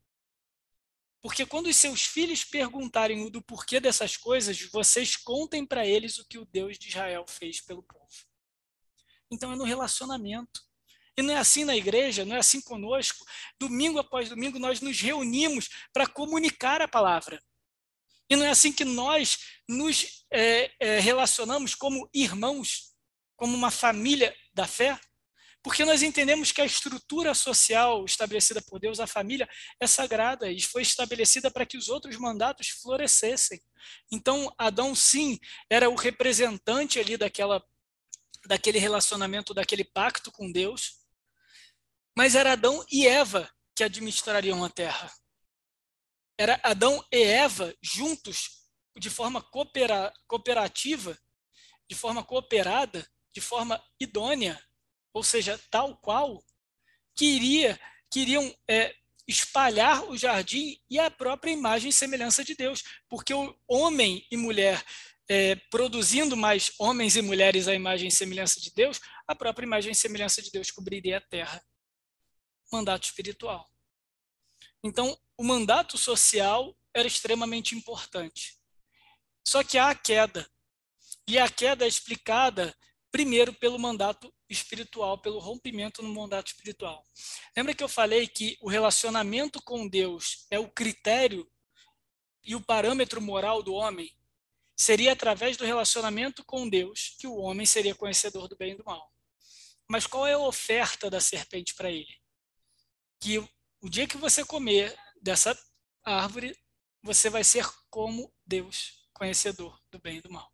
Porque 1.22 1.46
quando 1.46 1.68
os 1.68 1.76
seus 1.76 2.02
filhos 2.02 2.44
perguntarem 2.44 3.30
do 3.30 3.44
porquê 3.44 3.80
dessas 3.80 4.18
coisas, 4.18 4.60
vocês 4.72 5.16
contem 5.16 5.64
para 5.68 5.86
eles 5.86 6.18
o 6.18 6.26
que 6.26 6.40
o 6.40 6.46
Deus 6.46 6.80
de 6.80 6.88
Israel 6.88 7.26
fez 7.28 7.62
pelo 7.62 7.84
povo. 7.84 8.08
Então 9.30 9.52
é 9.52 9.56
no 9.56 9.66
relacionamento. 9.66 10.69
E 11.20 11.22
não 11.22 11.34
é 11.34 11.38
assim 11.38 11.66
na 11.66 11.76
igreja, 11.76 12.24
não 12.24 12.34
é 12.34 12.40
assim 12.40 12.62
conosco. 12.62 13.26
Domingo 13.60 14.00
após 14.00 14.30
domingo 14.30 14.58
nós 14.58 14.80
nos 14.80 15.02
reunimos 15.02 15.68
para 15.92 16.08
comunicar 16.08 16.82
a 16.82 16.88
palavra. 16.88 17.44
E 18.30 18.38
não 18.38 18.46
é 18.46 18.50
assim 18.50 18.72
que 18.72 18.86
nós 18.86 19.38
nos 19.68 20.26
é, 20.32 20.72
é, 20.80 21.00
relacionamos 21.00 21.76
como 21.76 22.10
irmãos, 22.14 22.94
como 23.36 23.54
uma 23.54 23.70
família 23.70 24.34
da 24.54 24.66
fé? 24.66 24.98
Porque 25.62 25.84
nós 25.84 26.04
entendemos 26.04 26.54
que 26.54 26.62
a 26.62 26.66
estrutura 26.66 27.34
social 27.34 28.06
estabelecida 28.06 28.62
por 28.62 28.80
Deus, 28.80 29.02
a 29.02 29.06
família, 29.06 29.50
é 29.78 29.88
sagrada 29.88 30.50
e 30.50 30.62
foi 30.62 30.84
estabelecida 30.84 31.52
para 31.52 31.66
que 31.66 31.76
os 31.76 31.90
outros 31.90 32.16
mandatos 32.16 32.70
florescessem. 32.70 33.60
Então, 34.10 34.50
Adão, 34.58 34.96
sim, 34.96 35.38
era 35.70 35.90
o 35.90 35.96
representante 35.96 36.98
ali 36.98 37.18
daquela, 37.18 37.62
daquele 38.46 38.80
relacionamento, 38.80 39.54
daquele 39.54 39.84
pacto 39.84 40.32
com 40.32 40.50
Deus, 40.50 40.99
mas 42.20 42.36
era 42.36 42.52
Adão 42.52 42.86
e 42.92 43.08
Eva 43.08 43.50
que 43.74 43.82
administrariam 43.82 44.62
a 44.62 44.70
terra. 44.70 45.10
Era 46.38 46.60
Adão 46.66 47.02
e 47.10 47.24
Eva 47.24 47.74
juntos, 47.82 48.68
de 49.00 49.10
forma 49.10 49.42
coopera, 49.42 50.12
cooperativa, 50.28 51.18
de 51.90 51.96
forma 51.96 52.22
cooperada, 52.22 53.10
de 53.34 53.40
forma 53.40 53.82
idônea, 53.98 54.62
ou 55.14 55.24
seja, 55.24 55.58
tal 55.72 55.96
qual, 55.96 56.44
queria, 57.16 57.80
queriam 58.12 58.54
é, 58.70 58.94
espalhar 59.26 60.04
o 60.04 60.18
jardim 60.18 60.78
e 60.90 61.00
a 61.00 61.10
própria 61.10 61.54
imagem 61.54 61.90
e 61.90 61.94
semelhança 61.94 62.44
de 62.44 62.54
Deus, 62.54 62.84
porque 63.08 63.34
o 63.34 63.58
homem 63.66 64.28
e 64.30 64.36
mulher 64.36 64.84
é, 65.30 65.56
produzindo 65.72 66.36
mais 66.36 66.74
homens 66.78 67.16
e 67.16 67.22
mulheres 67.22 67.70
à 67.70 67.74
imagem 67.74 68.10
e 68.10 68.12
semelhança 68.12 68.60
de 68.60 68.74
Deus, 68.74 69.00
a 69.26 69.34
própria 69.34 69.66
imagem 69.66 69.94
e 69.94 69.96
semelhança 69.96 70.42
de 70.42 70.52
Deus 70.52 70.70
cobriria 70.70 71.20
a 71.20 71.22
terra. 71.22 71.64
Mandato 72.72 73.06
espiritual. 73.06 73.70
Então, 74.84 75.18
o 75.38 75.44
mandato 75.44 75.98
social 75.98 76.76
era 76.94 77.08
extremamente 77.08 77.76
importante. 77.76 78.58
Só 79.46 79.64
que 79.64 79.78
há 79.78 79.90
a 79.90 79.96
queda. 79.96 80.50
E 81.28 81.38
a 81.38 81.50
queda 81.50 81.86
é 81.86 81.88
explicada 81.88 82.76
primeiro 83.12 83.54
pelo 83.54 83.80
mandato 83.80 84.34
espiritual, 84.48 85.18
pelo 85.18 85.40
rompimento 85.40 86.02
no 86.02 86.14
mandato 86.14 86.48
espiritual. 86.48 87.06
Lembra 87.56 87.74
que 87.74 87.84
eu 87.84 87.90
falei 87.90 88.28
que 88.28 88.58
o 88.62 88.70
relacionamento 88.70 89.62
com 89.62 89.88
Deus 89.88 90.46
é 90.50 90.60
o 90.60 90.70
critério 90.70 91.50
e 92.44 92.56
o 92.56 92.62
parâmetro 92.62 93.22
moral 93.22 93.62
do 93.62 93.74
homem? 93.74 94.16
Seria 94.76 95.12
através 95.12 95.58
do 95.58 95.66
relacionamento 95.66 96.44
com 96.44 96.70
Deus 96.70 97.16
que 97.20 97.28
o 97.28 97.36
homem 97.36 97.66
seria 97.66 97.94
conhecedor 97.94 98.48
do 98.48 98.56
bem 98.56 98.72
e 98.72 98.76
do 98.76 98.86
mal. 98.86 99.12
Mas 99.88 100.08
qual 100.08 100.26
é 100.26 100.34
a 100.34 100.40
oferta 100.40 101.10
da 101.10 101.20
serpente 101.20 101.74
para 101.74 101.92
ele? 101.92 102.20
Que 103.20 103.40
o 103.82 103.90
dia 103.90 104.08
que 104.08 104.18
você 104.18 104.44
comer 104.46 104.98
dessa 105.22 105.58
árvore, 106.04 106.56
você 107.02 107.30
vai 107.30 107.44
ser 107.44 107.66
como 107.90 108.34
Deus, 108.46 109.08
conhecedor 109.14 109.80
do 109.92 110.00
bem 110.00 110.18
e 110.18 110.22
do 110.22 110.32
mal. 110.32 110.52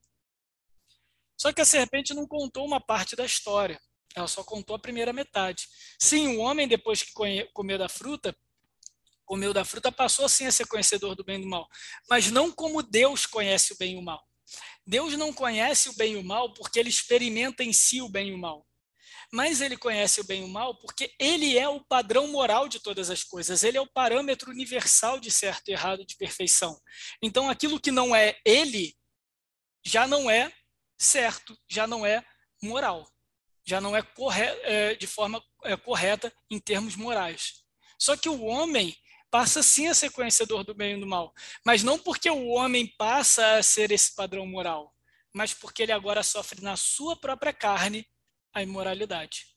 Só 1.38 1.52
que 1.52 1.62
a 1.62 1.66
serpente 1.66 2.14
não 2.14 2.28
contou 2.28 2.66
uma 2.66 2.80
parte 2.80 3.16
da 3.16 3.26
história. 3.26 3.80
Ela 4.16 4.28
só 4.28 4.44
contou 4.44 4.76
a 4.76 4.80
primeira 4.80 5.12
metade. 5.12 5.68
Sim, 6.00 6.38
o 6.38 6.40
homem, 6.40 6.68
depois 6.68 7.04
que 7.04 7.12
comeu 7.54 7.78
da 7.78 7.90
fruta, 7.90 8.36
comeu 9.26 9.54
da 9.54 9.66
fruta, 9.66 9.92
passou 9.92 10.30
sim 10.30 10.46
a 10.46 10.52
ser 10.52 10.68
conhecedor 10.68 11.16
do 11.16 11.24
bem 11.24 11.40
e 11.40 11.42
do 11.42 11.50
mal. 11.50 11.68
Mas 12.10 12.32
não 12.32 12.52
como 12.52 12.82
Deus 12.82 13.26
conhece 13.26 13.74
o 13.74 13.78
bem 13.78 13.96
e 13.96 13.98
o 13.98 14.02
mal. 14.02 14.26
Deus 14.88 15.18
não 15.18 15.34
conhece 15.34 15.90
o 15.90 15.96
bem 15.96 16.14
e 16.14 16.18
o 16.18 16.24
mal 16.24 16.54
porque 16.54 16.80
ele 16.80 16.90
experimenta 16.90 17.64
em 17.64 17.74
si 17.74 18.02
o 18.02 18.08
bem 18.08 18.30
e 18.30 18.34
o 18.34 18.38
mal. 18.38 18.66
Mas 19.36 19.60
ele 19.60 19.76
conhece 19.76 20.22
o 20.22 20.24
bem 20.24 20.44
e 20.44 20.46
o 20.46 20.48
mal 20.48 20.80
porque 20.80 21.14
ele 21.20 21.58
é 21.58 21.68
o 21.68 21.84
padrão 21.84 22.26
moral 22.30 22.70
de 22.70 22.80
todas 22.80 23.10
as 23.10 23.22
coisas. 23.22 23.64
Ele 23.64 23.78
é 23.78 23.82
o 23.82 23.92
parâmetro 23.92 24.50
universal 24.50 25.20
de 25.20 25.30
certo 25.30 25.68
e 25.68 25.74
errado, 25.74 26.06
de 26.06 26.16
perfeição. 26.16 26.80
Então, 27.22 27.50
aquilo 27.50 27.78
que 27.78 27.92
não 27.92 28.16
é 28.16 28.40
ele 28.46 28.96
já 29.86 30.08
não 30.08 30.30
é 30.30 30.54
certo, 30.98 31.54
já 31.70 31.86
não 31.86 32.06
é 32.06 32.24
moral, 32.64 33.06
já 33.66 33.82
não 33.82 33.94
é, 33.94 34.08
é 34.64 34.96
de 34.96 35.06
forma 35.06 35.44
é, 35.66 35.76
correta 35.76 36.34
em 36.50 36.58
termos 36.58 36.96
morais. 36.96 37.56
Só 38.00 38.16
que 38.16 38.30
o 38.30 38.42
homem 38.46 38.96
passa 39.30 39.62
sim 39.62 39.88
a 39.88 39.94
ser 39.94 40.12
conhecedor 40.12 40.64
do 40.64 40.74
bem 40.74 40.96
e 40.96 41.00
do 41.02 41.06
mal, 41.06 41.34
mas 41.66 41.84
não 41.84 42.00
porque 42.00 42.30
o 42.30 42.48
homem 42.52 42.88
passa 42.98 43.58
a 43.58 43.64
ser 43.64 43.92
esse 43.92 44.16
padrão 44.16 44.48
moral, 44.48 44.96
mas 45.34 45.54
porque 45.54 45.84
ele 45.84 45.92
agora 45.92 46.24
sofre 46.24 46.62
na 46.62 46.78
sua 46.78 47.18
própria 47.20 47.52
carne 47.52 48.08
a 48.56 48.64
imoralidade. 48.64 49.56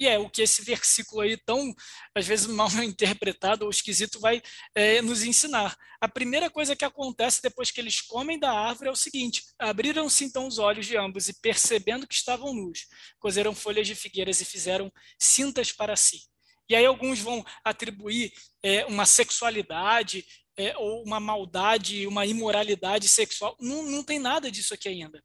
E 0.00 0.08
é 0.08 0.18
o 0.18 0.28
que 0.28 0.42
esse 0.42 0.62
versículo 0.62 1.20
aí, 1.20 1.36
tão, 1.36 1.72
às 2.12 2.26
vezes, 2.26 2.48
mal 2.48 2.68
interpretado 2.82 3.64
ou 3.64 3.70
esquisito, 3.70 4.18
vai 4.18 4.42
é, 4.74 5.00
nos 5.00 5.22
ensinar. 5.22 5.76
A 6.00 6.08
primeira 6.08 6.50
coisa 6.50 6.74
que 6.74 6.84
acontece 6.84 7.40
depois 7.40 7.70
que 7.70 7.80
eles 7.80 8.00
comem 8.00 8.36
da 8.36 8.50
árvore 8.50 8.88
é 8.88 8.92
o 8.92 8.96
seguinte: 8.96 9.44
abriram-se 9.58 10.24
então 10.24 10.48
os 10.48 10.58
olhos 10.58 10.86
de 10.86 10.96
ambos 10.96 11.28
e, 11.28 11.40
percebendo 11.40 12.06
que 12.06 12.14
estavam 12.14 12.52
nus, 12.52 12.88
cozeram 13.20 13.54
folhas 13.54 13.86
de 13.86 13.94
figueiras 13.94 14.40
e 14.40 14.44
fizeram 14.44 14.90
cintas 15.20 15.70
para 15.70 15.94
si. 15.94 16.22
E 16.68 16.74
aí 16.74 16.86
alguns 16.86 17.20
vão 17.20 17.44
atribuir 17.62 18.32
é, 18.62 18.84
uma 18.86 19.06
sexualidade 19.06 20.24
é, 20.56 20.76
ou 20.78 21.04
uma 21.04 21.20
maldade, 21.20 22.06
uma 22.06 22.26
imoralidade 22.26 23.08
sexual. 23.08 23.56
Não, 23.60 23.82
não 23.84 24.02
tem 24.02 24.18
nada 24.18 24.50
disso 24.50 24.74
aqui 24.74 24.88
ainda. 24.88 25.22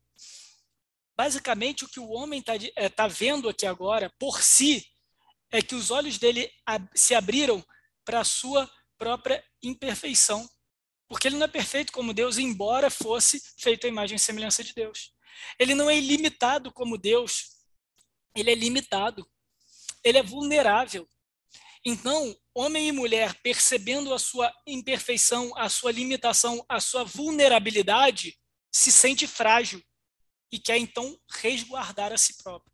Basicamente, 1.18 1.84
o 1.84 1.90
que 1.90 2.00
o 2.00 2.10
homem 2.10 2.40
está 2.40 2.54
é, 2.76 2.88
tá 2.90 3.08
vendo 3.08 3.50
aqui 3.50 3.66
agora, 3.66 4.14
por 4.20 4.44
si, 4.44 4.86
é 5.52 5.64
que 5.64 5.74
os 5.74 5.90
olhos 5.90 6.20
dele 6.20 6.52
se 6.94 7.16
abriram 7.16 7.66
para 8.06 8.20
a 8.20 8.24
sua 8.24 8.70
própria 8.98 9.44
imperfeição. 9.64 10.48
Porque 11.08 11.28
ele 11.28 11.38
não 11.38 11.46
é 11.46 11.50
perfeito 11.50 11.92
como 11.92 12.14
Deus, 12.14 12.38
embora 12.38 12.92
fosse 12.92 13.42
feito 13.58 13.86
a 13.86 13.90
imagem 13.90 14.18
e 14.18 14.20
semelhança 14.20 14.64
de 14.64 14.74
Deus. 14.76 15.12
Ele 15.58 15.74
não 15.74 15.90
é 15.90 15.98
ilimitado 15.98 16.72
como 16.72 16.98
Deus, 16.98 17.58
ele 18.36 18.52
é 18.52 18.56
limitado. 18.56 19.28
Ele 20.04 20.20
é 20.20 20.24
vulnerável. 20.24 21.08
Então, 21.84 22.36
homem 22.54 22.90
e 22.90 22.92
mulher, 22.92 23.34
percebendo 23.42 24.14
a 24.14 24.20
sua 24.20 24.54
imperfeição, 24.68 25.52
a 25.58 25.68
sua 25.68 25.92
limitação, 25.92 26.64
a 26.70 26.80
sua 26.80 27.04
vulnerabilidade, 27.04 28.38
se 28.72 28.92
sente 28.92 29.26
frágil 29.26 29.82
e 30.52 30.60
quer 30.60 30.78
então 30.78 31.20
resguardar 31.30 32.12
a 32.12 32.18
si 32.18 32.38
próprio. 32.42 32.74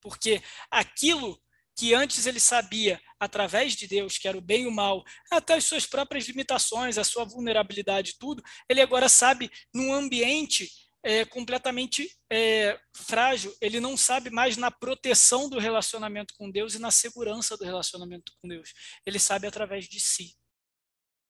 Porque 0.00 0.42
aquilo 0.70 1.40
que 1.76 1.94
antes 1.94 2.26
ele 2.26 2.38
sabia 2.38 3.00
através 3.18 3.74
de 3.74 3.86
Deus, 3.88 4.16
que 4.16 4.28
era 4.28 4.38
o 4.38 4.40
bem 4.40 4.62
e 4.62 4.66
o 4.66 4.70
mal, 4.70 5.04
até 5.30 5.54
as 5.54 5.64
suas 5.64 5.86
próprias 5.86 6.28
limitações, 6.28 6.98
a 6.98 7.04
sua 7.04 7.24
vulnerabilidade, 7.24 8.16
tudo, 8.18 8.42
ele 8.68 8.80
agora 8.80 9.08
sabe 9.08 9.50
num 9.74 9.92
ambiente 9.92 10.70
é, 11.02 11.24
completamente 11.24 12.16
é, 12.32 12.80
frágil, 12.94 13.54
ele 13.60 13.78
não 13.78 13.96
sabe 13.96 14.30
mais 14.30 14.56
na 14.56 14.70
proteção 14.70 15.50
do 15.50 15.58
relacionamento 15.58 16.32
com 16.38 16.50
Deus 16.50 16.74
e 16.74 16.78
na 16.78 16.90
segurança 16.90 17.56
do 17.56 17.64
relacionamento 17.64 18.32
com 18.40 18.48
Deus. 18.48 18.72
Ele 19.04 19.18
sabe 19.18 19.46
através 19.46 19.86
de 19.86 20.00
si. 20.00 20.34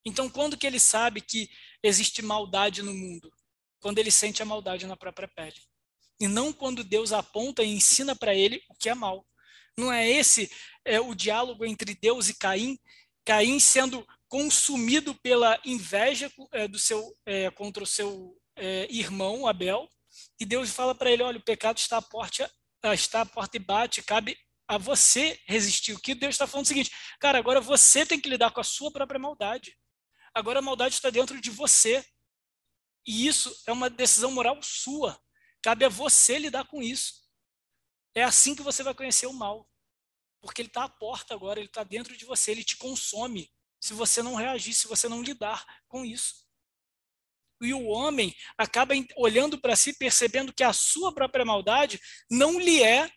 Então, 0.07 0.29
quando 0.29 0.57
que 0.57 0.67
ele 0.67 0.79
sabe 0.79 1.21
que 1.21 1.49
existe 1.83 2.23
maldade 2.23 2.83
no 2.83 2.95
mundo? 2.95 3.33
Quando 3.85 3.99
ele 3.99 4.11
sente 4.11 4.43
a 4.43 4.47
maldade 4.47 4.87
na 4.87 4.97
própria 4.97 5.29
pele. 5.29 5.61
E 6.19 6.27
não 6.27 6.55
quando 6.55 6.83
Deus 6.83 7.13
aponta 7.13 7.63
e 7.63 7.69
ensina 7.69 8.17
para 8.17 8.35
ele 8.35 8.63
o 8.71 8.75
que 8.75 8.89
é 8.89 8.95
mal. 8.95 9.27
Não 9.77 9.93
é 9.93 10.09
esse 10.09 10.51
é, 10.87 10.99
o 10.99 11.15
diálogo 11.15 11.67
entre 11.67 11.95
Deus 11.95 12.31
e 12.31 12.35
Caim? 12.35 12.79
Caim 13.27 13.61
sendo 13.61 14.07
consumido 14.27 15.15
pela 15.17 15.61
inveja 15.67 16.33
é, 16.53 16.67
do 16.67 16.79
seu, 16.79 17.15
é, 17.27 17.51
contra 17.51 17.85
o 17.85 17.87
seu 17.87 18.35
é, 18.57 18.87
irmão 18.89 19.47
Abel, 19.47 19.87
e 20.41 20.47
Deus 20.47 20.71
fala 20.71 20.95
para 20.95 21.11
ele: 21.11 21.23
olha, 21.23 21.37
o 21.37 21.45
pecado 21.45 21.77
está 21.77 21.99
à 21.99 22.03
porta, 22.03 22.51
está 22.95 23.21
à 23.21 23.27
porta 23.27 23.59
e 23.59 23.61
bate, 23.61 24.03
cabe 24.03 24.39
a 24.67 24.79
você 24.79 25.39
resistir. 25.45 25.93
O 25.93 26.01
que 26.01 26.15
Deus 26.15 26.37
está 26.37 26.47
falando 26.47 26.65
é 26.65 26.69
o 26.69 26.69
seguinte, 26.69 26.91
cara, 27.21 27.37
agora 27.37 27.61
você 27.61 28.07
tem 28.07 28.19
que 28.19 28.31
lidar 28.31 28.51
com 28.51 28.63
a 28.63 28.65
sua 28.65 28.91
própria 28.91 29.21
maldade. 29.21 29.77
Agora 30.33 30.61
a 30.61 30.63
maldade 30.63 30.95
está 30.95 31.11
dentro 31.11 31.39
de 31.39 31.51
você. 31.51 32.03
E 33.07 33.27
isso 33.27 33.55
é 33.67 33.73
uma 33.73 33.91
decisão 33.91 34.31
moral 34.31 34.63
sua. 34.63 35.21
Cabe 35.63 35.85
a 35.85 35.89
você 35.89 36.39
lidar 36.39 36.67
com 36.67 36.83
isso. 36.83 37.25
É 38.15 38.23
assim 38.23 38.55
que 38.55 38.63
você 38.63 38.83
vai 38.83 38.95
conhecer 38.95 39.27
o 39.27 39.33
mal. 39.33 39.69
Porque 40.41 40.61
ele 40.61 40.69
está 40.69 40.85
à 40.85 40.89
porta 40.89 41.35
agora, 41.35 41.59
ele 41.59 41.69
está 41.69 41.83
dentro 41.83 42.17
de 42.17 42.25
você, 42.25 42.51
ele 42.51 42.63
te 42.63 42.77
consome. 42.77 43.51
Se 43.81 43.95
você 43.95 44.23
não 44.23 44.35
reagir, 44.35 44.75
se 44.75 44.87
você 44.87 45.09
não 45.09 45.23
lidar 45.23 45.65
com 45.89 46.05
isso. 46.05 46.45
E 47.63 47.73
o 47.73 47.87
homem 47.87 48.35
acaba 48.59 48.95
olhando 49.17 49.59
para 49.59 49.77
si, 49.77 49.95
percebendo 49.95 50.53
que 50.53 50.63
a 50.63 50.73
sua 50.73 51.15
própria 51.15 51.45
maldade 51.45 52.01
não 52.31 52.59
lhe 52.59 52.83
é 52.83 53.11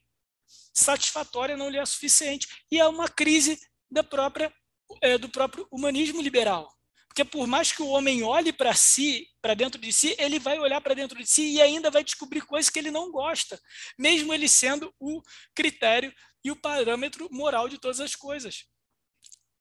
satisfatória, 0.73 1.57
não 1.57 1.69
lhe 1.69 1.77
é 1.77 1.85
suficiente. 1.85 2.47
E 2.71 2.79
é 2.79 2.87
uma 2.87 3.09
crise 3.09 3.59
da 3.89 4.03
própria, 4.03 4.53
é, 5.01 5.17
do 5.17 5.29
próprio 5.29 5.67
humanismo 5.71 6.21
liberal. 6.21 6.76
Porque 7.17 7.31
por 7.31 7.47
mais 7.47 7.71
que 7.71 7.81
o 7.81 7.87
homem 7.87 8.21
olhe 8.21 8.53
para 8.53 8.75
si, 8.75 9.27
para 9.41 9.55
dentro 9.55 9.81
de 9.81 9.91
si, 9.91 10.15
ele 10.19 10.37
vai 10.37 10.59
olhar 10.59 10.79
para 10.79 10.93
dentro 10.93 11.17
de 11.17 11.25
si 11.25 11.53
e 11.53 11.59
ainda 11.59 11.89
vai 11.89 12.03
descobrir 12.03 12.41
coisas 12.41 12.69
que 12.69 12.77
ele 12.77 12.91
não 12.91 13.11
gosta, 13.11 13.59
mesmo 13.97 14.31
ele 14.31 14.47
sendo 14.47 14.93
o 14.99 15.19
critério 15.55 16.13
e 16.43 16.51
o 16.51 16.55
parâmetro 16.55 17.27
moral 17.31 17.67
de 17.67 17.79
todas 17.79 17.99
as 17.99 18.15
coisas. 18.15 18.65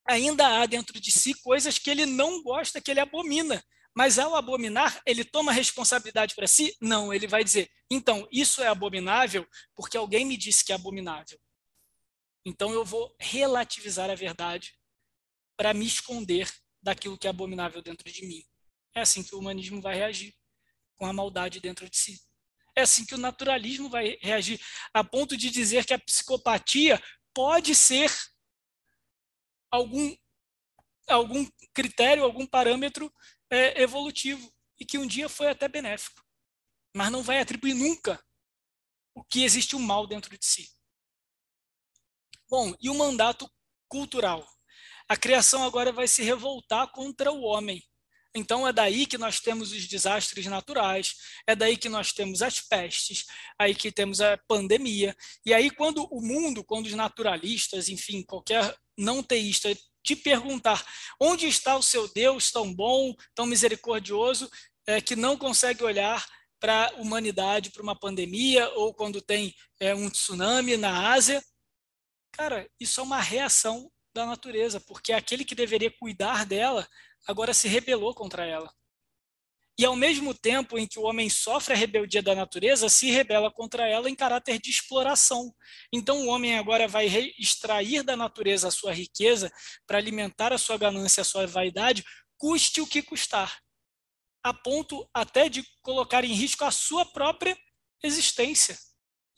Ainda 0.06 0.46
há 0.60 0.66
dentro 0.66 1.00
de 1.00 1.10
si 1.10 1.32
coisas 1.32 1.78
que 1.78 1.88
ele 1.88 2.04
não 2.04 2.42
gosta, 2.42 2.78
que 2.78 2.90
ele 2.90 3.00
abomina, 3.00 3.64
Mas 3.96 4.18
ao 4.18 4.36
abominar, 4.36 5.00
ele 5.06 5.24
toma 5.24 5.50
responsabilidade 5.50 6.34
para 6.34 6.46
si? 6.46 6.76
Não, 6.78 7.14
ele 7.14 7.26
vai 7.26 7.42
dizer: 7.42 7.70
então, 7.90 8.28
isso 8.30 8.62
é 8.62 8.66
abominável 8.66 9.48
porque 9.74 9.96
alguém 9.96 10.26
me 10.26 10.36
disse 10.36 10.62
que 10.62 10.72
é 10.72 10.74
abominável. 10.74 11.40
Então 12.44 12.70
eu 12.70 12.84
vou 12.84 13.16
relativizar 13.18 14.10
a 14.10 14.14
verdade 14.14 14.78
para 15.56 15.72
me 15.72 15.86
esconder 15.86 16.52
daquilo 16.86 17.18
que 17.18 17.26
é 17.26 17.30
abominável 17.30 17.82
dentro 17.82 18.08
de 18.12 18.24
mim. 18.24 18.46
É 18.94 19.00
assim 19.00 19.24
que 19.24 19.34
o 19.34 19.40
humanismo 19.40 19.82
vai 19.82 19.96
reagir, 19.96 20.32
com 20.94 21.04
a 21.04 21.12
maldade 21.12 21.58
dentro 21.58 21.90
de 21.90 21.96
si. 21.96 22.20
É 22.76 22.82
assim 22.82 23.04
que 23.04 23.14
o 23.16 23.18
naturalismo 23.18 23.90
vai 23.90 24.16
reagir, 24.20 24.60
a 24.94 25.02
ponto 25.02 25.36
de 25.36 25.50
dizer 25.50 25.84
que 25.84 25.92
a 25.92 25.98
psicopatia 25.98 27.02
pode 27.34 27.74
ser 27.74 28.08
algum, 29.68 30.16
algum 31.08 31.44
critério, 31.74 32.22
algum 32.22 32.46
parâmetro 32.46 33.12
é, 33.50 33.82
evolutivo 33.82 34.48
e 34.78 34.84
que 34.84 34.96
um 34.96 35.08
dia 35.08 35.28
foi 35.28 35.48
até 35.48 35.66
benéfico, 35.66 36.24
mas 36.94 37.10
não 37.10 37.20
vai 37.20 37.40
atribuir 37.40 37.74
nunca 37.74 38.24
o 39.12 39.24
que 39.24 39.42
existe 39.42 39.74
um 39.74 39.80
mal 39.80 40.06
dentro 40.06 40.38
de 40.38 40.46
si. 40.46 40.70
Bom, 42.48 42.72
e 42.80 42.88
o 42.88 42.94
mandato 42.94 43.50
cultural? 43.88 44.46
A 45.08 45.16
criação 45.16 45.64
agora 45.64 45.92
vai 45.92 46.08
se 46.08 46.22
revoltar 46.22 46.90
contra 46.90 47.30
o 47.30 47.42
homem. 47.42 47.82
Então 48.34 48.68
é 48.68 48.72
daí 48.72 49.06
que 49.06 49.16
nós 49.16 49.40
temos 49.40 49.72
os 49.72 49.86
desastres 49.86 50.44
naturais, 50.46 51.14
é 51.46 51.56
daí 51.56 51.76
que 51.76 51.88
nós 51.88 52.12
temos 52.12 52.42
as 52.42 52.60
pestes, 52.60 53.24
aí 53.58 53.74
que 53.74 53.90
temos 53.90 54.20
a 54.20 54.36
pandemia. 54.46 55.16
E 55.44 55.54
aí 55.54 55.70
quando 55.70 56.06
o 56.10 56.20
mundo, 56.20 56.62
quando 56.62 56.86
os 56.86 56.92
naturalistas, 56.92 57.88
enfim, 57.88 58.22
qualquer 58.22 58.76
não 58.98 59.22
teísta 59.22 59.74
te 60.04 60.14
perguntar 60.14 60.84
onde 61.20 61.48
está 61.48 61.76
o 61.76 61.82
seu 61.82 62.06
Deus 62.12 62.50
tão 62.50 62.72
bom, 62.72 63.14
tão 63.34 63.46
misericordioso, 63.46 64.50
é, 64.86 65.00
que 65.00 65.16
não 65.16 65.36
consegue 65.36 65.82
olhar 65.82 66.24
para 66.60 66.88
a 66.88 67.00
humanidade, 67.00 67.70
para 67.70 67.82
uma 67.82 67.98
pandemia, 67.98 68.68
ou 68.74 68.94
quando 68.94 69.20
tem 69.20 69.54
é, 69.80 69.94
um 69.94 70.08
tsunami 70.08 70.76
na 70.76 71.12
Ásia. 71.12 71.42
Cara, 72.32 72.68
isso 72.78 73.00
é 73.00 73.02
uma 73.02 73.20
reação 73.20 73.90
da 74.16 74.26
natureza, 74.26 74.80
porque 74.80 75.12
aquele 75.12 75.44
que 75.44 75.54
deveria 75.54 75.90
cuidar 75.90 76.46
dela 76.46 76.88
agora 77.26 77.52
se 77.52 77.68
rebelou 77.68 78.14
contra 78.14 78.44
ela. 78.44 78.72
E 79.78 79.84
ao 79.84 79.94
mesmo 79.94 80.32
tempo 80.32 80.78
em 80.78 80.86
que 80.86 80.98
o 80.98 81.02
homem 81.02 81.28
sofre 81.28 81.74
a 81.74 81.76
rebeldia 81.76 82.22
da 82.22 82.34
natureza, 82.34 82.88
se 82.88 83.10
rebela 83.10 83.50
contra 83.50 83.86
ela 83.86 84.08
em 84.08 84.14
caráter 84.14 84.58
de 84.58 84.70
exploração. 84.70 85.54
Então 85.92 86.22
o 86.22 86.28
homem 86.28 86.56
agora 86.56 86.88
vai 86.88 87.06
extrair 87.38 88.02
da 88.02 88.16
natureza 88.16 88.68
a 88.68 88.70
sua 88.70 88.92
riqueza 88.92 89.52
para 89.86 89.98
alimentar 89.98 90.50
a 90.50 90.58
sua 90.58 90.78
ganância, 90.78 91.20
a 91.20 91.24
sua 91.24 91.46
vaidade, 91.46 92.02
custe 92.38 92.80
o 92.80 92.86
que 92.86 93.02
custar, 93.02 93.60
a 94.42 94.54
ponto 94.54 95.06
até 95.12 95.50
de 95.50 95.62
colocar 95.82 96.24
em 96.24 96.32
risco 96.32 96.64
a 96.64 96.70
sua 96.70 97.04
própria 97.04 97.56
existência 98.02 98.78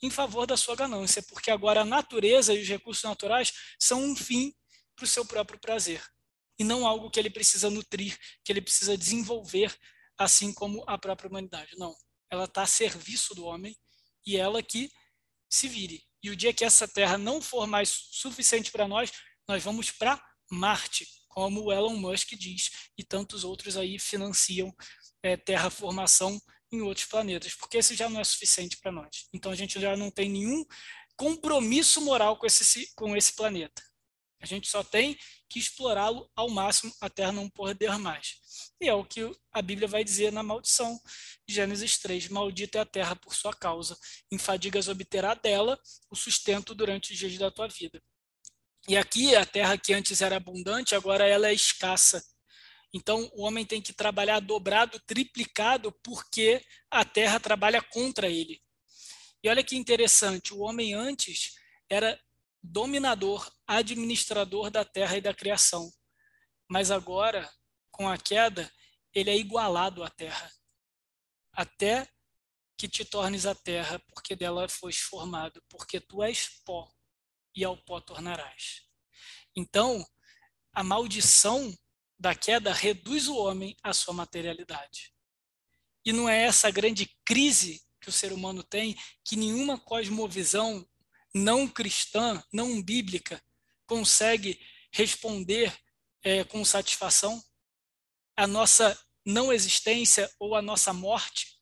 em 0.01 0.09
favor 0.09 0.45
da 0.47 0.55
sua 0.55 0.75
ganância, 0.75 1.21
porque 1.23 1.51
agora 1.51 1.81
a 1.81 1.85
natureza 1.85 2.53
e 2.53 2.61
os 2.61 2.67
recursos 2.67 3.03
naturais 3.03 3.51
são 3.77 4.01
um 4.01 4.15
fim 4.15 4.53
para 4.99 5.05
o 5.05 5.07
seu 5.07 5.25
próprio 5.25 5.57
prazer 5.59 6.03
e 6.59 6.63
não 6.63 6.85
algo 6.85 7.09
que 7.09 7.17
ele 7.17 7.29
precisa 7.29 7.69
nutrir, 7.69 8.17
que 8.43 8.51
ele 8.51 8.61
precisa 8.61 8.97
desenvolver 8.97 9.73
assim 10.17 10.53
como 10.53 10.83
a 10.85 10.97
própria 10.97 11.29
humanidade. 11.29 11.71
Não. 11.77 11.95
Ela 12.29 12.43
está 12.43 12.63
a 12.63 12.67
serviço 12.67 13.33
do 13.33 13.45
homem 13.45 13.75
e 14.27 14.35
ela 14.35 14.61
que 14.61 14.91
se 15.49 15.69
vire. 15.69 16.03
E 16.21 16.29
o 16.29 16.35
dia 16.35 16.53
que 16.53 16.65
essa 16.65 16.85
Terra 16.85 17.17
não 17.17 17.41
for 17.41 17.65
mais 17.65 17.89
suficiente 18.11 18.71
para 18.71 18.87
nós, 18.87 19.09
nós 19.47 19.63
vamos 19.63 19.89
para 19.89 20.21
Marte, 20.51 21.07
como 21.29 21.63
o 21.63 21.71
Elon 21.71 21.95
Musk 21.95 22.33
diz, 22.33 22.69
e 22.97 23.03
tantos 23.03 23.45
outros 23.45 23.77
aí 23.77 23.97
financiam 23.97 24.75
é, 25.23 25.37
terraformação 25.37 26.39
em 26.71 26.81
outros 26.81 27.07
planetas, 27.07 27.55
porque 27.55 27.77
esse 27.77 27.95
já 27.95 28.09
não 28.09 28.19
é 28.19 28.23
suficiente 28.23 28.77
para 28.77 28.91
nós. 28.91 29.27
Então 29.33 29.51
a 29.51 29.55
gente 29.55 29.79
já 29.79 29.95
não 29.95 30.11
tem 30.11 30.29
nenhum 30.29 30.65
compromisso 31.15 32.01
moral 32.01 32.37
com 32.37 32.45
esse, 32.45 32.93
com 32.95 33.15
esse 33.15 33.33
planeta. 33.33 33.81
A 34.41 34.45
gente 34.45 34.67
só 34.69 34.83
tem 34.83 35.17
que 35.49 35.59
explorá-lo 35.59 36.29
ao 36.35 36.49
máximo 36.49 36.93
até 37.01 37.29
não 37.31 37.49
poder 37.49 37.97
mais. 37.97 38.37
E 38.79 38.87
é 38.87 38.93
o 38.93 39.03
que 39.03 39.29
a 39.51 39.61
Bíblia 39.61 39.87
vai 39.87 40.03
dizer 40.03 40.31
na 40.31 40.41
maldição 40.41 40.99
Gênesis 41.47 41.97
3. 41.97 42.29
Maldita 42.29 42.77
é 42.77 42.81
a 42.81 42.85
terra 42.85 43.15
por 43.15 43.35
sua 43.35 43.53
causa. 43.53 43.97
Em 44.31 44.37
fadigas 44.37 44.87
obterá 44.87 45.33
dela 45.33 45.77
o 46.09 46.15
sustento 46.15 46.73
durante 46.73 47.11
os 47.11 47.19
dias 47.19 47.37
da 47.37 47.51
tua 47.51 47.67
vida. 47.67 48.01
E 48.87 48.95
aqui 48.95 49.35
a 49.35 49.45
terra 49.45 49.77
que 49.77 49.93
antes 49.93 50.21
era 50.21 50.37
abundante, 50.37 50.95
agora 50.95 51.27
ela 51.27 51.49
é 51.49 51.53
escassa. 51.53 52.23
Então 52.93 53.29
o 53.33 53.43
homem 53.43 53.65
tem 53.65 53.81
que 53.81 53.93
trabalhar 53.93 54.39
dobrado, 54.39 54.99
triplicado, 55.01 55.91
porque 56.03 56.63
a 56.89 57.03
terra 57.03 57.39
trabalha 57.39 57.81
contra 57.81 58.29
ele. 58.29 58.61
E 59.43 59.49
olha 59.49 59.63
que 59.63 59.75
interessante, 59.75 60.53
o 60.53 60.59
homem 60.59 60.93
antes 60.93 61.55
era 61.89 62.19
dominador, 62.61 63.51
administrador 63.65 64.69
da 64.69 64.83
terra 64.83 65.17
e 65.17 65.21
da 65.21 65.33
criação. 65.33 65.91
Mas 66.67 66.91
agora, 66.91 67.49
com 67.91 68.07
a 68.07 68.17
queda, 68.17 68.71
ele 69.13 69.29
é 69.29 69.37
igualado 69.37 70.03
à 70.03 70.09
terra. 70.09 70.51
Até 71.53 72.07
que 72.77 72.87
te 72.87 73.03
tornes 73.03 73.45
a 73.45 73.53
terra, 73.53 73.99
porque 74.07 74.35
dela 74.35 74.69
foste 74.69 75.01
formado, 75.01 75.61
porque 75.69 75.99
tu 75.99 76.23
és 76.23 76.61
pó, 76.63 76.89
e 77.55 77.63
ao 77.63 77.75
pó 77.75 77.99
tornarás. 77.99 78.83
Então, 79.55 80.05
a 80.71 80.83
maldição 80.83 81.77
da 82.17 82.33
queda 82.35 82.73
reduz 82.73 83.27
o 83.27 83.35
homem 83.35 83.75
à 83.83 83.93
sua 83.93 84.13
materialidade. 84.13 85.13
E 86.05 86.13
não 86.13 86.29
é 86.29 86.43
essa 86.43 86.71
grande 86.71 87.05
crise 87.25 87.85
que 87.99 88.09
o 88.09 88.13
ser 88.13 88.31
humano 88.31 88.63
tem, 88.63 88.97
que 89.25 89.35
nenhuma 89.35 89.77
cosmovisão 89.77 90.87
não 91.33 91.67
cristã, 91.67 92.43
não 92.51 92.81
bíblica, 92.81 93.41
consegue 93.85 94.59
responder 94.91 95.75
é, 96.23 96.43
com 96.43 96.63
satisfação 96.65 97.41
a 98.35 98.47
nossa 98.47 98.97
não 99.25 99.51
existência 99.51 100.31
ou 100.39 100.55
a 100.55 100.61
nossa 100.61 100.93
morte, 100.93 101.59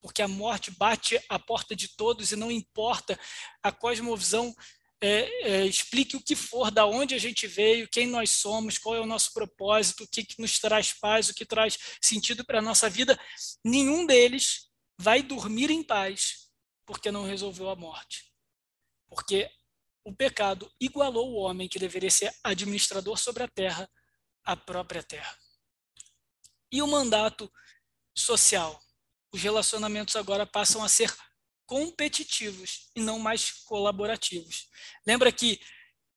porque 0.00 0.22
a 0.22 0.28
morte 0.28 0.70
bate 0.70 1.20
à 1.28 1.38
porta 1.38 1.76
de 1.76 1.88
todos 1.88 2.32
e 2.32 2.36
não 2.36 2.50
importa 2.50 3.18
a 3.62 3.70
cosmovisão 3.70 4.54
é, 5.00 5.50
é, 5.50 5.66
explique 5.66 6.16
o 6.16 6.20
que 6.20 6.34
for, 6.34 6.70
da 6.70 6.86
onde 6.86 7.14
a 7.14 7.18
gente 7.18 7.46
veio, 7.46 7.88
quem 7.88 8.06
nós 8.06 8.30
somos, 8.30 8.78
qual 8.78 8.94
é 8.94 9.00
o 9.00 9.06
nosso 9.06 9.32
propósito, 9.34 10.04
o 10.04 10.08
que, 10.08 10.24
que 10.24 10.40
nos 10.40 10.58
traz 10.58 10.92
paz, 10.94 11.28
o 11.28 11.34
que 11.34 11.44
traz 11.44 11.78
sentido 12.00 12.44
para 12.44 12.58
a 12.58 12.62
nossa 12.62 12.88
vida, 12.88 13.18
nenhum 13.62 14.06
deles 14.06 14.70
vai 14.98 15.22
dormir 15.22 15.70
em 15.70 15.82
paz 15.82 16.48
porque 16.86 17.10
não 17.10 17.24
resolveu 17.24 17.68
a 17.68 17.76
morte 17.76 18.33
porque 19.08 19.50
o 20.04 20.14
pecado 20.14 20.70
igualou 20.80 21.32
o 21.32 21.36
homem 21.36 21.68
que 21.68 21.78
deveria 21.78 22.10
ser 22.10 22.34
administrador 22.42 23.16
sobre 23.16 23.42
a 23.42 23.48
terra, 23.48 23.90
à 24.44 24.56
própria 24.56 25.02
terra. 25.02 25.38
E 26.70 26.82
o 26.82 26.86
mandato 26.86 27.50
social? 28.14 28.80
Os 29.32 29.40
relacionamentos 29.42 30.14
agora 30.16 30.46
passam 30.46 30.82
a 30.84 30.88
ser 30.88 31.14
competitivos 31.66 32.90
e 32.94 33.00
não 33.00 33.18
mais 33.18 33.50
colaborativos. 33.64 34.68
Lembra 35.06 35.32
que 35.32 35.60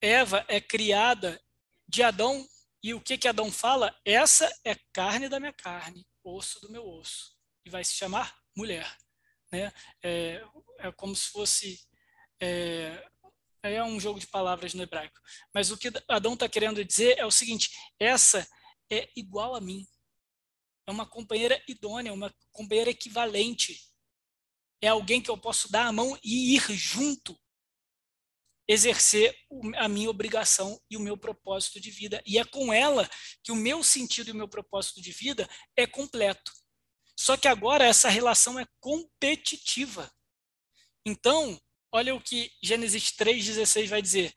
Eva 0.00 0.44
é 0.48 0.60
criada 0.60 1.40
de 1.88 2.02
Adão 2.02 2.46
e 2.82 2.94
o 2.94 3.00
que 3.00 3.18
que 3.18 3.26
Adão 3.26 3.50
fala? 3.50 3.96
Essa 4.04 4.52
é 4.64 4.74
carne 4.92 5.28
da 5.28 5.40
minha 5.40 5.52
carne, 5.52 6.06
osso 6.22 6.60
do 6.60 6.70
meu 6.70 6.86
osso 6.86 7.36
e 7.64 7.70
vai 7.70 7.82
se 7.82 7.94
chamar 7.94 8.36
mulher, 8.56 8.96
né? 9.50 9.72
É, 10.02 10.42
é 10.78 10.92
como 10.92 11.14
se 11.14 11.28
fosse 11.28 11.80
é, 12.40 13.08
é 13.62 13.82
um 13.82 13.98
jogo 13.98 14.20
de 14.20 14.26
palavras 14.26 14.74
no 14.74 14.82
hebraico. 14.82 15.18
Mas 15.54 15.70
o 15.70 15.76
que 15.76 15.90
Adão 16.08 16.34
está 16.34 16.48
querendo 16.48 16.84
dizer 16.84 17.18
é 17.18 17.26
o 17.26 17.30
seguinte: 17.30 17.70
essa 17.98 18.46
é 18.90 19.08
igual 19.16 19.54
a 19.54 19.60
mim. 19.60 19.86
É 20.86 20.90
uma 20.90 21.06
companheira 21.06 21.62
idônea, 21.68 22.12
uma 22.12 22.34
companheira 22.52 22.90
equivalente. 22.90 23.78
É 24.80 24.88
alguém 24.88 25.20
que 25.20 25.30
eu 25.30 25.36
posso 25.36 25.70
dar 25.70 25.86
a 25.86 25.92
mão 25.92 26.18
e 26.22 26.54
ir 26.54 26.62
junto, 26.70 27.38
exercer 28.66 29.36
a 29.76 29.88
minha 29.88 30.08
obrigação 30.08 30.80
e 30.88 30.96
o 30.96 31.00
meu 31.00 31.16
propósito 31.16 31.80
de 31.80 31.90
vida. 31.90 32.22
E 32.24 32.38
é 32.38 32.44
com 32.44 32.72
ela 32.72 33.08
que 33.42 33.52
o 33.52 33.56
meu 33.56 33.82
sentido 33.82 34.28
e 34.28 34.32
o 34.32 34.36
meu 34.36 34.48
propósito 34.48 35.02
de 35.02 35.10
vida 35.10 35.48
é 35.76 35.86
completo. 35.86 36.52
Só 37.18 37.36
que 37.36 37.48
agora 37.48 37.84
essa 37.84 38.08
relação 38.08 38.58
é 38.58 38.66
competitiva. 38.78 40.10
Então, 41.04 41.60
Olha 41.90 42.14
o 42.14 42.20
que 42.20 42.52
Gênesis 42.62 43.12
3,16 43.12 43.88
vai 43.88 44.02
dizer: 44.02 44.34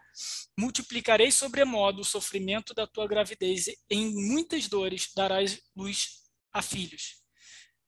Multiplicarei 0.57 1.31
sobremodo 1.31 2.01
o 2.01 2.05
sofrimento 2.05 2.73
da 2.73 2.87
tua 2.87 3.07
gravidez, 3.07 3.67
e 3.67 3.77
em 3.89 4.13
muitas 4.13 4.67
dores 4.67 5.11
darás 5.13 5.61
luz 5.75 6.21
a 6.53 6.61
filhos. 6.61 7.21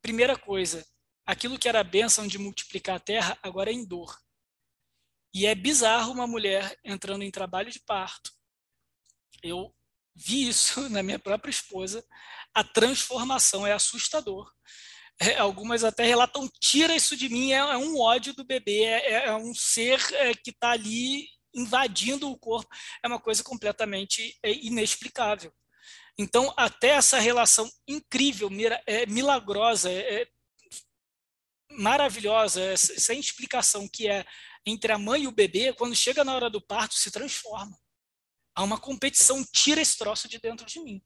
Primeira 0.02 0.38
coisa, 0.38 0.86
aquilo 1.26 1.58
que 1.58 1.70
era 1.70 1.80
a 1.80 1.84
bênção 1.84 2.28
de 2.28 2.38
multiplicar 2.38 2.98
a 2.98 3.00
terra, 3.00 3.38
agora 3.42 3.70
é 3.70 3.74
em 3.74 3.86
dor. 3.86 4.18
E 5.34 5.46
é 5.46 5.56
bizarro 5.56 6.12
uma 6.12 6.28
mulher 6.28 6.78
entrando 6.84 7.24
em 7.24 7.32
trabalho 7.32 7.72
de 7.72 7.80
parto. 7.80 8.32
Eu 9.42 9.74
vi 10.14 10.48
isso 10.48 10.88
na 10.90 11.02
minha 11.02 11.20
própria 11.20 11.50
esposa. 11.50 12.06
A 12.54 12.64
transformação 12.64 13.66
é 13.66 13.72
assustador. 13.72 14.52
É, 15.24 15.38
algumas 15.38 15.84
até 15.86 16.04
relatam, 16.04 16.50
tira 16.60 16.94
isso 16.94 17.16
de 17.16 17.30
mim, 17.30 17.54
é, 17.54 17.58
é 17.58 17.78
um 17.78 17.98
ódio 17.98 18.34
do 18.34 18.44
bebê, 18.44 18.84
é, 18.84 19.14
é, 19.14 19.26
é 19.28 19.36
um 19.36 19.54
ser 19.54 20.00
é, 20.16 20.34
que 20.34 20.50
está 20.50 20.72
ali 20.72 21.28
invadindo 21.56 22.30
o 22.30 22.38
corpo, 22.38 22.68
é 23.02 23.08
uma 23.08 23.20
coisa 23.20 23.44
completamente 23.44 24.38
inexplicável. 24.44 25.54
Então, 26.18 26.54
até 26.58 26.90
essa 26.90 27.20
relação 27.20 27.70
incrível, 27.88 28.50
milagrosa, 29.08 29.90
maravilhosa, 31.72 32.76
sem 32.76 33.20
explicação, 33.20 33.88
que 33.88 34.08
é 34.08 34.26
entre 34.66 34.92
a 34.92 34.98
mãe 34.98 35.24
e 35.24 35.28
o 35.28 35.32
bebê, 35.32 35.74
quando 35.74 35.96
chega 35.96 36.24
na 36.24 36.36
hora 36.36 36.50
do 36.50 36.62
parto, 36.62 36.96
se 36.96 37.12
transforma. 37.12 37.78
Há 38.56 38.64
uma 38.64 38.80
competição, 38.80 39.44
tira 39.54 39.82
esse 39.82 39.98
troço 39.98 40.28
de 40.28 40.40
dentro 40.40 40.66
de 40.66 40.80
mim. 40.80 41.04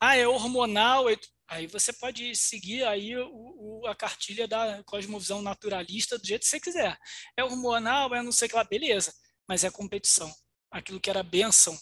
Ah, 0.00 0.16
é 0.16 0.26
hormonal. 0.26 1.06
Aí 1.48 1.66
você 1.66 1.94
pode 1.94 2.36
seguir 2.36 2.84
aí 2.84 3.16
o, 3.16 3.80
o, 3.80 3.86
a 3.86 3.94
cartilha 3.94 4.46
da 4.46 4.84
cosmovisão 4.84 5.40
naturalista 5.40 6.18
do 6.18 6.26
jeito 6.26 6.42
que 6.42 6.48
você 6.48 6.60
quiser. 6.60 6.98
É 7.34 7.42
hormonal, 7.42 8.14
é 8.14 8.22
não 8.22 8.30
sei 8.30 8.46
o 8.46 8.50
que 8.50 8.56
lá, 8.56 8.64
beleza. 8.64 9.14
Mas 9.46 9.64
é 9.64 9.70
competição. 9.70 10.32
Aquilo 10.70 11.00
que 11.00 11.08
era 11.08 11.22
bênção 11.22 11.78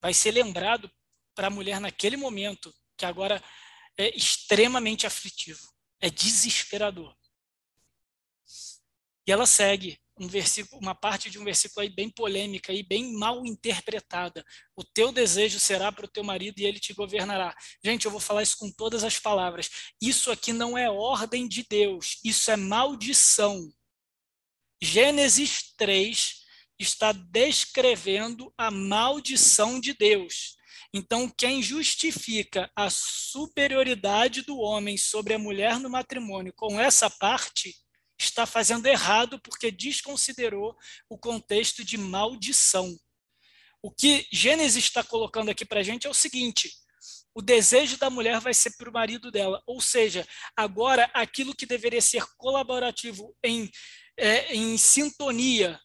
vai 0.00 0.14
ser 0.14 0.30
lembrado 0.30 0.88
para 1.34 1.48
a 1.48 1.50
mulher 1.50 1.80
naquele 1.80 2.16
momento, 2.16 2.72
que 2.96 3.04
agora 3.04 3.42
é 3.96 4.16
extremamente 4.16 5.08
aflitivo, 5.08 5.68
é 6.00 6.08
desesperador. 6.08 7.16
E 9.26 9.32
ela 9.32 9.44
segue 9.44 10.00
um 10.18 10.26
versículo, 10.28 10.80
uma 10.80 10.94
parte 10.94 11.30
de 11.30 11.38
um 11.38 11.44
versículo 11.44 11.82
aí 11.82 11.88
bem 11.88 12.10
polêmica 12.10 12.72
e 12.72 12.82
bem 12.82 13.12
mal 13.12 13.44
interpretada. 13.46 14.44
O 14.76 14.84
teu 14.84 15.12
desejo 15.12 15.60
será 15.60 15.92
para 15.92 16.04
o 16.04 16.10
teu 16.10 16.24
marido 16.24 16.58
e 16.58 16.64
ele 16.64 16.80
te 16.80 16.92
governará. 16.92 17.54
Gente, 17.84 18.04
eu 18.04 18.10
vou 18.10 18.20
falar 18.20 18.42
isso 18.42 18.56
com 18.58 18.70
todas 18.70 19.04
as 19.04 19.18
palavras. 19.18 19.70
Isso 20.00 20.30
aqui 20.30 20.52
não 20.52 20.76
é 20.76 20.90
ordem 20.90 21.46
de 21.46 21.64
Deus, 21.68 22.18
isso 22.24 22.50
é 22.50 22.56
maldição. 22.56 23.68
Gênesis 24.80 25.72
3 25.76 26.44
está 26.78 27.12
descrevendo 27.12 28.52
a 28.56 28.70
maldição 28.70 29.80
de 29.80 29.92
Deus. 29.94 30.56
Então, 30.94 31.28
quem 31.28 31.62
justifica 31.62 32.70
a 32.74 32.88
superioridade 32.88 34.42
do 34.42 34.58
homem 34.58 34.96
sobre 34.96 35.34
a 35.34 35.38
mulher 35.38 35.78
no 35.78 35.90
matrimônio 35.90 36.52
com 36.56 36.80
essa 36.80 37.10
parte 37.10 37.76
está 38.18 38.46
fazendo 38.46 38.86
errado 38.86 39.40
porque 39.40 39.70
desconsiderou 39.70 40.76
o 41.08 41.16
contexto 41.16 41.84
de 41.84 41.96
maldição. 41.96 42.98
O 43.80 43.90
que 43.90 44.26
Gênesis 44.32 44.84
está 44.84 45.04
colocando 45.04 45.50
aqui 45.50 45.64
para 45.64 45.80
a 45.80 45.82
gente 45.82 46.06
é 46.06 46.10
o 46.10 46.14
seguinte: 46.14 46.72
o 47.34 47.40
desejo 47.40 47.96
da 47.96 48.10
mulher 48.10 48.40
vai 48.40 48.52
ser 48.52 48.76
para 48.76 48.90
o 48.90 48.92
marido 48.92 49.30
dela. 49.30 49.62
Ou 49.66 49.80
seja, 49.80 50.26
agora 50.56 51.08
aquilo 51.14 51.54
que 51.54 51.66
deveria 51.66 52.02
ser 52.02 52.26
colaborativo 52.36 53.36
em, 53.44 53.70
é, 54.16 54.54
em 54.54 54.76
sintonia 54.76 55.80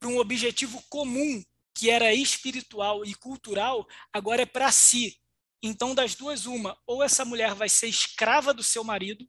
para 0.00 0.08
um 0.08 0.18
objetivo 0.18 0.82
comum, 0.88 1.42
que 1.74 1.90
era 1.90 2.12
espiritual 2.12 3.04
e 3.04 3.14
cultural, 3.14 3.86
agora 4.12 4.42
é 4.42 4.46
para 4.46 4.72
si. 4.72 5.16
Então, 5.62 5.94
das 5.94 6.14
duas, 6.14 6.46
uma, 6.46 6.76
ou 6.86 7.02
essa 7.02 7.24
mulher 7.24 7.54
vai 7.54 7.68
ser 7.68 7.86
escrava 7.86 8.52
do 8.52 8.62
seu 8.62 8.82
marido, 8.82 9.26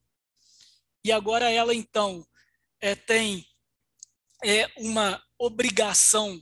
e 1.03 1.12
agora 1.12 1.49
ela 1.49 1.74
então 1.74 2.26
é, 2.82 2.95
tem 2.95 3.45
é, 4.43 4.69
uma 4.78 5.21
obrigação 5.38 6.41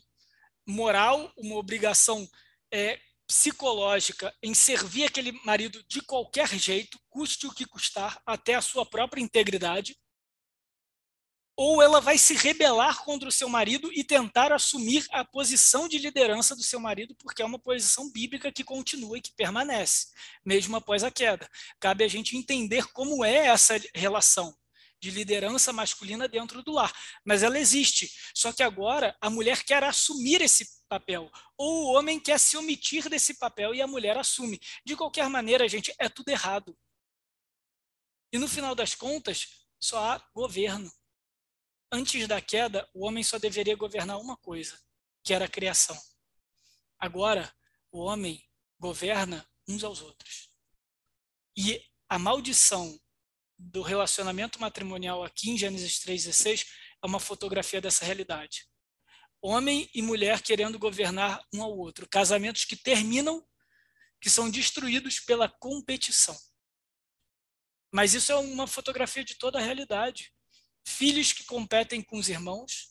moral, 0.68 1.32
uma 1.38 1.56
obrigação 1.56 2.28
é, 2.72 3.00
psicológica 3.28 4.34
em 4.42 4.54
servir 4.54 5.06
aquele 5.06 5.32
marido 5.44 5.84
de 5.88 6.02
qualquer 6.02 6.48
jeito, 6.48 7.00
custe 7.10 7.48
o 7.48 7.54
que 7.54 7.66
custar, 7.66 8.22
até 8.26 8.56
a 8.56 8.62
sua 8.62 8.86
própria 8.86 9.22
integridade, 9.22 9.96
ou 11.58 11.82
ela 11.82 12.02
vai 12.02 12.18
se 12.18 12.34
rebelar 12.34 13.04
contra 13.06 13.30
o 13.30 13.32
seu 13.32 13.48
marido 13.48 13.90
e 13.94 14.04
tentar 14.04 14.52
assumir 14.52 15.06
a 15.10 15.24
posição 15.24 15.88
de 15.88 15.98
liderança 15.98 16.54
do 16.54 16.62
seu 16.62 16.82
marido, 16.82 17.16
porque 17.16 17.42
é 17.42 17.46
uma 17.46 17.58
posição 17.58 18.12
bíblica 18.12 18.52
que 18.52 18.64
continua 18.64 19.18
e 19.18 19.22
que 19.22 19.34
permanece, 19.34 20.08
mesmo 20.44 20.76
após 20.76 21.02
a 21.02 21.10
queda. 21.10 21.50
Cabe 21.80 22.04
a 22.04 22.10
gente 22.10 22.36
entender 22.36 22.86
como 22.92 23.24
é 23.24 23.48
essa 23.48 23.80
relação 23.94 24.54
de 25.06 25.12
liderança 25.12 25.72
masculina 25.72 26.28
dentro 26.28 26.64
do 26.64 26.72
lar. 26.72 26.92
Mas 27.24 27.44
ela 27.44 27.60
existe. 27.60 28.12
Só 28.34 28.52
que 28.52 28.64
agora 28.64 29.16
a 29.22 29.30
mulher 29.30 29.64
quer 29.64 29.84
assumir 29.84 30.42
esse 30.42 30.68
papel. 30.90 31.32
Ou 31.56 31.84
o 31.84 31.94
homem 31.94 32.20
quer 32.20 32.40
se 32.40 32.58
omitir 32.58 33.08
desse 33.08 33.36
papel 33.36 33.76
e 33.76 33.84
a 33.84 33.88
mulher 33.88 34.18
assume. 34.18 34.60
De 34.84 34.96
qualquer 34.96 35.30
maneira, 35.30 35.70
gente, 35.70 35.94
é 36.00 36.10
tudo 36.10 36.30
errado. 36.30 36.76
E 38.32 38.40
no 38.40 38.48
final 38.48 38.74
das 38.74 38.96
contas, 38.96 39.68
só 39.80 40.00
há 40.00 40.30
governo. 40.34 40.92
Antes 41.92 42.28
da 42.28 42.42
queda, 42.42 42.90
o 42.92 43.06
homem 43.06 43.24
só 43.24 43.38
deveria 43.38 43.76
governar 43.76 44.20
uma 44.20 44.36
coisa, 44.36 44.82
que 45.24 45.36
era 45.36 45.46
a 45.46 45.50
criação. 45.50 45.98
Agora, 46.98 47.56
o 47.92 48.00
homem 48.00 48.44
governa 48.80 49.48
uns 49.68 49.84
aos 49.84 50.02
outros. 50.02 50.50
E 51.56 51.80
a 52.10 52.18
maldição 52.18 53.00
do 53.58 53.82
relacionamento 53.82 54.60
matrimonial 54.60 55.24
aqui 55.24 55.50
em 55.50 55.58
Gênesis 55.58 56.00
3,16 56.00 56.66
é 57.04 57.08
uma 57.08 57.20
fotografia 57.20 57.80
dessa 57.80 58.06
realidade. 58.06 58.68
Homem 59.42 59.90
e 59.94 60.02
mulher 60.02 60.42
querendo 60.42 60.80
governar 60.80 61.42
um 61.54 61.62
ao 61.62 61.78
outro. 61.78 62.08
Casamentos 62.10 62.66
que 62.66 62.76
terminam, 62.76 63.46
que 64.20 64.30
são 64.30 64.50
destruídos 64.50 65.20
pela 65.20 65.48
competição. 65.48 66.38
Mas 67.94 68.14
isso 68.14 68.32
é 68.32 68.36
uma 68.36 68.68
fotografia 68.68 69.24
de 69.24 69.36
toda 69.36 69.60
a 69.60 69.62
realidade. 69.62 70.34
Filhos 70.86 71.32
que 71.32 71.44
competem 71.44 72.02
com 72.02 72.18
os 72.18 72.28
irmãos, 72.28 72.90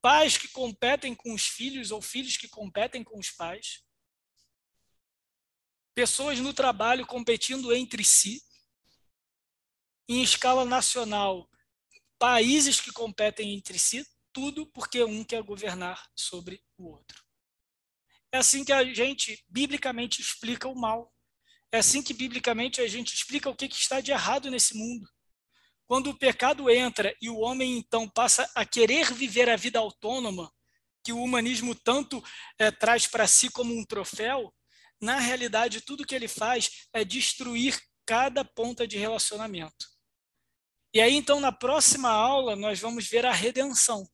pais 0.00 0.36
que 0.36 0.48
competem 0.48 1.14
com 1.14 1.34
os 1.34 1.46
filhos 1.46 1.90
ou 1.90 2.00
filhos 2.00 2.36
que 2.36 2.48
competem 2.48 3.02
com 3.02 3.18
os 3.18 3.30
pais, 3.30 3.82
pessoas 5.94 6.38
no 6.38 6.54
trabalho 6.54 7.06
competindo 7.06 7.74
entre 7.74 8.04
si, 8.04 8.42
em 10.12 10.24
escala 10.24 10.64
nacional, 10.64 11.48
países 12.18 12.80
que 12.80 12.90
competem 12.90 13.54
entre 13.54 13.78
si, 13.78 14.04
tudo 14.32 14.66
porque 14.66 15.04
um 15.04 15.22
quer 15.22 15.40
governar 15.40 16.04
sobre 16.16 16.60
o 16.76 16.88
outro. 16.88 17.22
É 18.32 18.38
assim 18.38 18.64
que 18.64 18.72
a 18.72 18.82
gente 18.82 19.44
biblicamente 19.48 20.20
explica 20.20 20.66
o 20.66 20.74
mal. 20.74 21.14
É 21.70 21.78
assim 21.78 22.02
que 22.02 22.12
biblicamente 22.12 22.80
a 22.80 22.88
gente 22.88 23.14
explica 23.14 23.48
o 23.48 23.54
que 23.54 23.66
está 23.66 24.00
de 24.00 24.10
errado 24.10 24.50
nesse 24.50 24.76
mundo. 24.76 25.08
Quando 25.86 26.10
o 26.10 26.18
pecado 26.18 26.68
entra 26.68 27.16
e 27.22 27.30
o 27.30 27.38
homem 27.38 27.78
então 27.78 28.08
passa 28.08 28.50
a 28.56 28.64
querer 28.64 29.12
viver 29.12 29.48
a 29.48 29.54
vida 29.54 29.78
autônoma, 29.78 30.52
que 31.04 31.12
o 31.12 31.22
humanismo 31.22 31.72
tanto 31.72 32.20
é, 32.58 32.72
traz 32.72 33.06
para 33.06 33.28
si 33.28 33.48
como 33.48 33.72
um 33.72 33.84
troféu, 33.84 34.52
na 35.00 35.20
realidade 35.20 35.80
tudo 35.80 36.04
que 36.04 36.16
ele 36.16 36.28
faz 36.28 36.88
é 36.92 37.04
destruir 37.04 37.80
cada 38.04 38.44
ponta 38.44 38.88
de 38.88 38.98
relacionamento. 38.98 39.99
E 40.92 41.00
aí, 41.00 41.14
então, 41.14 41.38
na 41.38 41.52
próxima 41.52 42.10
aula, 42.10 42.56
nós 42.56 42.80
vamos 42.80 43.06
ver 43.06 43.24
a 43.24 43.32
redenção. 43.32 44.08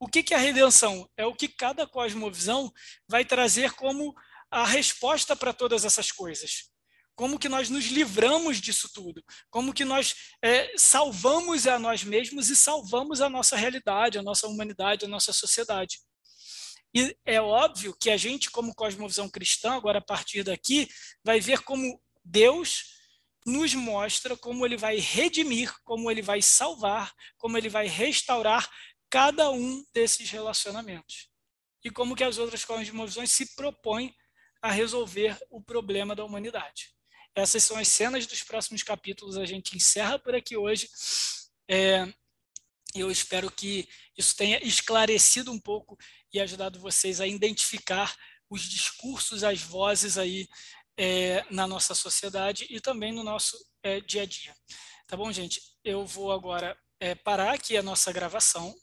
O 0.00 0.06
que, 0.06 0.22
que 0.22 0.32
é 0.32 0.36
a 0.36 0.40
redenção? 0.40 1.08
É 1.16 1.26
o 1.26 1.34
que 1.34 1.48
cada 1.48 1.86
cosmovisão 1.86 2.72
vai 3.08 3.24
trazer 3.24 3.72
como 3.72 4.14
a 4.50 4.64
resposta 4.66 5.36
para 5.36 5.52
todas 5.52 5.84
essas 5.84 6.10
coisas. 6.10 6.70
Como 7.14 7.38
que 7.38 7.48
nós 7.48 7.70
nos 7.70 7.86
livramos 7.86 8.60
disso 8.60 8.90
tudo? 8.92 9.24
Como 9.50 9.72
que 9.72 9.84
nós 9.84 10.14
é, 10.42 10.72
salvamos 10.76 11.66
a 11.66 11.78
nós 11.78 12.04
mesmos 12.04 12.50
e 12.50 12.56
salvamos 12.56 13.20
a 13.20 13.28
nossa 13.28 13.56
realidade, 13.56 14.18
a 14.18 14.22
nossa 14.22 14.46
humanidade, 14.46 15.06
a 15.06 15.08
nossa 15.08 15.32
sociedade? 15.32 15.98
E 16.94 17.16
é 17.26 17.40
óbvio 17.40 17.96
que 17.98 18.10
a 18.10 18.16
gente, 18.16 18.50
como 18.50 18.74
cosmovisão 18.74 19.28
cristã, 19.28 19.72
agora 19.72 19.98
a 19.98 20.02
partir 20.04 20.42
daqui, 20.42 20.88
vai 21.22 21.40
ver 21.40 21.62
como 21.62 22.00
Deus 22.24 22.95
nos 23.46 23.72
mostra 23.74 24.36
como 24.36 24.66
ele 24.66 24.76
vai 24.76 24.96
redimir, 24.96 25.72
como 25.84 26.10
ele 26.10 26.20
vai 26.20 26.42
salvar, 26.42 27.14
como 27.38 27.56
ele 27.56 27.68
vai 27.68 27.86
restaurar 27.86 28.68
cada 29.08 29.50
um 29.52 29.86
desses 29.94 30.28
relacionamentos. 30.28 31.30
E 31.84 31.90
como 31.90 32.16
que 32.16 32.24
as 32.24 32.38
outras 32.38 32.64
cosmovisões 32.64 33.30
se 33.30 33.54
propõem 33.54 34.12
a 34.60 34.72
resolver 34.72 35.38
o 35.48 35.62
problema 35.62 36.16
da 36.16 36.24
humanidade. 36.24 36.92
Essas 37.36 37.62
são 37.62 37.76
as 37.76 37.86
cenas 37.86 38.26
dos 38.26 38.42
próximos 38.42 38.82
capítulos. 38.82 39.36
A 39.36 39.44
gente 39.44 39.76
encerra 39.76 40.18
por 40.18 40.34
aqui 40.34 40.56
hoje. 40.56 40.90
É, 41.68 42.12
eu 42.94 43.10
espero 43.10 43.48
que 43.48 43.88
isso 44.18 44.34
tenha 44.34 44.58
esclarecido 44.66 45.52
um 45.52 45.60
pouco 45.60 45.96
e 46.32 46.40
ajudado 46.40 46.80
vocês 46.80 47.20
a 47.20 47.26
identificar 47.26 48.16
os 48.48 48.62
discursos, 48.62 49.44
as 49.44 49.60
vozes 49.60 50.18
aí 50.18 50.48
é, 50.96 51.44
na 51.50 51.66
nossa 51.66 51.94
sociedade 51.94 52.66
e 52.70 52.80
também 52.80 53.12
no 53.12 53.22
nosso 53.22 53.56
é, 53.82 54.00
dia 54.00 54.22
a 54.22 54.26
dia. 54.26 54.54
Tá 55.06 55.16
bom, 55.16 55.30
gente? 55.30 55.60
Eu 55.84 56.04
vou 56.04 56.32
agora 56.32 56.76
é, 56.98 57.14
parar 57.14 57.54
aqui 57.54 57.76
a 57.76 57.82
nossa 57.82 58.12
gravação 58.12 58.74